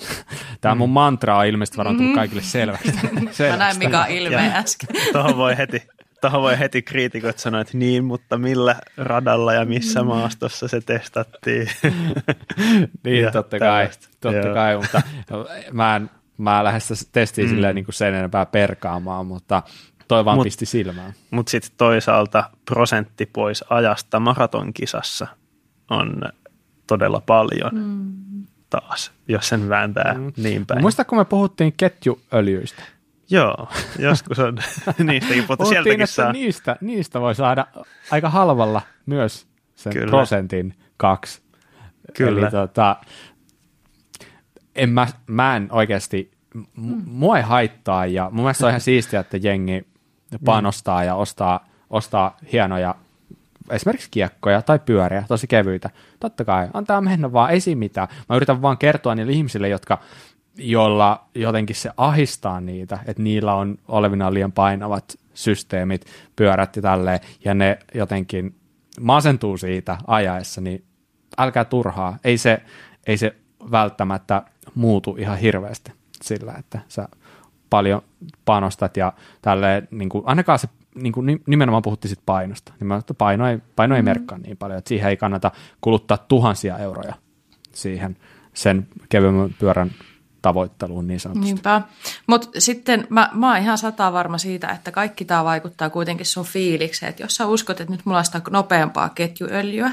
Tämä 0.60 0.74
mun 0.74 0.90
mm. 0.90 0.92
mantra 0.92 1.38
on 1.38 1.46
ilmeisesti 1.46 1.76
varmaan 1.76 1.96
tullut 1.96 2.12
mm. 2.12 2.16
kaikille 2.16 2.42
selväksi. 2.42 2.92
Mä 3.50 3.56
näin 3.56 3.78
Mika 3.78 4.06
ilmeen 4.06 4.52
äsken. 4.52 4.88
Tuohon 5.12 5.36
voi 5.36 5.56
heti, 5.56 5.82
tuohon 6.20 6.42
voi 6.42 6.58
heti 6.58 6.82
kriitikot 6.82 7.38
sanoa, 7.38 7.60
että 7.60 7.78
niin, 7.78 8.04
mutta 8.04 8.38
millä 8.38 8.76
radalla 8.96 9.52
ja 9.52 9.64
missä 9.64 10.02
mm. 10.02 10.06
maastossa 10.06 10.68
se 10.68 10.80
testattiin. 10.80 11.68
niin, 13.04 13.22
ja 13.22 13.30
totta 13.30 13.58
kai, 13.58 13.88
totta 14.20 14.54
kai, 14.54 14.76
mutta 14.76 15.02
mä 15.72 15.96
en, 15.96 16.10
mä 16.38 16.64
lähden 16.64 16.80
testiin 17.12 17.46
mm. 17.46 17.50
silleen 17.50 17.74
niin 17.74 17.84
kuin 17.84 17.94
sen 17.94 18.14
enempää 18.14 18.46
perkaamaan, 18.46 19.26
mutta 19.26 19.62
Toi 20.08 20.24
vaan 20.24 20.36
mut, 20.36 20.44
pisti 20.44 20.66
silmään. 20.66 21.12
Mutta 21.30 21.50
sitten 21.50 21.70
toisaalta 21.76 22.50
prosentti 22.64 23.26
pois 23.26 23.64
ajasta 23.70 24.20
maratonkisassa 24.20 25.26
on 25.90 26.22
todella 26.86 27.22
paljon 27.26 27.70
mm. 27.74 28.46
taas, 28.70 29.12
jos 29.28 29.48
sen 29.48 29.68
vääntää 29.68 30.14
mm. 30.14 30.32
niin 30.36 30.66
päin. 30.66 30.80
Muista, 30.80 31.04
kun 31.04 31.18
me 31.18 31.24
puhuttiin 31.24 31.74
ketjuöljyistä. 31.76 32.82
Joo, 33.30 33.68
joskus 33.98 34.38
on 34.38 34.58
niistäkin, 35.06 35.44
mutta 35.48 35.64
sieltäkin 35.64 36.06
saa. 36.06 36.32
Niistä, 36.32 36.76
niistä 36.80 37.20
voi 37.20 37.34
saada 37.34 37.66
aika 38.10 38.30
halvalla 38.30 38.82
myös 39.06 39.46
sen 39.74 39.92
Kyllä. 39.92 40.06
prosentin 40.06 40.74
kaksi. 40.96 41.42
Kyllä. 42.16 42.40
Eli 42.40 42.50
tota, 42.50 42.96
en 44.74 44.90
mä, 44.90 45.06
mä 45.26 45.56
en 45.56 45.68
oikeasti, 45.70 46.30
mm. 46.54 47.02
mua 47.06 47.36
ei 47.36 47.42
haittaa 47.42 48.06
ja 48.06 48.30
mun 48.32 48.44
mielestä 48.44 48.66
on 48.66 48.70
ihan 48.70 48.80
siistiä, 48.80 49.20
että 49.20 49.36
jengi 49.36 49.86
panostaa 50.44 51.04
ja 51.04 51.14
ostaa, 51.14 51.68
ostaa 51.90 52.36
hienoja 52.52 52.94
esimerkiksi 53.70 54.08
kiekkoja 54.10 54.62
tai 54.62 54.78
pyöriä, 54.78 55.24
tosi 55.28 55.46
kevyitä. 55.46 55.90
Totta 56.20 56.44
kai, 56.44 56.68
antaa 56.74 57.00
mennä 57.00 57.32
vaan, 57.32 57.50
ei 57.50 57.60
siinä 57.60 57.78
mitään. 57.78 58.08
Mä 58.28 58.36
yritän 58.36 58.62
vaan 58.62 58.78
kertoa 58.78 59.14
niille 59.14 59.32
ihmisille, 59.32 59.68
jotka, 59.68 59.98
joilla 60.56 61.24
jotenkin 61.34 61.76
se 61.76 61.90
ahistaa 61.96 62.60
niitä, 62.60 62.98
että 63.06 63.22
niillä 63.22 63.54
on 63.54 63.78
olevinaan 63.88 64.34
liian 64.34 64.52
painavat 64.52 65.18
systeemit, 65.34 66.06
pyörät 66.36 66.76
ja 66.76 66.82
tälleen, 66.82 67.20
ja 67.44 67.54
ne 67.54 67.78
jotenkin 67.94 68.54
masentuu 69.00 69.56
siitä 69.56 69.98
ajaessa, 70.06 70.60
niin 70.60 70.84
älkää 71.38 71.64
turhaa. 71.64 72.18
Ei 72.24 72.38
se, 72.38 72.62
ei 73.06 73.16
se 73.16 73.36
välttämättä 73.70 74.42
muutu 74.74 75.16
ihan 75.18 75.38
hirveästi 75.38 75.92
sillä, 76.22 76.54
että 76.58 76.80
sä 76.88 77.08
paljon 77.70 78.02
panostat 78.44 78.96
ja 78.96 79.12
tälleen, 79.42 79.88
niin 79.90 80.08
kuin, 80.08 80.24
ainakaan 80.26 80.58
se 80.58 80.68
niin 80.94 81.12
kuin 81.12 81.42
nimenomaan 81.46 81.82
puhuttiin 81.82 82.08
sit 82.08 82.20
painosta. 82.26 82.72
Nimenomaan, 82.80 83.00
että 83.00 83.14
paino 83.14 83.48
ei, 83.48 83.58
paino 83.76 83.96
ei 83.96 84.02
mm. 84.02 84.08
merkkaa 84.08 84.38
niin 84.38 84.56
paljon, 84.56 84.78
että 84.78 84.88
siihen 84.88 85.10
ei 85.10 85.16
kannata 85.16 85.50
kuluttaa 85.80 86.18
tuhansia 86.18 86.78
euroja 86.78 87.14
siihen 87.72 88.16
sen 88.54 88.88
kevyemmän 89.08 89.54
pyörän 89.58 89.90
tavoitteluun 90.42 91.06
niin 91.06 91.20
sanotusti. 91.20 91.46
Niinpä. 91.46 91.82
Mutta 92.26 92.60
sitten 92.60 93.06
mä, 93.10 93.30
mä 93.32 93.48
oon 93.48 93.62
ihan 93.62 93.78
sata 93.78 94.12
varma 94.12 94.38
siitä, 94.38 94.68
että 94.68 94.92
kaikki 94.92 95.24
tämä 95.24 95.44
vaikuttaa 95.44 95.90
kuitenkin 95.90 96.26
sun 96.26 96.44
fiilikseen. 96.44 97.10
Että 97.10 97.22
jos 97.22 97.36
sä 97.36 97.46
uskot, 97.46 97.80
että 97.80 97.92
nyt 97.92 98.06
mulla 98.06 98.18
on 98.18 98.24
sitä 98.24 98.40
nopeampaa 98.50 99.08
ketjuöljyä 99.08 99.90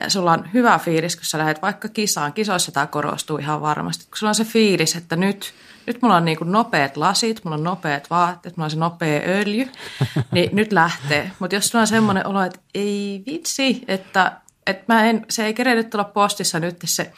ja 0.00 0.10
sulla 0.10 0.32
on 0.32 0.48
hyvä 0.54 0.78
fiilis, 0.78 1.16
kun 1.16 1.24
sä 1.24 1.38
lähdet 1.38 1.62
vaikka 1.62 1.88
kisaan, 1.88 2.32
kisoissa 2.32 2.72
tämä 2.72 2.86
korostuu 2.86 3.38
ihan 3.38 3.60
varmasti. 3.60 4.04
Kun 4.04 4.18
sulla 4.18 4.30
on 4.30 4.34
se 4.34 4.44
fiilis, 4.44 4.96
että 4.96 5.16
nyt– 5.16 5.52
nyt 5.86 6.02
mulla 6.02 6.16
on 6.16 6.24
niin 6.24 6.38
kuin 6.38 6.52
nopeat 6.52 6.96
lasit, 6.96 7.44
mulla 7.44 7.56
on 7.56 7.64
nopeat 7.64 8.10
vaatteet, 8.10 8.56
mulla 8.56 8.64
on 8.64 8.70
se 8.70 8.76
nopea 8.76 9.20
öljy, 9.26 9.68
niin 10.32 10.50
nyt 10.52 10.72
lähtee. 10.72 11.30
Mutta 11.38 11.56
jos 11.56 11.68
sulla 11.68 11.82
on 11.82 11.86
semmoinen 11.86 12.26
olo, 12.26 12.42
että 12.42 12.60
ei 12.74 13.22
vitsi, 13.26 13.84
että, 13.88 14.32
että 14.66 14.94
mä 14.94 15.04
en, 15.04 15.26
se 15.30 15.46
ei 15.46 15.54
kerennyt 15.54 15.90
tulla 15.90 16.04
postissa 16.04 16.60
nyt 16.60 16.76
se 16.84 17.12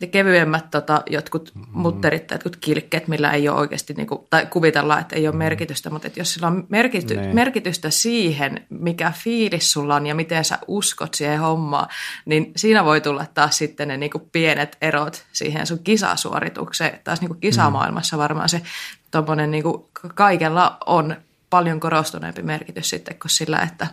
ne 0.00 0.06
kevyemmät 0.06 0.70
tota, 0.70 1.02
jotkut 1.10 1.52
mm. 1.54 1.64
mutterit 1.72 2.26
tai 2.26 2.34
jotkut 2.34 2.56
kilkkeet, 2.56 3.08
millä 3.08 3.30
ei 3.30 3.48
ole 3.48 3.58
oikeasti, 3.58 3.94
niin 3.94 4.06
kuin, 4.06 4.20
tai 4.30 4.46
kuvitellaan, 4.46 5.00
että 5.00 5.16
ei 5.16 5.26
ole 5.28 5.34
mm. 5.34 5.38
merkitystä, 5.38 5.90
mutta 5.90 6.06
että 6.06 6.20
jos 6.20 6.34
sillä 6.34 6.46
on 6.46 6.66
merkity. 6.68 7.16
Niin. 7.16 7.34
merkitystä 7.34 7.90
siihen, 7.90 8.66
mikä 8.68 9.12
fiilis 9.16 9.72
sulla 9.72 9.96
on 9.96 10.06
ja 10.06 10.14
miten 10.14 10.44
sä 10.44 10.58
uskot 10.66 11.14
siihen 11.14 11.40
hommaan, 11.40 11.88
niin 12.24 12.52
siinä 12.56 12.84
voi 12.84 13.00
tulla 13.00 13.26
taas 13.34 13.58
sitten 13.58 13.88
ne 13.88 13.96
niin 13.96 14.10
kuin 14.10 14.28
pienet 14.32 14.76
erot 14.80 15.24
siihen 15.32 15.66
sun 15.66 15.78
kisasuoritukseen. 15.78 17.00
Taas 17.04 17.20
niin 17.20 17.28
kuin 17.28 17.40
kisamaailmassa 17.40 18.18
varmaan 18.18 18.48
se 18.48 18.62
tommonen, 19.10 19.50
niin 19.50 19.62
kuin 19.62 19.84
kaikella 20.14 20.76
on 20.86 21.16
paljon 21.50 21.80
korostuneempi 21.80 22.42
merkitys 22.42 22.90
sitten 22.90 23.18
kuin 23.18 23.30
sillä, 23.30 23.58
että 23.58 23.86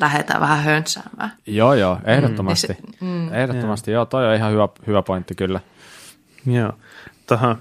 lähdetään 0.00 0.40
vähän 0.40 0.64
höntsäämään. 0.64 1.32
Joo, 1.46 1.74
joo, 1.74 1.98
ehdottomasti. 2.04 2.76
Mm. 3.00 3.06
mm. 3.06 3.34
Ehdottomasti, 3.34 3.90
joo. 3.90 3.98
joo, 3.98 4.06
toi 4.06 4.28
on 4.28 4.34
ihan 4.34 4.52
hyvä, 4.52 4.68
hyvä 4.86 5.02
pointti 5.02 5.34
kyllä. 5.34 5.60
Joo, 6.46 6.72
tuohon 7.26 7.58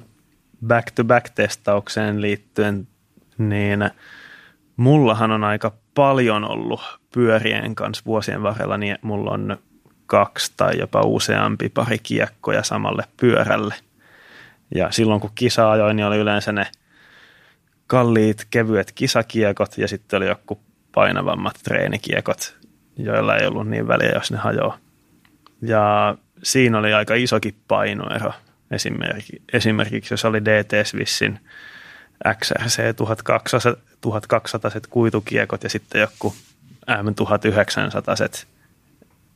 back-to-back-testaukseen 0.68 2.22
liittyen, 2.22 2.88
niin 3.38 3.90
mullahan 4.78 5.32
on 5.32 5.44
aika 5.44 5.74
paljon 5.96 6.44
ollut 6.44 6.82
pyörien 7.14 7.76
kanssa 7.76 8.04
vuosien 8.06 8.44
varrella, 8.44 8.78
niin 8.78 8.98
mulla 9.02 9.32
on 9.32 9.58
kaksi 10.06 10.54
tai 10.58 10.80
jopa 10.80 11.02
useampi 11.02 11.70
pari 11.70 12.00
kiekkoja 12.00 12.64
samalle 12.64 13.04
pyörälle. 13.18 13.76
Ja 14.76 14.92
silloin 14.92 15.22
kun 15.22 15.32
kisa 15.36 15.72
ajoin, 15.72 15.96
niin 15.96 16.06
oli 16.06 16.18
yleensä 16.18 16.52
ne 16.52 16.68
kalliit, 17.88 18.48
kevyet 18.50 18.92
kisakiekot 18.92 19.78
ja 19.78 19.88
sitten 19.88 20.18
oli 20.18 20.28
joku 20.28 20.60
painavammat 20.92 21.60
treenikiekot, 21.64 22.58
joilla 22.98 23.38
ei 23.38 23.48
ollut 23.48 23.68
niin 23.68 23.88
väliä, 23.88 24.12
jos 24.12 24.32
ne 24.32 24.38
hajoaa. 24.38 24.78
Ja 25.62 26.16
siinä 26.44 26.78
oli 26.78 26.94
aika 26.94 27.16
isokin 27.16 27.56
painoero. 27.68 28.34
Esimerkiksi, 28.72 29.42
esimerkiksi 29.54 30.14
jos 30.14 30.26
oli 30.26 30.46
DT 30.46 30.88
Swissin 30.88 31.40
XRC 32.40 32.96
1200, 32.96 33.76
1200 34.02 34.72
kuitukiekot 34.90 35.64
ja 35.64 35.70
sitten 35.70 36.02
joku 36.02 36.36
M1900 36.92 38.46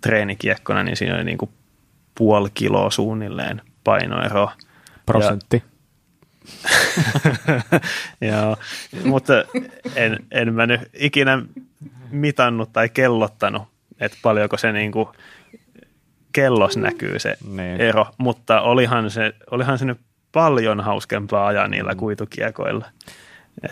treenikiekkona, 0.02 0.84
niin 0.84 0.98
siinä 0.98 1.16
oli 1.16 1.24
niin 1.24 1.38
kuin 1.38 1.52
puoli 2.18 2.50
kiloa 2.54 2.92
suunnilleen 2.92 3.62
painoero. 3.84 4.50
Prosentti. 5.06 5.64
Joo, 8.22 8.58
mutta 9.04 9.34
en, 9.96 10.20
en 10.32 10.54
mä 10.54 10.66
nyt 10.66 10.82
ikinä 10.94 11.42
mitannut 12.12 12.74
tai 12.74 12.90
kellottanut, 12.90 13.64
että 14.00 14.18
paljonko 14.22 14.58
se 14.58 14.72
niin 14.72 14.92
kuin 14.92 15.08
kellos 16.34 16.78
näkyy 16.78 17.20
se 17.20 17.38
niin. 17.50 17.82
ero, 17.82 18.08
mutta 18.18 18.62
olihan 18.62 19.12
se, 19.12 19.34
olihan 19.52 19.78
se 19.78 19.86
nyt 19.86 20.00
paljon 20.32 20.82
hauskempaa 20.82 21.48
ajaa 21.48 21.68
niillä 21.68 21.92
mm. 21.92 21.98
kuitukiekoilla. 21.98 22.86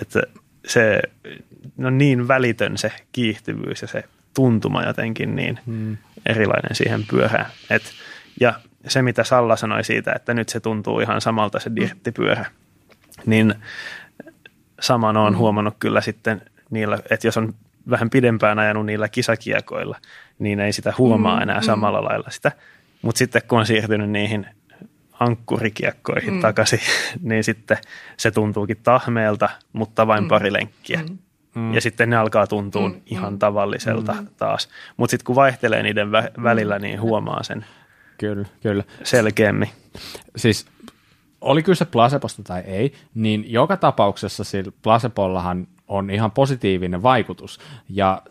Että 0.02 0.22
se 0.68 1.02
no 1.78 1.90
niin 1.90 2.28
välitön 2.28 2.78
se 2.78 2.92
kiihtyvyys 3.12 3.82
ja 3.82 3.88
se 3.88 4.04
tuntuma 4.34 4.84
jotenkin 4.84 5.36
niin 5.36 5.60
mm. 5.66 5.98
erilainen 6.26 6.76
siihen 6.76 7.06
pyörään. 7.10 7.46
Et, 7.70 7.84
ja 8.40 8.54
se, 8.88 9.02
mitä 9.02 9.24
Salla 9.24 9.56
sanoi 9.56 9.84
siitä, 9.84 10.14
että 10.16 10.34
nyt 10.34 10.50
se 10.50 10.60
tuntuu 10.60 11.00
ihan 11.00 11.22
samalta 11.22 11.60
se 11.60 11.72
dirttipyörä, 11.76 12.46
niin 13.26 13.56
saman 14.80 15.18
on 15.18 15.34
mm. 15.34 15.38
huomannut 15.38 15.76
kyllä 15.80 16.02
sitten 16.02 16.42
niillä, 16.70 17.00
että 17.10 17.28
jos 17.28 17.38
on 17.38 17.54
vähän 17.90 18.10
pidempään 18.10 18.60
ajanut 18.60 18.86
niillä 18.86 19.10
kisakiekoilla, 19.10 19.98
niin 20.40 20.60
ei 20.60 20.74
sitä 20.74 20.94
huomaa 20.98 21.36
mm, 21.36 21.42
enää 21.42 21.60
mm. 21.60 21.64
samalla 21.64 22.04
lailla 22.04 22.30
sitä. 22.30 22.52
Mutta 23.02 23.20
sitten 23.20 23.42
kun 23.48 23.60
on 23.60 23.66
siirtynyt 23.66 24.10
niihin 24.10 24.46
ankkurikiekkoihin 25.20 26.34
mm. 26.34 26.42
takaisin, 26.42 26.80
niin 27.22 27.44
sitten 27.44 27.78
se 28.18 28.32
tuntuukin 28.32 28.78
tahmeelta, 28.84 29.50
mutta 29.74 30.08
vain 30.08 30.24
mm. 30.24 30.28
pari 30.28 30.54
lenkkiä. 30.54 31.02
Mm. 31.10 31.18
Mm. 31.56 31.74
Ja 31.74 31.82
sitten 31.82 32.10
ne 32.10 32.16
alkaa 32.16 32.48
tuntua 32.48 32.90
mm. 32.90 33.02
ihan 33.06 33.40
tavalliselta 33.40 34.14
mm. 34.14 34.28
taas. 34.38 34.70
Mutta 34.98 35.12
sitten 35.12 35.26
kun 35.26 35.36
vaihtelee 35.36 35.84
niiden 35.84 36.08
vä- 36.08 36.44
välillä, 36.44 36.80
niin 36.80 37.02
huomaa 37.02 37.44
sen 37.44 37.66
kyllä, 38.18 38.46
kyllä. 38.62 38.84
selkeämmin. 39.04 39.70
Siis 40.36 40.66
oli 41.44 41.64
kyse 41.64 41.86
placebosta 41.86 42.44
tai 42.44 42.62
ei, 42.62 42.94
niin 43.16 43.46
joka 43.48 43.78
tapauksessa 43.78 44.44
sillä 44.44 44.72
placebollahan 44.82 45.68
on 45.88 46.10
ihan 46.10 46.32
positiivinen 46.32 47.04
vaikutus. 47.04 47.60
Ja 47.90 48.22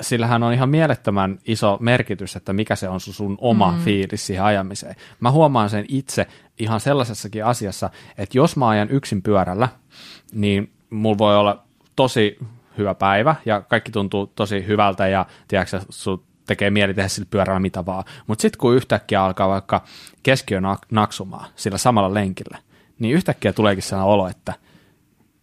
sillähän 0.00 0.42
on 0.42 0.52
ihan 0.52 0.68
mielettömän 0.68 1.38
iso 1.44 1.78
merkitys, 1.80 2.36
että 2.36 2.52
mikä 2.52 2.76
se 2.76 2.88
on 2.88 3.00
sun 3.00 3.38
oma 3.40 3.72
mm. 3.72 3.78
fiilis 3.78 4.26
siihen 4.26 4.44
ajamiseen. 4.44 4.94
Mä 5.20 5.30
huomaan 5.30 5.70
sen 5.70 5.84
itse 5.88 6.26
ihan 6.58 6.80
sellaisessakin 6.80 7.44
asiassa, 7.44 7.90
että 8.18 8.38
jos 8.38 8.56
mä 8.56 8.68
ajan 8.68 8.90
yksin 8.90 9.22
pyörällä, 9.22 9.68
niin 10.32 10.72
mulla 10.90 11.18
voi 11.18 11.36
olla 11.36 11.62
tosi 11.96 12.38
hyvä 12.78 12.94
päivä 12.94 13.34
ja 13.46 13.60
kaikki 13.60 13.92
tuntuu 13.92 14.26
tosi 14.26 14.66
hyvältä 14.66 15.08
ja 15.08 15.26
tiedätkö, 15.48 15.80
sun 15.88 16.22
tekee 16.46 16.70
mieli 16.70 16.94
tehdä 16.94 17.08
sillä 17.08 17.28
pyörällä 17.30 17.60
mitä 17.60 17.86
vaan. 17.86 18.04
Mutta 18.26 18.42
sitten 18.42 18.58
kun 18.58 18.76
yhtäkkiä 18.76 19.24
alkaa 19.24 19.48
vaikka 19.48 19.84
keskiö 20.22 20.60
naksumaan 20.90 21.48
sillä 21.56 21.78
samalla 21.78 22.14
lenkillä, 22.14 22.58
niin 22.98 23.14
yhtäkkiä 23.14 23.52
tuleekin 23.52 23.82
sellainen 23.82 24.12
olo, 24.12 24.28
että– 24.28 24.54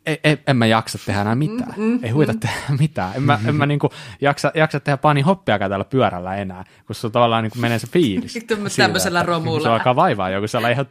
ei, 0.05 0.19
ei, 0.23 0.37
en 0.47 0.57
mä 0.57 0.65
jaksa 0.65 0.99
tehdä 1.05 1.21
enää 1.21 1.35
mitään. 1.35 1.73
Mm, 1.77 1.83
mm, 1.83 1.99
ei 2.03 2.09
huvita 2.09 2.33
mm. 2.33 2.39
tehdä 2.39 2.57
mitään. 2.79 3.11
En 3.15 3.23
mä, 3.23 3.39
en 3.45 3.55
mä 3.55 3.65
niinku 3.65 3.89
jaksa, 4.21 4.51
jaksa 4.55 4.79
tehdä 4.79 4.97
pani 4.97 5.21
hoppiakaan 5.21 5.71
täällä 5.71 5.85
pyörällä 5.85 6.35
enää, 6.35 6.63
kun 6.87 6.95
se 6.95 7.09
tavallaan 7.09 7.43
niinku 7.43 7.59
menee 7.59 7.79
se 7.79 7.87
fiilis. 7.87 8.33
Tämmöisellä 8.77 9.23
romulla. 9.23 9.63
Se 9.63 9.69
alkaa 9.69 9.95
vaivaa 9.95 10.29
joku 10.29 10.45
ihan, 10.71 10.85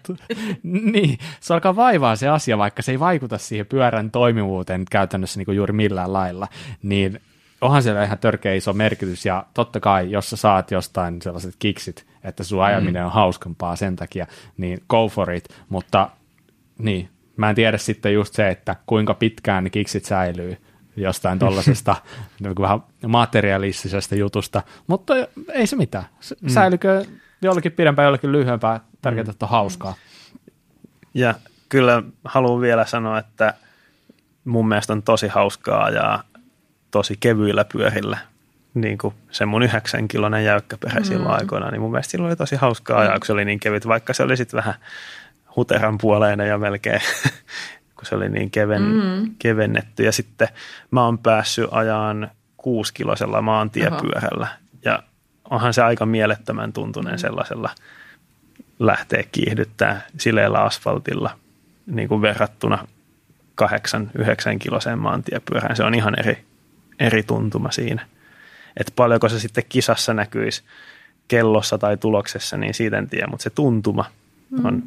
niin, 0.92 1.18
se 1.40 1.54
alkaa 1.54 1.76
vaivaa 1.76 2.16
se 2.16 2.28
asia, 2.28 2.58
vaikka 2.58 2.82
se 2.82 2.92
ei 2.92 3.00
vaikuta 3.00 3.38
siihen 3.38 3.66
pyörän 3.66 4.10
toimivuuteen 4.10 4.84
käytännössä 4.90 5.40
niinku 5.40 5.52
juuri 5.52 5.72
millään 5.72 6.12
lailla. 6.12 6.48
Niin 6.82 7.20
onhan 7.62 7.82
siellä 7.82 8.04
ihan 8.04 8.18
törkeä 8.18 8.54
iso 8.54 8.72
merkitys, 8.72 9.26
ja 9.26 9.46
totta 9.54 9.80
kai, 9.80 10.10
jos 10.10 10.30
sä 10.30 10.36
saat 10.36 10.70
jostain 10.70 11.22
sellaiset 11.22 11.54
kiksit, 11.58 12.06
että 12.24 12.44
sun 12.44 12.62
ajaminen 12.62 13.04
on 13.04 13.12
hauskempaa 13.12 13.76
sen 13.76 13.96
takia, 13.96 14.26
niin 14.56 14.82
go 14.88 15.08
for 15.08 15.30
it, 15.32 15.48
mutta 15.68 16.10
niin, 16.78 17.08
mä 17.36 17.50
en 17.50 17.54
tiedä 17.54 17.78
sitten 17.78 18.14
just 18.14 18.34
se, 18.34 18.48
että 18.48 18.76
kuinka 18.86 19.14
pitkään 19.14 19.64
ne 19.64 19.70
kiksit 19.70 20.04
säilyy 20.04 20.56
jostain 20.96 21.38
tuollaisesta 21.38 21.96
niin 22.40 22.54
vähän 22.60 22.82
materialistisesta 23.06 24.14
jutusta, 24.14 24.62
mutta 24.86 25.14
ei 25.52 25.66
se 25.66 25.76
mitään. 25.76 26.04
Mm. 26.40 26.48
Säilykö 26.48 27.04
jollakin 27.42 27.72
pidempään, 27.72 28.06
jollakin 28.06 28.32
lyhyempää, 28.32 28.80
tärkeintä, 29.02 29.30
että 29.30 29.46
on 29.46 29.50
hauskaa. 29.50 29.94
Ja 31.14 31.34
kyllä 31.68 32.02
haluan 32.24 32.60
vielä 32.60 32.84
sanoa, 32.84 33.18
että 33.18 33.54
mun 34.44 34.68
mielestä 34.68 34.92
on 34.92 35.02
tosi 35.02 35.28
hauskaa 35.28 35.90
ja 35.90 36.24
tosi 36.92 37.16
kevyillä 37.20 37.64
pyörillä. 37.64 38.18
Niin 38.74 38.98
kuin 38.98 39.14
se 39.30 39.46
mun 39.46 39.62
yhdeksän 39.62 40.08
kilonen 40.08 40.44
jäykkäperä 40.44 41.00
mm. 41.00 41.04
silloin 41.04 41.40
aikoina, 41.40 41.70
niin 41.70 41.80
mun 41.80 41.90
mielestä 41.90 42.10
silloin 42.10 42.30
oli 42.30 42.36
tosi 42.36 42.56
hauskaa 42.56 43.00
ajaa, 43.00 43.18
kun 43.18 43.26
se 43.26 43.32
oli 43.32 43.44
niin 43.44 43.60
kevyt, 43.60 43.88
vaikka 43.88 44.12
se 44.12 44.22
oli 44.22 44.36
sitten 44.36 44.58
vähän 44.58 44.74
huteran 45.56 45.98
puoleinen 45.98 46.48
ja 46.48 46.58
melkein, 46.58 47.00
kun 47.96 48.06
se 48.06 48.14
oli 48.14 48.28
niin 48.28 48.50
keven, 48.50 48.82
mm. 48.82 49.34
kevennetty. 49.38 50.04
Ja 50.04 50.12
sitten 50.12 50.48
mä 50.90 51.04
oon 51.04 51.18
päässyt 51.18 51.68
ajaan 51.70 52.30
kuusikilosella 52.56 53.42
maantiepyörällä. 53.42 54.46
Oho. 54.46 54.80
Ja 54.84 55.02
onhan 55.50 55.74
se 55.74 55.82
aika 55.82 56.06
mielettömän 56.06 56.72
tuntunen 56.72 57.18
sellaisella 57.18 57.70
lähteä 58.78 59.22
kiihdyttää 59.32 60.00
sileellä 60.18 60.58
asfaltilla 60.58 61.38
niin 61.86 62.08
kuin 62.08 62.22
verrattuna 62.22 62.88
kahdeksan, 63.54 64.10
yhdeksän 64.18 64.58
kiloseen 64.58 64.98
maantiepyörään. 64.98 65.76
Se 65.76 65.84
on 65.84 65.94
ihan 65.94 66.18
eri, 66.18 66.44
eri 67.02 67.22
tuntuma 67.22 67.70
siinä. 67.70 68.06
Että 68.76 68.92
paljonko 68.96 69.28
se 69.28 69.40
sitten 69.40 69.64
kisassa 69.68 70.14
näkyisi 70.14 70.62
kellossa 71.28 71.78
tai 71.78 71.96
tuloksessa, 71.96 72.56
niin 72.56 72.74
siitä 72.74 72.98
en 72.98 73.08
tiedä, 73.08 73.26
mutta 73.26 73.44
se 73.44 73.50
tuntuma 73.50 74.04
on 74.64 74.74
mm 74.74 74.82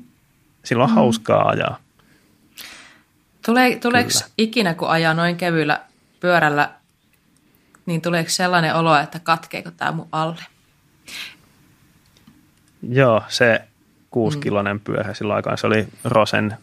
silloin 0.66 0.90
on 0.90 0.92
mm. 0.92 0.96
hauskaa 0.96 1.50
ajaa. 1.50 1.80
Tule, 3.46 3.76
tuleeko 3.82 4.10
Kyllä. 4.10 4.26
ikinä, 4.38 4.74
kun 4.74 4.90
ajaa 4.90 5.14
noin 5.14 5.38
kevyillä 5.38 5.82
pyörällä, 6.20 6.70
niin 7.86 8.02
tuleeko 8.02 8.30
sellainen 8.30 8.76
olo, 8.76 8.98
että 8.98 9.20
katkeeko 9.20 9.72
tämä 9.72 9.92
mun 9.92 10.08
alle? 10.12 10.42
Joo, 12.90 13.24
se 13.28 13.62
kuusikilonen 14.12 14.76
mm. 14.76 14.82
pyörä 14.82 15.14
silloin 15.14 15.36
aikaan, 15.36 15.58
se 15.58 15.68
oli 15.68 15.88
Rosen 16.04 16.58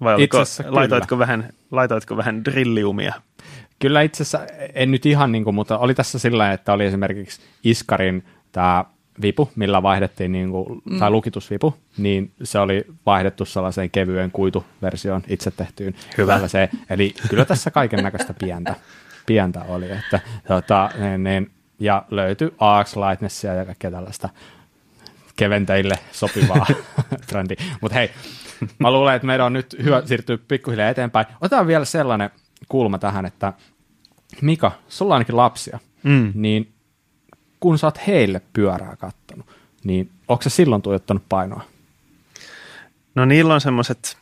Vai 0.04 0.16
oliko, 0.16 0.38
laitoitko, 0.66 1.20
vähän, 1.20 1.50
laitoitko 1.72 2.18
vähän 2.18 2.46
drilliumia? 2.46 3.14
Kyllä 3.80 4.02
itse 4.02 4.24
asiassa, 4.24 4.54
en 4.74 4.92
nyt 4.92 5.06
ihan 5.06 5.32
niin 5.32 5.44
kuin, 5.44 5.56
mutta 5.56 5.78
oli 5.78 5.94
tässä 5.94 6.20
sillä 6.20 6.54
että 6.54 6.74
oli 6.74 6.86
esimerkiksi 6.86 7.42
Iskarin 7.64 8.26
tämä 8.52 8.86
vipu, 9.22 9.50
millä 9.56 9.84
vaihdettiin, 9.84 10.32
niin 10.32 10.52
kuin, 10.52 10.82
mm. 10.86 11.00
tai 11.00 11.10
lukitusvipu, 11.10 11.76
niin 11.98 12.32
se 12.44 12.60
oli 12.60 12.86
vaihdettu 13.06 13.46
sellaiseen 13.46 13.90
kevyen 13.92 14.32
kuituversioon 14.32 15.22
itse 15.28 15.52
tehtyyn. 15.52 15.96
Hyvä. 16.18 16.34
Tällaiseen. 16.34 16.70
Eli 16.90 17.14
kyllä 17.30 17.46
tässä 17.46 17.72
kaiken 17.72 18.04
näköistä 18.04 18.34
pientä, 18.34 18.76
pientä 19.26 19.64
oli. 19.68 19.92
Että, 19.92 20.20
tota, 20.48 20.90
niin, 21.00 21.24
niin, 21.24 21.52
ja 21.80 22.06
löytyi 22.12 22.54
AX 22.60 22.96
Lightnessia 22.96 23.54
ja 23.54 23.66
kaikkea 23.66 23.92
tällaista 23.92 24.30
keventäjille 25.36 25.96
sopivaa 26.12 26.66
trendiä. 27.28 27.64
Mutta 27.82 27.96
hei, 27.96 28.10
mä 28.80 28.92
luulen, 28.92 29.16
että 29.16 29.28
meidän 29.28 29.46
on 29.46 29.54
nyt 29.54 29.76
hyvä 29.84 30.02
siirtyä 30.06 30.38
pikkuhiljaa 30.48 30.90
eteenpäin. 30.90 31.26
Otetaan 31.42 31.68
vielä 31.68 31.86
sellainen 31.86 32.30
kulma 32.70 32.98
tähän, 32.98 33.26
että 33.26 33.54
Mika, 34.42 34.72
sulla 34.88 35.14
on 35.14 35.16
ainakin 35.16 35.38
lapsia, 35.38 35.80
Mm. 36.04 36.32
niin 36.36 36.71
kun 37.62 37.78
sä 37.78 37.88
oot 37.88 38.08
heille 38.08 38.42
pyörää 38.54 38.96
kattonut, 38.96 39.46
niin 39.84 40.10
onko 40.28 40.42
se 40.42 40.50
silloin 40.50 40.82
tuijottanut 40.82 41.24
painoa? 41.30 41.64
No 43.16 43.26
niillä 43.26 43.54
on 43.54 43.62
semmoiset, 43.62 44.18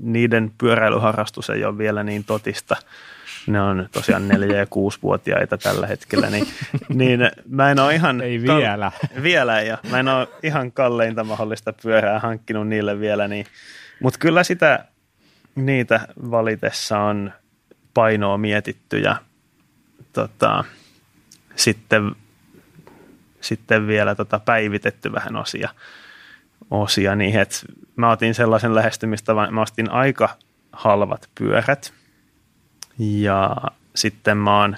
niiden 0.00 0.52
pyöräilyharrastus 0.58 1.50
ei 1.50 1.64
ole 1.64 1.78
vielä 1.78 2.04
niin 2.04 2.24
totista. 2.24 2.76
Ne 3.46 3.60
on 3.60 3.88
tosiaan 3.92 4.28
neljä- 4.28 4.56
ja 4.58 4.66
kuusivuotiaita 4.66 5.58
tällä 5.58 5.86
hetkellä, 5.86 6.30
niin, 6.30 6.46
niin 6.88 7.20
mä 7.48 7.70
en 7.70 7.78
ole 7.78 7.94
ihan... 7.94 8.20
Ei 8.20 8.42
vielä. 8.42 8.92
vielä, 9.22 9.60
ja 9.60 9.78
mä 9.90 9.98
en 9.98 10.08
ole 10.08 10.28
ihan 10.42 10.72
kalleinta 10.72 11.24
mahdollista 11.24 11.72
pyörää 11.72 12.18
hankkinut 12.18 12.68
niille 12.68 13.00
vielä, 13.00 13.28
niin, 13.28 13.46
mutta 14.02 14.18
kyllä 14.18 14.44
sitä 14.44 14.84
niitä 15.54 16.00
valitessa 16.30 16.98
on 16.98 17.32
painoa 17.94 18.38
mietitty 18.38 18.98
ja 18.98 19.16
tota, 20.12 20.64
sitten, 21.58 22.12
sitten 23.40 23.86
vielä 23.86 24.14
tota 24.14 24.38
päivitetty 24.38 25.12
vähän 25.12 25.36
osia, 25.36 25.68
osia 26.70 27.16
niin, 27.16 27.38
että 27.38 27.56
mä 27.96 28.10
otin 28.10 28.34
sellaisen 28.34 28.74
lähestymistavan, 28.74 29.54
mä 29.54 29.62
ostin 29.62 29.90
aika 29.90 30.28
halvat 30.72 31.28
pyörät. 31.34 31.92
Ja 32.98 33.56
sitten 33.94 34.36
mä 34.36 34.60
oon 34.60 34.76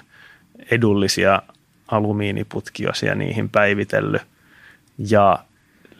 edullisia 0.71 1.41
alumiiniputkiosia 1.87 3.15
niihin 3.15 3.49
päivitellyt. 3.49 4.21
Ja 4.97 5.39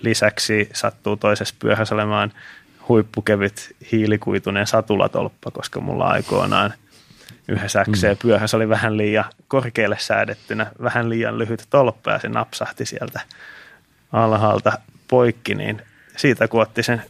lisäksi 0.02 0.70
sattuu 0.74 1.18
toisessa 1.18 1.56
pyörässä 1.60 1.95
olemaan 1.95 2.32
huippukevyt 2.90 3.76
hiilikuitunen 3.91 4.68
satulatolppa, 4.68 5.52
koska 5.52 5.80
mulla 5.82 6.08
aikoinaan 6.08 6.74
yhdessä 7.52 7.86
XC 7.91 8.19
pyöhässä 8.22 8.57
oli 8.57 8.69
vähän 8.69 8.98
liian 8.98 9.26
korkealle 9.48 9.98
säädettynä, 9.99 10.72
vähän 10.82 11.10
liian 11.10 11.38
lyhyt 11.38 11.68
tolppa 11.69 12.11
ja 12.11 12.19
se 12.19 12.30
napsahti 12.30 12.86
sieltä 12.86 13.19
alhaalta 14.11 14.72
poikki, 15.07 15.56
niin 15.56 15.82
siitä 16.18 16.48
kun 16.48 16.61
otti 16.61 16.84
sen 16.84 17.03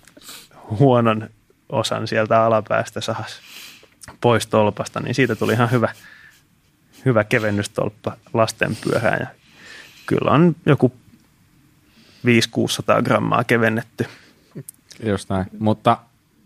huonon 0.70 1.30
osan 1.70 2.08
sieltä 2.08 2.44
alapäästä 2.44 3.02
sahas 3.02 3.40
pois 4.22 4.48
tolpasta, 4.48 5.00
niin 5.00 5.16
siitä 5.16 5.36
tuli 5.36 5.54
ihan 5.54 5.72
hyvä, 5.72 5.90
hyvä 7.06 7.24
kevennystolppa 7.24 8.18
lasten 8.34 8.78
pyörään 8.84 9.20
ja 9.20 9.28
kyllä 10.06 10.32
on 10.32 10.56
joku 10.66 10.94
500-600 13.00 13.02
grammaa 13.04 13.44
kevennetty. 13.44 14.06
Just 15.06 15.30
näin. 15.30 15.46
Mutta 15.60 15.98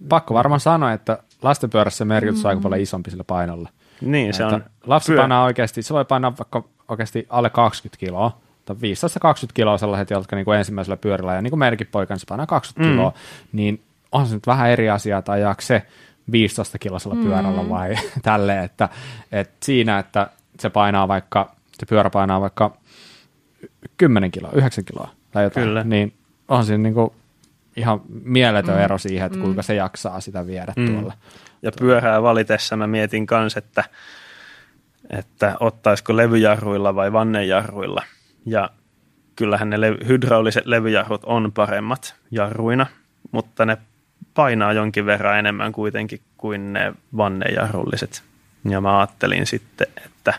pakko 0.09 0.34
varmaan 0.34 0.59
sanoa, 0.59 0.93
että 0.93 1.17
lastenpyörässä 1.41 2.05
merkitys 2.05 2.45
on 2.45 2.49
aika 2.49 2.61
paljon 2.61 2.81
isompi 2.81 3.11
sillä 3.11 3.23
painolla. 3.23 3.69
Niin, 4.01 4.34
se 4.34 4.43
Että 4.43 4.55
on 4.55 4.63
Lapsi 4.85 5.11
pyö- 5.11 5.17
painaa 5.22 5.43
oikeasti, 5.43 5.81
se 5.81 5.93
voi 5.93 6.05
painaa 6.05 6.34
vaikka 6.38 6.63
oikeasti 6.88 7.26
alle 7.30 7.49
20 7.49 7.99
kiloa, 7.99 8.38
tai 8.65 8.76
15-20 8.76 8.80
kiloa 9.53 9.77
sellaiset, 9.77 10.09
jotka 10.09 10.35
niin 10.35 10.45
kuin 10.45 10.57
ensimmäisellä 10.57 10.97
pyörällä, 10.97 11.34
ja 11.34 11.41
niin 11.41 11.51
kuin 11.51 11.59
meidänkin 11.59 11.88
poikani, 11.91 12.19
se 12.19 12.26
painaa 12.30 12.45
20 12.45 12.89
Mm. 12.89 12.95
kiloa, 12.95 13.13
niin 13.51 13.84
on 14.11 14.27
se 14.27 14.34
nyt 14.35 14.47
vähän 14.47 14.69
eri 14.69 14.89
asia, 14.89 15.17
että 15.17 15.31
ajaako 15.31 15.61
se 15.61 15.81
15 16.31 16.80
kilosella 16.80 17.15
pyörällä 17.23 17.69
vai 17.69 17.95
tälleen, 18.23 18.63
että, 18.63 18.89
että 19.31 19.55
siinä, 19.65 19.99
että 19.99 20.27
se 20.59 20.69
painaa 20.69 21.07
vaikka, 21.07 21.51
se 21.80 21.85
pyörä 21.85 22.09
painaa 22.09 22.41
vaikka 22.41 22.77
10 23.97 24.31
kiloa, 24.31 24.51
9 24.51 24.85
kiloa 24.85 25.09
tai 25.31 25.43
jotain, 25.43 25.65
Kyllä. 25.67 25.84
niin 25.84 26.13
on 26.47 26.65
siinä 26.65 26.84
niin 26.84 26.93
kuin 26.93 27.09
ihan 27.76 28.01
mieletön 28.23 28.80
ero 28.80 28.97
siihen, 28.97 29.26
että 29.26 29.39
kuinka 29.39 29.61
se 29.61 29.76
jaksaa 29.76 30.19
sitä 30.22 30.47
viedä 30.47 30.73
Mm. 30.76 30.88
tuolla. 30.93 31.13
Ja 31.65 31.71
pyörää 31.79 32.21
valitessa 32.21 32.75
mä 32.75 32.87
mietin 32.87 33.25
kans, 33.25 33.57
että, 33.57 33.83
että 35.09 35.55
ottaisiko 35.59 36.17
levyjarruilla 36.17 36.95
vai 36.95 37.13
vannejarruilla. 37.13 38.03
Ja 38.45 38.69
kyllähän 39.35 39.69
ne 39.69 39.81
le- 39.81 39.97
hydrauliset 40.07 40.65
levyjarrut 40.65 41.23
on 41.23 41.51
paremmat 41.51 42.15
jarruina, 42.31 42.85
mutta 43.31 43.65
ne 43.65 43.77
painaa 44.33 44.73
jonkin 44.73 45.05
verran 45.05 45.39
enemmän 45.39 45.71
kuitenkin 45.71 46.21
kuin 46.37 46.73
ne 46.73 46.93
vannejarrulliset. 47.17 48.23
Ja 48.69 48.81
mä 48.81 48.99
ajattelin 48.99 49.45
sitten, 49.45 49.87
että 50.05 50.33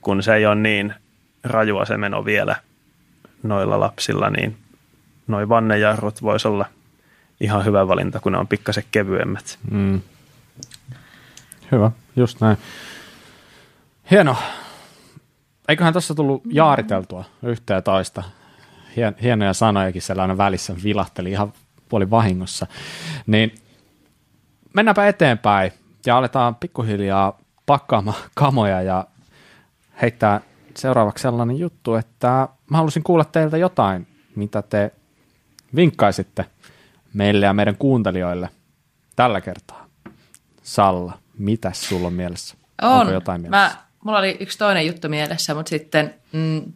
kun 0.00 0.22
se 0.22 0.34
ei 0.34 0.46
ole 0.46 0.54
niin 0.54 0.94
rajua 1.44 1.84
se 1.84 1.96
meno 1.96 2.24
vielä 2.24 2.56
noilla 3.42 3.80
lapsilla, 3.80 4.30
niin 4.30 4.56
noi 5.26 5.48
vannejarrut 5.48 6.22
voisi 6.22 6.48
olla 6.48 6.66
ihan 7.40 7.64
hyvä 7.64 7.88
valinta, 7.88 8.20
kun 8.20 8.32
ne 8.32 8.38
on 8.38 8.48
pikkasen 8.48 8.84
kevyemmät. 8.92 9.58
Mm. 9.70 10.00
Hyvä, 11.72 11.90
just 12.16 12.40
näin. 12.40 12.56
Hieno. 14.10 14.36
Eiköhän 15.68 15.92
tuossa 15.94 16.14
tullut 16.14 16.42
jaariteltua 16.52 17.24
ja 17.70 17.82
toista. 17.82 18.22
Hien, 18.96 19.16
hienoja 19.22 19.52
sanojakin 19.52 20.02
sellainen 20.02 20.38
välissä 20.38 20.74
vilahteli 20.84 21.30
ihan 21.30 21.52
puoli 21.88 22.10
vahingossa. 22.10 22.66
Niin 23.26 23.54
mennäänpä 24.74 25.08
eteenpäin 25.08 25.72
ja 26.06 26.16
aletaan 26.16 26.54
pikkuhiljaa 26.54 27.38
pakkaamaan 27.66 28.16
kamoja 28.34 28.82
ja 28.82 29.06
heittää 30.02 30.40
seuraavaksi 30.74 31.22
sellainen 31.22 31.58
juttu, 31.58 31.94
että 31.94 32.48
mä 32.70 32.76
halusin 32.76 33.02
kuulla 33.02 33.24
teiltä 33.24 33.56
jotain, 33.56 34.06
mitä 34.36 34.62
te 34.62 34.92
vinkkaisitte 35.76 36.44
meille 37.16 37.46
ja 37.46 37.52
meidän 37.52 37.76
kuuntelijoille 37.76 38.48
tällä 39.16 39.40
kertaa. 39.40 39.86
Salla, 40.62 41.18
mitä 41.38 41.72
sulla 41.74 42.06
on 42.06 42.12
mielessä? 42.12 42.56
On. 42.82 43.00
Onko 43.00 43.12
jotain 43.12 43.40
mielessä? 43.40 43.76
Mä, 43.76 43.76
mulla 44.04 44.18
oli 44.18 44.36
yksi 44.40 44.58
toinen 44.58 44.86
juttu 44.86 45.08
mielessä, 45.08 45.54
mutta 45.54 45.70
sitten 45.70 46.14
mm, 46.32 46.72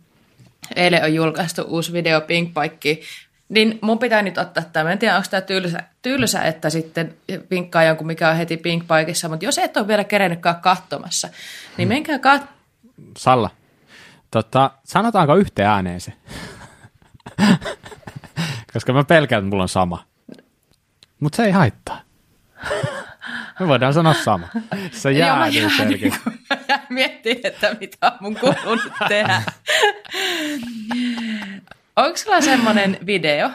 eilen 0.76 1.04
on 1.04 1.14
julkaistu 1.14 1.62
uusi 1.62 1.92
video 1.92 2.20
Pinkpaikki. 2.20 3.02
Niin 3.48 3.78
mun 3.82 3.98
pitää 3.98 4.22
nyt 4.22 4.38
ottaa 4.38 4.64
tämä. 4.72 4.92
En 4.92 4.98
tiedä, 4.98 5.16
onko 5.16 5.28
tämä 5.30 5.40
tylsä, 5.40 5.82
tylsä, 6.02 6.42
että 6.42 6.70
sitten 6.70 7.14
vinkkaa 7.50 7.84
jonkun, 7.84 8.06
mikä 8.06 8.30
on 8.30 8.36
heti 8.36 8.56
Pinkpaikissa. 8.56 9.28
Mutta 9.28 9.44
jos 9.44 9.58
et 9.58 9.76
ole 9.76 9.88
vielä 9.88 10.04
kerennytkään 10.04 10.60
katsomassa, 10.60 11.28
niin 11.76 11.88
menkää 11.88 12.18
kat... 12.18 12.42
Salla, 13.18 13.50
tota, 14.30 14.70
sanotaanko 14.84 15.36
yhteen 15.36 15.68
ääneen 15.68 16.00
se? 16.00 16.12
Koska 18.72 18.92
mä 18.92 19.04
pelkään, 19.04 19.40
että 19.40 19.50
mulla 19.50 19.62
on 19.62 19.68
sama. 19.68 20.10
Mutta 21.20 21.36
se 21.36 21.44
ei 21.44 21.50
haittaa. 21.52 22.00
Me 23.60 23.68
voidaan 23.68 23.94
sanoa 23.94 24.14
sama. 24.14 24.48
Se 24.92 25.10
Joo, 25.12 25.18
jää 25.18 25.46
niin 25.46 25.54
jään 25.62 25.70
selkeä. 25.76 25.96
niinku- 26.10 26.30
mä 26.50 26.56
jään 26.68 26.86
miettimään, 26.88 27.40
että 27.44 27.76
mitä 27.80 27.96
on 28.06 28.12
mun 28.20 28.36
kuuluu 28.36 28.74
nyt 28.84 28.92
tehdä. 29.08 29.42
Onko 31.96 32.16
sulla 32.16 32.40
semmoinen 32.40 32.98
video, 33.06 33.50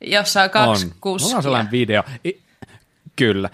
jossa 0.00 0.42
on 0.42 0.50
kaksi 0.50 0.86
on. 0.86 0.92
kuskia? 1.00 1.26
Mulla 1.26 1.36
on 1.36 1.42
sellainen 1.42 1.70
video. 1.70 2.02
I, 2.26 2.42
kyllä. 3.16 3.50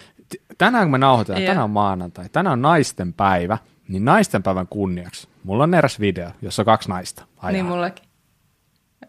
Tänään 0.58 0.84
kun 0.84 0.92
me 0.92 0.98
nauhoitetaan, 0.98 1.42
Joo. 1.42 1.46
tänään 1.50 1.64
on 1.64 1.70
maanantai, 1.70 2.28
tänään 2.28 2.52
on 2.52 2.62
naisten 2.62 3.12
päivä, 3.12 3.58
niin 3.88 4.04
naisten 4.04 4.42
päivän 4.42 4.66
kunniaksi. 4.66 5.28
Mulla 5.44 5.64
on 5.64 5.74
eräs 5.74 6.00
video, 6.00 6.30
jossa 6.42 6.62
on 6.62 6.66
kaksi 6.66 6.88
naista. 6.88 7.24
Ajaa. 7.38 7.52
Niin 7.52 7.64
mullakin. 7.64 8.04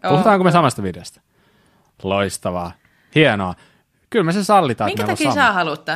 Puhutaanko 0.08 0.44
me 0.44 0.50
samasta 0.50 0.82
videosta? 0.82 1.20
Loistavaa. 2.02 2.72
Hienoa. 3.14 3.54
Kyllä 4.10 4.24
me 4.24 4.32
se 4.32 4.44
sallitaan, 4.44 4.88
Minkä 4.88 5.06
takia 5.06 5.24
sama. 5.24 5.34
sä 5.34 5.52
haluat 5.52 5.86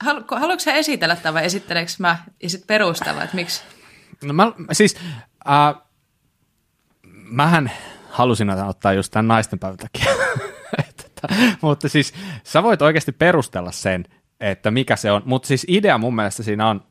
Halu, 0.00 0.24
Haluatko 0.30 0.60
sä 0.60 0.72
esitellä 0.72 1.16
tämän 1.16 1.34
vai 1.34 1.44
esitteleekö 1.44 1.92
mä 1.98 2.18
ja 2.42 2.50
sitten 2.50 2.66
perustella, 2.66 3.22
että 3.22 3.36
miksi? 3.36 3.62
No 4.24 4.32
mä, 4.32 4.52
siis, 4.72 4.96
äh, 5.48 5.74
mähän 7.06 7.70
halusin 8.10 8.50
ottaa 8.50 8.92
just 8.92 9.12
tämän 9.12 9.28
naisten 9.28 9.58
päivän 9.58 9.78
takia. 9.78 10.12
Mutta 11.62 11.88
siis 11.88 12.14
sä 12.44 12.62
voit 12.62 12.82
oikeasti 12.82 13.12
perustella 13.12 13.72
sen, 13.72 14.04
että 14.40 14.70
mikä 14.70 14.96
se 14.96 15.10
on. 15.12 15.22
Mutta 15.24 15.46
siis 15.46 15.66
idea 15.68 15.98
mun 15.98 16.16
mielestä 16.16 16.42
siinä 16.42 16.68
on 16.68 16.84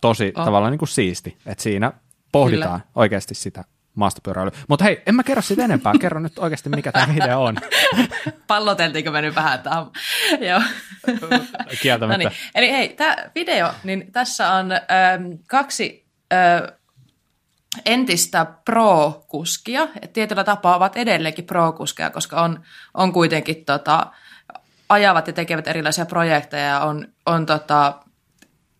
tosi 0.00 0.32
On. 0.36 0.44
tavallaan 0.44 0.70
niin 0.72 0.78
kuin 0.78 0.88
siisti, 0.88 1.36
että 1.46 1.62
siinä 1.62 1.92
pohditaan 2.32 2.82
oikeasti 2.94 3.34
sitä 3.34 3.64
maastopyöräily. 3.96 4.50
Mutta 4.68 4.84
hei, 4.84 5.02
en 5.06 5.14
mä 5.14 5.22
kerro 5.22 5.42
siitä 5.42 5.64
enempää. 5.64 5.92
Kerro 6.00 6.20
nyt 6.20 6.38
oikeasti, 6.38 6.68
mikä 6.68 6.92
tämä 6.92 7.14
video 7.14 7.42
on. 7.42 7.56
Palloteltiinko 8.46 9.10
me 9.10 9.22
nyt 9.22 9.34
vähän 9.34 9.60
tähän? 9.62 9.86
Joo. 10.48 10.60
Kieltämättä. 11.82 12.24
no 12.24 12.28
niin. 12.30 12.38
Eli 12.54 12.72
hei, 12.72 12.88
tämä 12.88 13.16
video, 13.34 13.68
niin 13.84 14.12
tässä 14.12 14.52
on 14.52 14.72
ähm, 14.72 15.32
kaksi 15.48 16.06
äh, 16.32 16.62
entistä 17.84 18.46
pro-kuskia. 18.64 19.88
Et 20.02 20.12
tietyllä 20.12 20.44
tapaa 20.44 20.76
ovat 20.76 20.96
edelleenkin 20.96 21.46
pro-kuskeja, 21.46 22.10
koska 22.10 22.42
on, 22.42 22.62
on 22.94 23.12
kuitenkin 23.12 23.64
tota, 23.64 24.06
ajavat 24.88 25.26
ja 25.26 25.32
tekevät 25.32 25.68
erilaisia 25.68 26.06
projekteja 26.06 26.64
ja 26.64 26.80
on, 26.80 27.08
on 27.26 27.46
tota, 27.46 28.00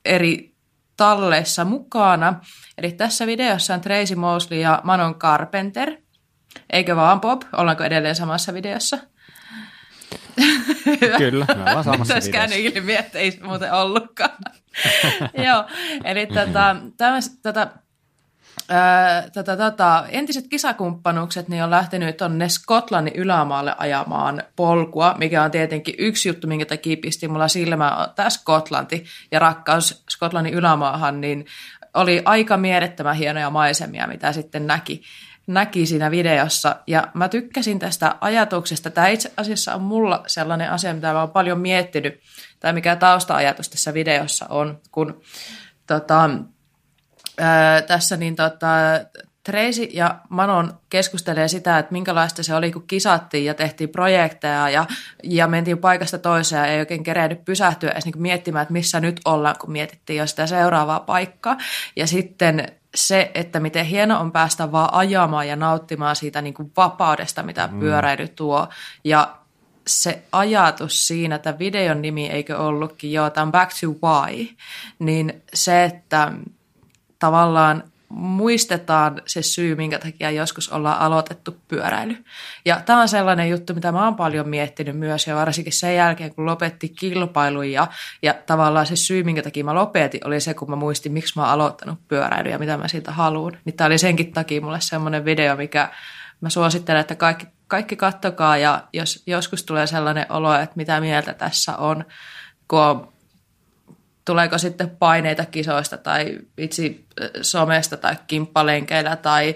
eri 0.05 0.56
talleissa 0.97 1.64
mukana. 1.64 2.40
Eli 2.78 2.93
tässä 2.93 3.27
videossa 3.27 3.74
on 3.74 3.81
Tracy 3.81 4.14
Mosley 4.14 4.60
ja 4.60 4.81
Manon 4.85 5.14
Carpenter. 5.14 5.97
Eikö 6.70 6.97
vaan 6.97 7.20
Bob? 7.20 7.43
Ollaanko 7.52 7.85
edelleen 7.85 8.14
samassa 8.14 8.55
videossa? 8.55 8.98
Kyllä, 11.18 11.47
me 11.55 11.62
ollaan 11.62 11.85
samassa 11.85 12.14
Tässä 12.14 12.31
käynyt 12.31 12.59
ilmi, 12.59 12.94
että 12.94 13.18
ei 13.18 13.40
muuten 13.43 13.73
ollutkaan. 13.73 14.36
Joo, 15.47 15.64
eli 16.05 16.27
tätä, 16.27 16.77
tämä, 16.97 17.18
tätä 17.43 17.70
Tätä, 19.32 19.56
tätä, 19.56 20.05
entiset 20.09 20.47
kisakumppanukset 20.48 21.48
niin 21.48 21.64
on 21.64 21.70
lähtenyt 21.70 22.16
tuonne 22.16 22.48
Skotlannin 22.48 23.16
ylämaalle 23.16 23.74
ajamaan 23.78 24.43
polkua, 24.56 25.14
mikä 25.18 25.43
on 25.43 25.51
tietenkin 25.51 25.94
yksi 25.98 26.28
juttu, 26.28 26.47
minkä 26.47 26.66
takia 26.66 26.97
pisti 27.02 27.28
mulla 27.28 27.48
silmää. 27.48 28.09
Tämä 28.14 28.30
Skotlanti 28.30 29.05
ja 29.30 29.38
rakkaus 29.38 30.05
Skotlannin 30.10 30.55
ylämaahan, 30.55 31.20
niin 31.20 31.47
oli 31.94 32.22
aika 32.24 32.56
mielettömän 32.56 33.16
hienoja 33.16 33.51
maisemia, 33.51 34.06
mitä 34.06 34.32
sitten 34.32 34.66
näki, 34.66 35.02
näki 35.47 35.86
siinä 35.86 36.10
videossa. 36.10 36.76
Ja 36.86 37.09
mä 37.14 37.28
tykkäsin 37.28 37.78
tästä 37.78 38.14
ajatuksesta. 38.20 38.90
Tämä 38.90 39.09
itse 39.09 39.32
asiassa 39.36 39.74
on 39.74 39.82
mulla 39.82 40.22
sellainen 40.26 40.70
asia, 40.70 40.94
mitä 40.94 41.12
mä 41.12 41.20
oon 41.20 41.30
paljon 41.30 41.60
miettinyt, 41.60 42.20
tai 42.60 42.72
mikä 42.72 42.97
tausta-ajatus 42.97 43.68
tässä 43.68 43.94
videossa 43.94 44.47
on, 44.48 44.80
kun 44.93 45.20
tota, 45.86 46.30
ää, 47.39 47.83
tässä 47.83 48.17
niin 48.17 48.37
tota, 48.37 48.67
Tracy 49.47 49.83
ja 49.83 50.19
Manon 50.29 50.79
keskustelee 50.91 51.49
sitä, 51.49 51.79
että 51.79 51.93
minkälaista 51.93 52.43
se 52.43 52.55
oli, 52.55 52.73
kun 52.73 52.87
kisattiin 52.87 53.45
ja 53.45 53.55
tehtiin 53.55 53.89
projekteja 53.89 54.71
ja, 54.71 54.87
ja 55.23 55.47
mentiin 55.47 55.79
paikasta 55.79 56.19
toiseen 56.19 56.61
ja 56.61 56.67
ei 56.67 56.81
oikein 56.81 57.03
kerennyt 57.03 57.45
pysähtyä 57.45 57.91
edes 57.91 58.05
niin 58.05 58.23
miettimään, 58.23 58.63
että 58.63 58.73
missä 58.73 59.01
nyt 59.01 59.21
ollaan, 59.25 59.55
kun 59.61 59.73
mietittiin 59.73 60.17
jo 60.17 60.27
sitä 60.27 60.47
seuraavaa 60.47 61.01
paikkaa. 61.01 61.57
Ja 61.97 62.07
sitten 62.07 62.67
se, 62.95 63.31
että 63.35 63.61
miten 63.61 63.87
hieno 63.87 64.21
on 64.21 64.33
päästä 64.33 64.73
vaan 64.73 64.95
ajamaan 64.95 65.49
ja 65.49 65.57
nauttimaan 65.57 66.17
siitä 66.17 66.43
niin 66.43 66.55
kuin 66.55 66.73
vapaudesta, 66.77 67.43
mitä 67.43 67.67
mm. 67.67 67.81
pyöräily 67.81 68.29
tuo. 68.29 68.69
Ja 69.05 69.37
se 69.87 70.23
ajatus 70.33 71.07
siinä, 71.07 71.35
että 71.35 71.59
videon 71.59 72.03
nimi 72.03 72.27
eikö 72.27 72.59
ollutkin, 72.59 73.13
joo, 73.13 73.31
tämä 73.31 73.43
on 73.43 73.53
Back 73.53 73.73
to 73.81 74.09
Why, 74.09 74.49
niin 74.99 75.43
se, 75.55 75.85
että 75.85 76.33
tavallaan 77.18 77.82
muistetaan 78.09 79.22
se 79.26 79.43
syy, 79.43 79.74
minkä 79.74 79.98
takia 79.98 80.30
joskus 80.30 80.68
ollaan 80.68 80.98
aloitettu 80.98 81.56
pyöräily. 81.68 82.24
Ja 82.64 82.80
tämä 82.86 83.01
on 83.01 83.09
sellainen 83.09 83.51
juttu, 83.51 83.74
mitä 83.74 83.93
mä 83.93 84.05
oon 84.05 84.14
paljon 84.14 84.48
miettinyt 84.48 84.98
myös, 84.98 85.26
ja 85.26 85.36
varsinkin 85.36 85.72
sen 85.72 85.97
jälkeen, 85.97 86.34
kun 86.34 86.47
lopetti 86.47 86.88
kilpailun, 86.88 87.72
ja, 87.72 87.88
tavallaan 88.47 88.86
se 88.86 88.97
syy, 88.97 89.22
minkä 89.22 89.43
takia 89.43 89.64
mä 89.64 89.74
lopetin, 89.74 90.26
oli 90.26 90.40
se, 90.40 90.55
kun 90.55 90.70
mä 90.70 90.76
muistin, 90.76 91.12
miksi 91.12 91.32
mä 91.36 91.43
oon 91.43 91.51
aloittanut 91.51 91.98
pyöräily 92.09 92.51
ja 92.51 92.59
mitä 92.59 92.76
mä 92.76 92.88
siitä 92.88 93.12
haluan. 93.12 93.59
Niin 93.64 93.76
tämä 93.76 93.86
oli 93.86 93.98
senkin 93.98 94.32
takia 94.32 94.60
mulle 94.60 94.80
semmoinen 94.80 95.24
video, 95.24 95.56
mikä 95.56 95.90
mä 96.40 96.51
suosittelen, 96.51 97.01
että 97.01 97.14
kaikki, 97.14 97.47
kaikki 97.66 97.97
kattokaa, 97.97 98.56
ja 98.56 98.82
jos 98.93 99.22
joskus 99.26 99.64
tulee 99.64 99.86
sellainen 99.86 100.26
olo, 100.28 100.55
että 100.55 100.76
mitä 100.76 101.01
mieltä 101.01 101.34
tässä 101.34 101.76
on, 101.76 102.05
kun 102.68 102.80
on 102.80 103.15
tuleeko 104.27 104.59
sitten 104.59 104.90
paineita 104.90 105.44
kisoista 105.44 105.97
tai 105.97 106.39
itse 106.59 106.94
somesta 107.43 107.97
tai 107.97 108.16
kimppalenkeillä 108.27 109.16
tai 109.16 109.55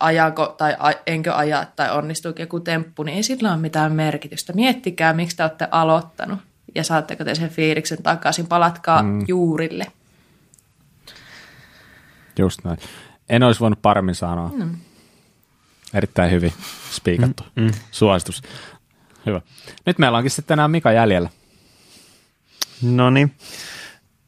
ajanko 0.00 0.54
tai 0.58 0.76
enkö 1.06 1.34
ajaa 1.34 1.66
tai 1.76 1.90
onnistuuko 1.90 2.40
joku 2.40 2.60
temppu, 2.60 3.02
niin 3.02 3.16
ei 3.16 3.22
sillä 3.22 3.50
ole 3.52 3.60
mitään 3.60 3.92
merkitystä. 3.92 4.52
Miettikää, 4.52 5.12
miksi 5.12 5.36
te 5.36 5.42
olette 5.42 5.68
aloittanut 5.70 6.38
ja 6.74 6.84
saatteko 6.84 7.24
te 7.24 7.34
sen 7.34 7.50
fiiliksen 7.50 8.02
takaisin. 8.02 8.46
Palatkaa 8.46 9.02
mm. 9.02 9.24
juurille. 9.28 9.86
Just 12.38 12.64
näin. 12.64 12.78
En 13.28 13.42
olisi 13.42 13.60
voinut 13.60 13.82
paremmin 13.82 14.14
sanoa. 14.14 14.50
Mm. 14.54 14.76
Erittäin 15.94 16.30
hyvin 16.30 16.52
spiikattu. 16.90 17.42
Mm. 17.56 17.64
Mm. 17.64 17.70
Suositus. 17.90 18.42
Hyvä. 19.26 19.40
Nyt 19.86 19.98
meillä 19.98 20.18
onkin 20.18 20.30
sitten 20.30 20.54
enää 20.54 20.68
Mika 20.68 20.92
jäljellä. 20.92 21.30
No 22.82 23.10
niin. 23.10 23.34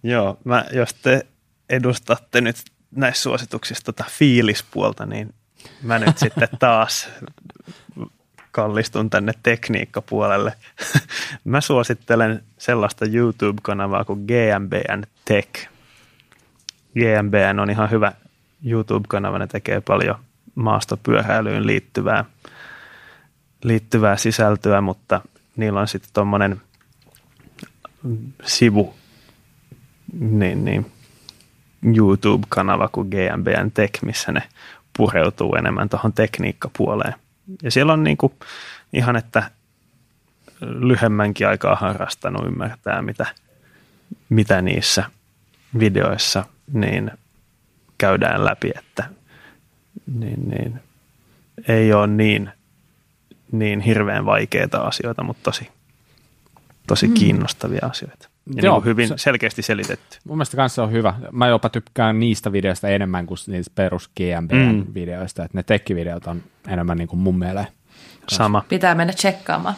Joo, 0.03 0.39
mä, 0.45 0.65
jos 0.73 0.95
te 0.95 1.27
edustatte 1.69 2.41
nyt 2.41 2.57
näissä 2.91 3.23
suosituksissa 3.23 3.85
tota 3.85 4.05
fiilispuolta, 4.11 5.07
niin 5.07 5.35
mä 5.83 5.99
nyt 5.99 6.19
sitten 6.25 6.49
taas 6.59 7.09
kallistun 8.53 9.11
tänne 9.11 9.33
tekniikkapuolelle. 9.43 10.53
mä 11.45 11.61
suosittelen 11.61 12.45
sellaista 12.59 13.07
YouTube-kanavaa 13.07 14.05
kuin 14.05 14.25
GMBN 14.27 15.03
Tech. 15.25 15.69
GMBN 16.95 17.61
on 17.61 17.71
ihan 17.71 17.91
hyvä 17.91 18.13
YouTube-kanava, 18.65 19.39
ne 19.39 19.47
tekee 19.47 19.81
paljon 19.81 20.17
maastopyöräilyyn 20.55 21.67
liittyvää, 21.67 22.25
liittyvää 23.63 24.17
sisältöä, 24.17 24.81
mutta 24.81 25.21
niillä 25.57 25.81
on 25.81 25.89
sitten 25.89 26.11
tuommoinen 26.15 26.61
sivu 28.45 28.95
niin, 30.13 30.65
niin, 30.65 30.93
YouTube-kanava 31.97 32.89
kuin 32.89 33.09
GMBN 33.09 33.71
Tech, 33.75 34.03
missä 34.03 34.33
ne 34.33 34.43
pureutuu 34.97 35.55
enemmän 35.55 35.89
tuohon 35.89 36.13
tekniikkapuoleen. 36.13 37.15
Ja 37.63 37.71
siellä 37.71 37.93
on 37.93 38.05
niin 38.05 38.17
kuin 38.17 38.33
ihan, 38.93 39.17
että 39.17 39.51
lyhemmänkin 40.61 41.49
aikaa 41.49 41.77
harrastanut 41.77 42.47
ymmärtää, 42.47 43.03
mitä, 43.03 43.27
mitä 44.29 44.63
niissä 44.63 45.05
videoissa 45.79 46.45
niin 46.73 47.11
käydään 47.99 48.45
läpi, 48.45 48.71
että 48.79 49.05
niin, 50.15 50.49
niin, 50.49 50.81
ei 51.69 51.93
ole 51.93 52.07
niin, 52.07 52.51
niin 53.53 53.81
hirveän 53.81 54.27
vaikeita 54.27 54.79
asioita, 54.79 55.23
mutta 55.23 55.43
tosi, 55.43 55.69
tosi 56.87 57.09
mm. 57.09 57.15
kiinnostavia 57.15 57.87
asioita. 57.91 58.30
Ja 58.55 58.63
Joo, 58.63 58.77
niin 58.77 58.85
hyvin 58.85 59.09
se, 59.09 59.15
selkeästi 59.17 59.63
selitetty. 59.63 60.19
Mun 60.25 60.37
mielestä 60.37 60.57
kanssa 60.57 60.83
on 60.83 60.93
hyvä. 60.93 61.15
Mä 61.33 61.49
jopa 61.49 61.69
tykkään 61.69 62.21
niistä 62.21 62.53
videoista 62.53 62.89
enemmän 62.89 63.27
kuin 63.27 63.39
niistä 63.47 63.73
perus 63.75 64.11
GMB-videoista. 64.17 65.43
Mm. 65.43 65.47
Että 65.47 65.59
ne 65.59 65.63
tekkivideot 65.63 66.27
on 66.27 66.43
enemmän 66.69 66.99
niin 66.99 67.09
kuin 67.09 67.21
mun 67.21 67.39
mielestä. 67.39 67.73
Sama. 68.29 68.65
Pitää 68.69 68.95
mennä 68.95 69.13
tsekkaamaan. 69.13 69.75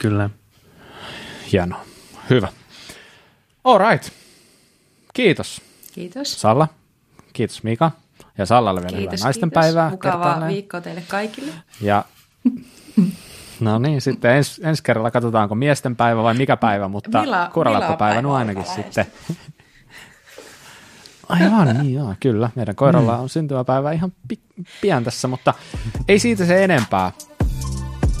Kyllä. 0.00 0.30
Hienoa. 1.52 1.84
Hyvä. 2.30 2.48
All 3.64 3.78
right. 3.90 4.08
Kiitos. 5.14 5.62
Kiitos. 5.94 6.40
Salla. 6.40 6.68
Kiitos 7.32 7.62
Mika. 7.62 7.90
Ja 8.38 8.46
Sallalle 8.46 8.80
vielä 8.80 8.96
kiitos, 8.96 9.12
hyvää 9.20 9.26
naisten 9.26 9.50
kiitos. 9.50 9.62
päivää. 9.64 9.90
Mukavaa 9.90 10.48
viikkoa 10.48 10.80
teille 10.80 11.02
kaikille. 11.08 11.52
Ja 11.80 12.04
No 13.60 13.78
niin, 13.78 14.00
sitten 14.00 14.36
ens, 14.36 14.60
ensi 14.64 14.82
kerralla 14.82 15.10
katsotaanko 15.10 15.54
miesten 15.54 15.96
päivä 15.96 16.22
vai 16.22 16.34
mikä 16.34 16.56
päivä, 16.56 16.88
mutta 16.88 17.20
Mila, 17.20 17.50
kuralappapäivä 17.54 18.22
no 18.22 18.34
ainakin 18.34 18.64
sitten. 18.64 19.06
Aivan, 21.28 21.78
niin 21.78 21.94
joo, 21.94 22.14
kyllä. 22.20 22.50
Meidän 22.54 22.76
koiralla 22.76 23.16
mm. 23.16 23.22
on 23.22 23.28
syntymäpäivä 23.28 23.92
ihan 23.92 24.12
pi- 24.28 24.42
pian 24.80 25.04
tässä, 25.04 25.28
mutta 25.28 25.54
ei 26.08 26.18
siitä 26.18 26.46
se 26.46 26.64
enempää. 26.64 27.12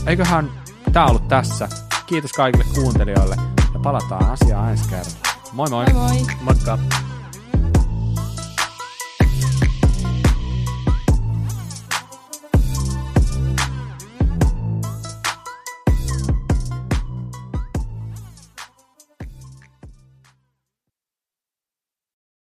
Eiköhän 0.06 0.50
tämä 0.92 1.06
ollut 1.06 1.28
tässä. 1.28 1.68
Kiitos 2.06 2.32
kaikille 2.32 2.64
kuuntelijoille 2.74 3.36
ja 3.74 3.80
palataan 3.80 4.30
asiaan 4.30 4.70
ensi 4.70 4.88
kerralla. 4.88 5.18
Moi 5.52 5.68
moi! 5.70 5.84
Moi 5.92 6.10
moi! 6.10 6.26
Moikka! 6.42 6.78